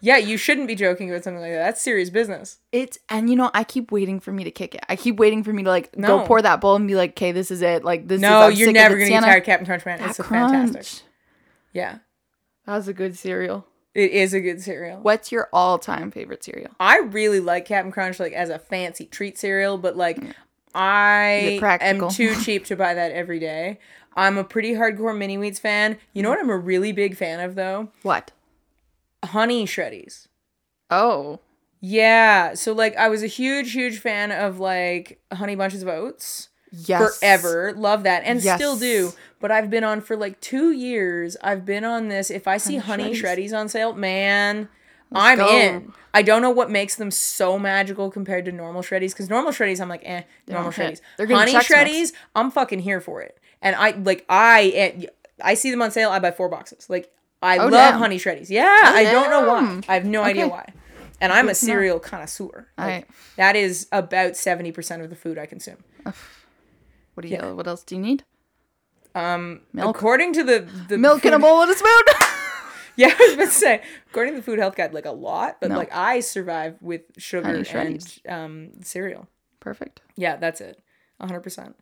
Yeah, 0.00 0.16
you 0.16 0.36
shouldn't 0.36 0.68
be 0.68 0.76
joking 0.76 1.10
about 1.10 1.24
something 1.24 1.40
like 1.42 1.50
that. 1.50 1.58
That's 1.58 1.80
serious 1.82 2.08
business. 2.08 2.58
It's 2.70 2.96
and 3.08 3.28
you 3.28 3.34
know 3.34 3.50
I 3.52 3.64
keep 3.64 3.90
waiting 3.90 4.20
for 4.20 4.30
me 4.32 4.44
to 4.44 4.52
kick 4.52 4.76
it. 4.76 4.82
I 4.88 4.94
keep 4.94 5.16
waiting 5.16 5.42
for 5.42 5.52
me 5.52 5.64
to 5.64 5.68
like 5.70 5.98
No. 5.98 6.18
go 6.20 6.24
pour 6.26 6.40
that 6.40 6.60
bowl 6.60 6.76
and 6.76 6.86
be 6.86 6.94
like, 6.94 7.10
"Okay, 7.10 7.32
this 7.32 7.50
is 7.50 7.62
it." 7.62 7.82
Like 7.82 8.06
this. 8.06 8.20
No, 8.20 8.48
is, 8.48 8.60
you're 8.60 8.70
never 8.70 8.94
gonna 8.94 9.06
Sienna. 9.06 9.26
get 9.26 9.30
tired 9.32 9.38
of 9.42 9.46
Captain 9.46 9.66
Crunch, 9.66 9.84
man. 9.84 9.98
That 9.98 10.10
It's 10.10 10.20
crunch. 10.20 10.52
fantastic. 10.72 11.02
Yeah, 11.72 11.98
That 12.66 12.74
was 12.76 12.88
a 12.88 12.92
good 12.92 13.16
cereal. 13.16 13.66
it 13.94 14.10
is 14.10 14.34
a 14.34 14.40
good 14.40 14.60
cereal. 14.62 15.00
What's 15.00 15.30
your 15.32 15.48
all-time 15.52 16.10
favorite 16.10 16.42
cereal? 16.44 16.70
I 16.80 16.98
really 16.98 17.40
like 17.40 17.64
Captain 17.66 17.92
Crunch 17.92 18.18
like 18.20 18.32
as 18.32 18.50
a 18.50 18.58
fancy 18.58 19.06
treat 19.06 19.38
cereal, 19.38 19.78
but 19.78 19.96
like 19.96 20.18
I 20.74 21.30
it 21.56 21.60
practical? 21.60 22.08
am 22.08 22.12
too 22.14 22.34
cheap 22.42 22.64
to 22.66 22.76
buy 22.76 22.94
that 22.94 23.12
every 23.12 23.38
day. 23.38 23.78
I'm 24.14 24.36
a 24.38 24.44
pretty 24.44 24.72
hardcore 24.72 25.16
mini 25.16 25.36
wheats 25.36 25.58
fan. 25.60 25.96
You 26.12 26.22
know 26.22 26.30
what 26.30 26.40
I'm 26.40 26.50
a 26.50 26.56
really 26.58 26.92
big 26.92 27.16
fan 27.16 27.40
of 27.40 27.54
though? 27.54 27.88
What? 28.02 28.32
Honey 29.24 29.64
shreddies. 29.66 30.26
Oh, 30.90 31.40
Yeah, 31.80 32.54
so 32.54 32.72
like 32.72 32.96
I 32.96 33.08
was 33.08 33.22
a 33.22 33.26
huge 33.28 33.72
huge 33.72 33.98
fan 34.00 34.32
of 34.32 34.58
like 34.58 35.20
Honey 35.32 35.54
Bunches 35.54 35.82
of 35.82 35.88
Oats 35.88 36.48
yes. 36.72 37.18
forever. 37.18 37.72
Love 37.76 38.02
that 38.04 38.22
and 38.24 38.42
Yes. 38.42 38.58
still 38.58 38.76
do. 38.76 39.12
But 39.40 39.50
I've 39.52 39.70
been 39.70 39.84
on 39.84 40.00
for 40.00 40.16
like 40.16 40.40
2 40.40 40.72
years. 40.72 41.36
I've 41.42 41.64
been 41.64 41.84
on 41.84 42.08
this 42.08 42.30
if 42.30 42.48
I 42.48 42.56
see 42.56 42.76
Honey 42.76 43.04
Honey 43.04 43.14
Shreddies. 43.14 43.50
Shreddies 43.52 43.58
on 43.58 43.68
sale, 43.68 43.92
man, 43.92 44.68
I'm 45.14 45.38
go. 45.38 45.48
in. 45.48 45.92
I 46.12 46.22
don't 46.22 46.42
know 46.42 46.50
what 46.50 46.70
makes 46.70 46.96
them 46.96 47.10
so 47.10 47.58
magical 47.58 48.10
compared 48.10 48.44
to 48.46 48.52
normal 48.52 48.82
shreddies 48.82 49.10
because 49.10 49.30
normal 49.30 49.52
shreddies 49.52 49.80
I'm 49.80 49.88
like 49.88 50.02
eh 50.04 50.22
normal 50.48 50.72
don't 50.72 50.86
shreddies. 50.86 51.00
They're 51.16 51.26
Honey 51.28 51.54
shreddies 51.54 52.12
I'm 52.34 52.50
fucking 52.50 52.80
here 52.80 53.00
for 53.00 53.22
it. 53.22 53.38
And 53.62 53.76
I 53.76 53.90
like 53.90 54.24
I 54.28 54.72
eh, 54.74 55.06
I 55.42 55.54
see 55.54 55.70
them 55.70 55.82
on 55.82 55.90
sale 55.92 56.10
I 56.10 56.18
buy 56.18 56.30
four 56.32 56.48
boxes. 56.48 56.90
Like 56.90 57.12
I 57.40 57.58
Oh, 57.58 57.62
love 57.68 57.72
damn. 57.72 57.98
honey 58.00 58.18
shreddies. 58.18 58.50
Yeah, 58.50 58.64
I 58.66 59.04
don't 59.04 59.30
know 59.30 59.46
why. 59.48 59.80
I 59.88 59.94
have 59.94 60.04
no 60.04 60.24
idea 60.24 60.48
why. 60.48 60.72
And 61.20 61.32
I'm 61.32 61.48
a 61.48 61.54
cereal 61.54 61.98
connoisseur. 62.00 62.68
Like, 62.76 62.84
Alright. 62.86 63.06
That 63.36 63.56
is 63.56 63.88
about 63.90 64.32
70% 64.32 65.02
of 65.02 65.10
the 65.10 65.16
food 65.16 65.36
I 65.38 65.46
consume. 65.46 65.78
What 66.04 67.22
do 67.22 67.28
you? 67.28 67.38
What 67.38 67.66
else 67.66 67.82
do 67.82 67.96
you 67.96 68.00
need? 68.00 68.24
Um, 69.18 69.60
Milk. 69.72 69.96
according 69.96 70.32
to 70.34 70.44
the 70.44 70.66
the 70.88 70.98
Milk 70.98 71.24
in 71.24 71.32
a 71.34 71.38
bowl 71.38 71.62
and 71.62 71.70
a 71.70 71.74
spoon. 71.74 72.02
Yeah, 72.96 73.14
I 73.16 73.22
was 73.26 73.34
about 73.34 73.44
to 73.44 73.50
say, 73.52 73.82
according 74.10 74.34
to 74.34 74.40
the 74.40 74.44
food 74.44 74.58
health 74.58 74.74
guide, 74.74 74.92
like 74.92 75.06
a 75.06 75.12
lot, 75.12 75.58
but 75.60 75.70
No. 75.70 75.76
like 75.76 75.94
I 75.94 76.18
survive 76.18 76.78
with 76.80 77.02
sugar 77.16 77.46
Honey 77.64 77.68
and 77.74 78.18
um 78.28 78.70
cereal. 78.82 79.28
Perfect. 79.60 80.00
Yeah, 80.16 80.34
that's 80.34 80.60
it, 80.60 80.80
hundred 81.20 81.42
percent. 81.42 81.76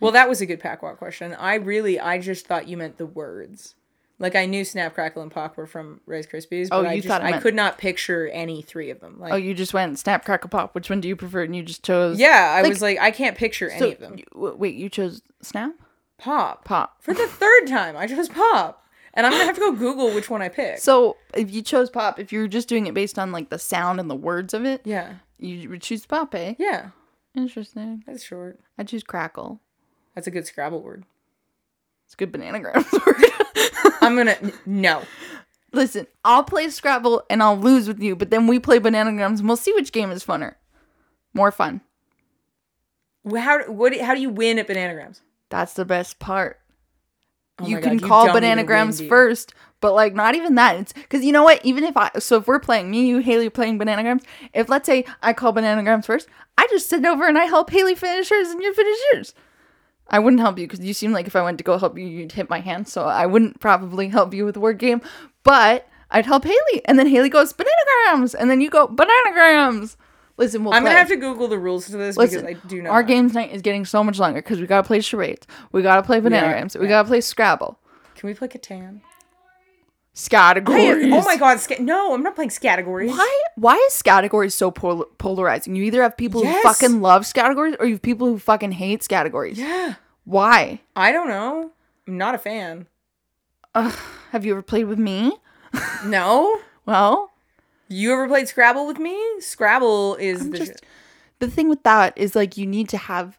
Well, 0.00 0.10
that 0.10 0.28
was 0.28 0.40
a 0.40 0.46
good 0.46 0.58
pack 0.58 0.82
walk 0.82 0.98
question. 0.98 1.34
I 1.38 1.54
really, 1.54 2.00
I 2.00 2.18
just 2.18 2.48
thought 2.48 2.66
you 2.66 2.76
meant 2.76 2.98
the 2.98 3.06
words. 3.06 3.76
Like 4.18 4.34
I 4.34 4.46
knew 4.46 4.64
Snap, 4.64 4.92
Crackle, 4.94 5.22
and 5.22 5.30
Pop 5.30 5.56
were 5.56 5.66
from 5.68 6.00
Rice 6.04 6.26
Krispies, 6.26 6.68
but 6.70 6.84
Oh, 6.84 6.88
I 6.88 6.96
just 7.00 7.10
I 7.10 7.30
meant- 7.30 7.42
could 7.42 7.54
not 7.54 7.78
picture 7.78 8.26
any 8.28 8.60
three 8.60 8.90
of 8.90 8.98
them. 8.98 9.20
Like, 9.20 9.32
Oh, 9.32 9.36
you 9.36 9.54
just 9.54 9.72
went 9.72 9.98
snap, 10.00 10.24
crackle, 10.24 10.48
pop. 10.50 10.74
Which 10.74 10.90
one 10.90 11.00
do 11.00 11.06
you 11.06 11.14
prefer? 11.14 11.42
And 11.44 11.54
you 11.54 11.62
just 11.62 11.84
chose. 11.84 12.18
yeah, 12.18 12.54
I 12.56 12.62
like- 12.62 12.70
was 12.70 12.82
like, 12.82 12.98
I 12.98 13.12
can't 13.12 13.36
picture 13.36 13.68
any 13.70 13.92
of 13.92 14.00
them. 14.00 14.16
you- 14.18 14.24
wait, 14.58 14.74
you 14.74 14.88
chose 14.88 15.22
snap, 15.42 15.74
Pop, 16.18 16.64
pop. 16.64 16.96
for 17.02 17.12
the 17.14 17.26
third 17.26 17.66
time. 17.66 17.96
I 17.96 18.06
chose 18.06 18.28
Pop, 18.28 18.84
and 19.14 19.26
I'm 19.26 19.32
gonna 19.32 19.44
have 19.44 19.54
to 19.56 19.60
go 19.60 19.72
Google 19.72 20.14
which 20.14 20.30
one 20.30 20.40
I 20.42 20.48
picked. 20.48 20.80
So 20.80 21.16
if 21.34 21.50
you 21.50 21.60
chose 21.62 21.90
pop, 21.90 22.18
if 22.18 22.32
you 22.32 22.40
were 22.40 22.48
just 22.48 22.68
doing 22.68 22.86
it 22.86 22.94
based 22.94 23.18
on 23.18 23.32
like 23.32 23.50
the 23.50 23.58
sound 23.58 24.00
and 24.00 24.08
the 24.10 24.14
words 24.16 24.54
of 24.54 24.64
it, 24.64 24.80
yeah, 24.84 25.16
you 25.38 25.68
would 25.68 25.82
choose 25.82 26.06
pop, 26.06 26.34
eh? 26.34 26.54
yeah, 26.58 26.90
Interesting. 27.34 28.02
that's 28.06 28.24
short. 28.24 28.58
I 28.78 28.84
choose 28.84 29.02
crackle. 29.02 29.60
That's 30.14 30.26
a 30.26 30.30
good 30.30 30.46
Scrabble 30.46 30.82
word. 30.82 31.04
It's 32.06 32.14
a 32.14 32.16
good 32.16 32.32
bananagrams 32.32 32.90
word. 33.06 33.92
I'm 34.00 34.16
gonna 34.16 34.36
n- 34.42 34.52
no. 34.64 35.02
Listen, 35.72 36.06
I'll 36.24 36.44
play 36.44 36.70
Scrabble 36.70 37.24
and 37.28 37.42
I'll 37.42 37.58
lose 37.58 37.86
with 37.88 38.00
you, 38.00 38.16
but 38.16 38.30
then 38.30 38.46
we 38.46 38.58
play 38.58 38.78
bananagrams 38.80 39.40
and 39.40 39.46
we'll 39.48 39.56
see 39.58 39.74
which 39.74 39.92
game 39.92 40.10
is 40.10 40.24
funner. 40.24 40.54
More 41.34 41.50
fun. 41.52 41.82
How 43.36 43.64
what? 43.64 43.94
How 44.00 44.14
do 44.14 44.20
you 44.22 44.30
win 44.30 44.58
at 44.58 44.68
Bananagrams? 44.68 45.20
That's 45.50 45.74
the 45.74 45.84
best 45.84 46.18
part. 46.18 46.60
Oh 47.58 47.66
you 47.66 47.80
can 47.80 47.96
God, 47.96 48.08
call 48.08 48.26
don't 48.26 48.42
bananagrams 48.42 49.08
first, 49.08 49.54
but 49.80 49.94
like 49.94 50.14
not 50.14 50.34
even 50.34 50.56
that. 50.56 50.76
It's 50.76 50.92
because 50.92 51.24
you 51.24 51.32
know 51.32 51.44
what? 51.44 51.64
Even 51.64 51.84
if 51.84 51.96
I, 51.96 52.10
so 52.18 52.36
if 52.36 52.46
we're 52.46 52.58
playing, 52.58 52.90
me, 52.90 53.06
you, 53.06 53.18
Haley 53.18 53.48
playing 53.48 53.78
bananagrams, 53.78 54.24
if 54.52 54.68
let's 54.68 54.86
say 54.86 55.04
I 55.22 55.32
call 55.32 55.54
bananagrams 55.54 56.04
first, 56.04 56.28
I 56.58 56.66
just 56.68 56.88
sit 56.88 57.04
over 57.06 57.26
and 57.26 57.38
I 57.38 57.44
help 57.44 57.70
Haley 57.70 57.94
finish 57.94 58.28
hers 58.28 58.48
and 58.48 58.62
you 58.62 58.74
finish 58.74 58.98
yours. 59.12 59.34
I 60.08 60.18
wouldn't 60.18 60.40
help 60.40 60.58
you 60.58 60.66
because 60.66 60.84
you 60.84 60.94
seem 60.94 61.12
like 61.12 61.26
if 61.26 61.34
I 61.34 61.42
went 61.42 61.58
to 61.58 61.64
go 61.64 61.78
help 61.78 61.98
you, 61.98 62.06
you'd 62.06 62.32
hit 62.32 62.50
my 62.50 62.60
hand. 62.60 62.88
So 62.88 63.04
I 63.04 63.26
wouldn't 63.26 63.58
probably 63.58 64.08
help 64.08 64.34
you 64.34 64.44
with 64.44 64.54
the 64.54 64.60
word 64.60 64.78
game. 64.78 65.00
But 65.42 65.88
I'd 66.10 66.26
help 66.26 66.44
Haley, 66.44 66.82
and 66.84 66.98
then 66.98 67.06
Haley 67.06 67.28
goes 67.28 67.52
bananagrams, 67.52 68.34
and 68.38 68.50
then 68.50 68.60
you 68.60 68.70
go 68.70 68.86
bananagrams. 68.86 69.96
Listen, 70.38 70.64
we'll 70.64 70.74
I'm 70.74 70.82
play. 70.82 70.90
gonna 70.90 70.98
have 70.98 71.08
to 71.08 71.16
Google 71.16 71.48
the 71.48 71.58
rules 71.58 71.86
to 71.86 71.96
this 71.96 72.16
Listen, 72.16 72.44
because 72.44 72.62
I 72.64 72.68
do 72.68 72.82
know 72.82 72.90
our 72.90 73.02
games 73.02 73.32
night 73.34 73.52
is 73.52 73.62
getting 73.62 73.84
so 73.84 74.04
much 74.04 74.18
longer 74.18 74.40
because 74.42 74.60
we 74.60 74.66
gotta 74.66 74.86
play 74.86 75.00
charades, 75.00 75.46
we 75.72 75.82
gotta 75.82 76.02
play 76.02 76.20
bananagrams, 76.20 76.78
we 76.78 76.86
yeah. 76.86 76.90
gotta 76.90 77.08
play 77.08 77.20
Scrabble, 77.20 77.78
Can 78.14 78.28
we 78.28 78.34
play 78.34 78.48
Catan? 78.48 79.00
categories. 80.30 81.04
Hey, 81.04 81.10
oh 81.12 81.22
my 81.22 81.36
God! 81.36 81.60
Sca- 81.60 81.80
no, 81.82 82.14
I'm 82.14 82.22
not 82.22 82.34
playing 82.34 82.50
categories. 82.50 83.10
Why? 83.10 83.42
Why 83.56 83.74
is 83.88 84.00
categories 84.02 84.54
so 84.54 84.70
pol- 84.70 85.04
polarizing? 85.18 85.76
You 85.76 85.84
either 85.84 86.02
have 86.02 86.16
people 86.16 86.42
Yes. 86.42 86.62
who 86.62 86.62
fucking 86.72 87.00
love 87.02 87.30
categories, 87.34 87.76
or 87.78 87.86
you 87.86 87.94
have 87.94 88.02
people 88.02 88.26
who 88.26 88.38
fucking 88.38 88.72
hate 88.72 89.06
categories. 89.08 89.58
Yeah, 89.58 89.94
Why? 90.24 90.80
I 90.94 91.12
don't 91.12 91.28
know. 91.28 91.70
I'm 92.08 92.16
not 92.18 92.34
a 92.34 92.38
fan. 92.38 92.86
Have 93.74 94.44
you 94.44 94.52
ever 94.52 94.62
played 94.62 94.84
with 94.86 94.98
me? 94.98 95.32
No. 96.06 96.60
Well, 96.86 97.30
You 97.88 98.12
ever 98.12 98.26
played 98.28 98.48
Scrabble 98.48 98.86
with 98.86 98.98
me? 98.98 99.18
Scrabble 99.40 100.16
is 100.16 100.50
the. 100.50 100.58
just- 100.58 100.84
the 101.38 101.50
thing 101.50 101.68
with 101.68 101.82
that 101.82 102.16
is 102.16 102.34
like 102.34 102.56
you 102.56 102.66
need 102.66 102.88
to 102.90 102.96
have. 102.96 103.38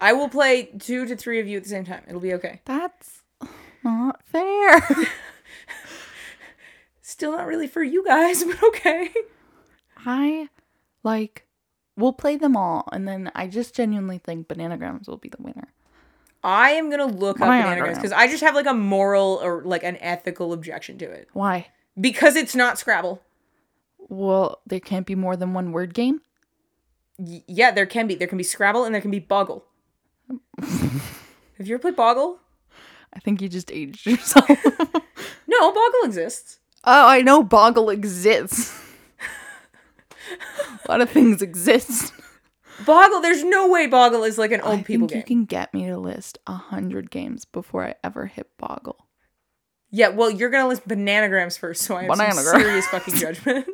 I 0.00 0.12
will 0.12 0.28
play 0.28 0.64
two 0.78 1.06
to 1.06 1.16
three 1.16 1.40
of 1.40 1.46
you 1.46 1.56
at 1.56 1.62
the 1.62 1.68
same 1.68 1.84
time. 1.84 2.02
It'll 2.08 2.20
be 2.20 2.34
okay. 2.34 2.60
That's 2.64 3.22
not 3.84 4.22
fair. 4.24 4.80
Still 7.02 7.32
not 7.32 7.46
really 7.46 7.66
for 7.66 7.82
you 7.82 8.04
guys, 8.04 8.44
but 8.44 8.62
okay. 8.62 9.10
I 9.98 10.48
like. 11.02 11.46
We'll 11.96 12.14
play 12.14 12.36
them 12.36 12.56
all, 12.56 12.88
and 12.90 13.06
then 13.06 13.30
I 13.34 13.46
just 13.48 13.74
genuinely 13.74 14.16
think 14.18 14.48
bananagrams 14.48 15.06
will 15.08 15.18
be 15.18 15.28
the 15.28 15.36
winner. 15.40 15.68
I 16.42 16.70
am 16.70 16.90
gonna 16.90 17.04
look 17.06 17.40
up 17.40 17.46
Bananagrams. 17.48 17.76
bananagrams 17.82 17.94
because 17.96 18.12
I 18.12 18.26
just 18.28 18.42
have 18.42 18.54
like 18.54 18.66
a 18.66 18.72
moral 18.74 19.38
or 19.42 19.62
like 19.62 19.82
an 19.84 19.96
ethical 20.00 20.52
objection 20.52 20.98
to 20.98 21.04
it 21.04 21.28
Why? 21.34 21.68
because 22.00 22.34
it's 22.34 22.56
not 22.56 22.78
Scrabble. 22.78 23.22
Well, 24.08 24.60
there 24.66 24.80
can't 24.80 25.06
be 25.06 25.14
more 25.14 25.36
than 25.36 25.52
one 25.54 25.72
word 25.72 25.94
game. 25.94 26.20
Y- 27.18 27.42
yeah, 27.46 27.70
there 27.70 27.86
can 27.86 28.06
be. 28.06 28.14
There 28.14 28.28
can 28.28 28.38
be 28.38 28.44
Scrabble 28.44 28.84
and 28.84 28.94
there 28.94 29.00
can 29.02 29.10
be 29.10 29.20
Boggle. 29.20 29.64
have 30.58 31.66
you 31.66 31.74
ever 31.74 31.78
played 31.80 31.96
Boggle? 31.96 32.38
I 33.14 33.20
think 33.20 33.42
you 33.42 33.48
just 33.48 33.70
aged 33.72 34.06
yourself. 34.06 34.48
No, 35.46 35.70
Boggle 35.72 36.04
exists. 36.04 36.60
oh, 36.84 37.08
I 37.08 37.20
know 37.20 37.42
Boggle 37.42 37.90
exists. 37.90 38.80
a 40.86 40.90
lot 40.90 41.00
of 41.02 41.10
things 41.10 41.42
exist. 41.42 42.12
Boggle. 42.86 43.20
There's 43.20 43.44
no 43.44 43.68
way 43.68 43.86
Boggle 43.86 44.24
is 44.24 44.38
like 44.38 44.50
an 44.52 44.62
old 44.62 44.78
I 44.80 44.82
people 44.82 45.08
think 45.08 45.10
game. 45.10 45.18
you 45.18 45.24
can 45.24 45.44
get 45.44 45.74
me 45.74 45.86
to 45.88 45.98
list 45.98 46.38
a 46.46 46.54
hundred 46.54 47.10
games 47.10 47.44
before 47.44 47.84
I 47.84 47.96
ever 48.02 48.26
hit 48.26 48.48
Boggle. 48.56 49.04
Yeah, 49.94 50.08
well, 50.08 50.30
you're 50.30 50.50
gonna 50.50 50.68
list 50.68 50.88
bananagrams 50.88 51.58
first, 51.58 51.82
so 51.82 51.96
I 51.96 52.04
have 52.04 52.16
some 52.16 52.26
Bananagram. 52.26 52.60
serious 52.60 52.86
fucking 52.88 53.14
judgment. 53.18 53.68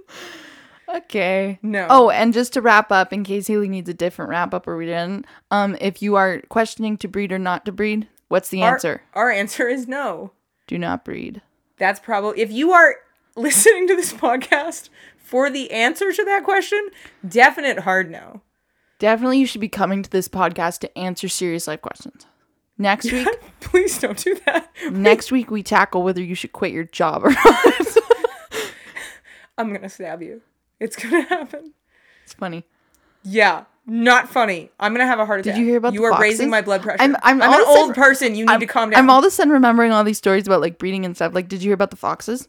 Okay. 0.89 1.59
No. 1.63 1.87
Oh, 1.89 2.11
and 2.11 2.33
just 2.33 2.55
to 2.55 2.63
wrap 2.63 2.91
up, 2.91 3.13
in 3.13 3.23
case 3.23 3.47
Haley 3.47 3.69
needs 3.69 3.89
a 3.89 3.95
different 3.95 4.31
wrap 4.31 4.53
up 4.53 4.67
or 4.67 4.77
we 4.77 4.87
didn't, 4.87 5.27
um, 5.51 5.77
if 5.81 6.03
you 6.03 6.17
are 6.17 6.41
questioning 6.49 6.97
to 6.99 7.09
breed 7.09 7.31
or 7.31 7.39
not 7.39 7.65
to 7.67 7.73
breed, 7.73 8.09
what's 8.29 8.49
the 8.49 8.63
our, 8.63 8.73
answer? 8.75 9.03
Our 9.15 9.31
answer 9.31 9.69
is 9.69 9.87
no. 9.87 10.33
Do 10.67 10.77
not 10.77 11.05
breed. 11.05 11.41
That's 11.79 12.01
probably 12.01 12.41
if 12.41 12.51
you 12.51 12.73
are 12.73 12.97
listening 13.37 13.87
to 13.89 13.97
this 13.97 14.13
podcast 14.13 14.89
for 15.19 15.51
the 15.51 15.71
answer 15.71 16.13
to 16.13 16.25
that 16.25 16.43
question, 16.43 16.89
definite 17.27 17.81
hard 17.81 18.11
no. 18.11 18.41
Definitely, 18.99 19.39
you 19.39 19.47
should 19.47 19.61
be 19.61 19.69
coming 19.69 20.03
to 20.03 20.11
this 20.11 20.27
podcast 20.27 20.81
to 20.81 20.99
answer 20.99 21.29
serious 21.29 21.69
life 21.69 21.81
questions. 21.83 22.27
Next 22.79 23.11
week, 23.11 23.27
Please 23.61 23.99
don't 23.99 24.17
do 24.17 24.39
that. 24.47 24.71
next 24.93 25.33
week 25.33 25.51
we 25.51 25.63
tackle 25.65 26.03
whether 26.05 26.23
you 26.23 26.35
should 26.37 26.53
quit 26.53 26.73
your 26.73 26.85
job 26.85 27.25
or 27.25 27.31
not. 27.45 27.75
I'm 29.57 29.73
gonna 29.73 29.89
stab 29.89 30.23
you. 30.23 30.41
It's 30.79 30.95
gonna 30.97 31.23
happen. 31.29 31.73
it's 32.25 32.35
funny. 32.35 32.65
Yeah, 33.25 33.65
not 33.85 34.29
funny. 34.29 34.71
I'm 34.79 34.93
gonna 34.95 35.07
have 35.07 35.19
a 35.19 35.27
heart 35.27 35.41
attack. 35.41 35.55
Did 35.55 35.61
you 35.61 35.67
hear 35.67 35.79
about 35.79 35.93
You 35.95 36.05
are 36.05 36.21
raising 36.21 36.49
my 36.51 36.63
blood 36.63 36.83
pressure. 36.83 37.03
I'm- 37.03 37.17
I'm 37.23 37.43
an 37.43 37.49
all 37.49 37.55
of 37.63 37.67
a 37.67 37.81
old 37.81 37.95
person. 37.95 38.37
You 38.37 38.47
need 38.47 38.53
I'm, 38.53 38.61
to 38.61 38.67
calm 38.67 38.91
down. 38.91 38.99
I'm 39.01 39.11
all 39.11 39.19
of 39.19 39.25
a 39.25 39.31
sudden 39.31 39.53
remembering 39.53 39.91
all 39.93 40.05
these 40.05 40.19
stories 40.19 40.47
about 40.47 40.61
like 40.61 40.79
breeding 40.79 41.05
and 41.05 41.17
stuff. 41.17 41.35
Like, 41.35 41.49
did 41.49 41.63
you 41.63 41.69
hear 41.71 41.75
about 41.75 41.91
the 41.91 41.97
foxes? 41.97 42.49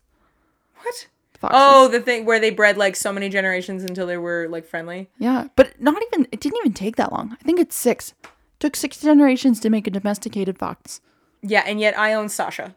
what? 0.81 1.07
Foxes. 1.39 1.59
Oh, 1.59 1.87
the 1.87 2.01
thing 2.01 2.25
where 2.25 2.39
they 2.39 2.49
bred 2.51 2.77
like 2.77 2.95
so 2.97 3.11
many 3.13 3.29
generations 3.29 3.83
until 3.83 4.05
they 4.05 4.17
were 4.17 4.47
like 4.49 4.65
friendly. 4.65 5.09
Yeah, 5.17 5.47
but 5.55 5.79
not 5.81 5.99
even. 6.13 6.27
It 6.31 6.41
didn't 6.41 6.57
even 6.59 6.73
take 6.73 6.97
that 6.97 7.11
long. 7.13 7.31
I 7.39 7.43
think 7.43 7.59
it's 7.59 7.75
six. 7.75 8.13
Took 8.59 8.75
six 8.75 8.99
generations 8.99 9.59
to 9.61 9.69
make 9.69 9.87
a 9.87 9.91
domesticated 9.91 10.57
fox. 10.57 11.01
Yeah, 11.41 11.63
and 11.65 11.79
yet 11.79 11.97
I 11.97 12.13
own 12.13 12.29
Sasha. 12.29 12.75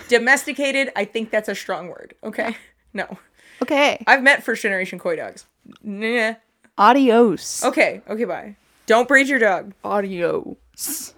Domesticated, 0.07 0.91
I 0.95 1.05
think 1.05 1.31
that's 1.31 1.49
a 1.49 1.55
strong 1.55 1.89
word. 1.89 2.15
Okay. 2.23 2.55
No. 2.93 3.17
okay. 3.61 4.03
I've 4.07 4.23
met 4.23 4.43
first 4.43 4.61
generation 4.61 4.99
coydogs. 4.99 5.45
Nah. 5.83 6.35
Adios. 6.77 7.63
Okay, 7.63 8.01
okay, 8.07 8.23
bye. 8.25 8.55
Don't 8.85 9.07
breed 9.07 9.27
your 9.27 9.39
dog. 9.39 9.73
Adios. 9.83 11.13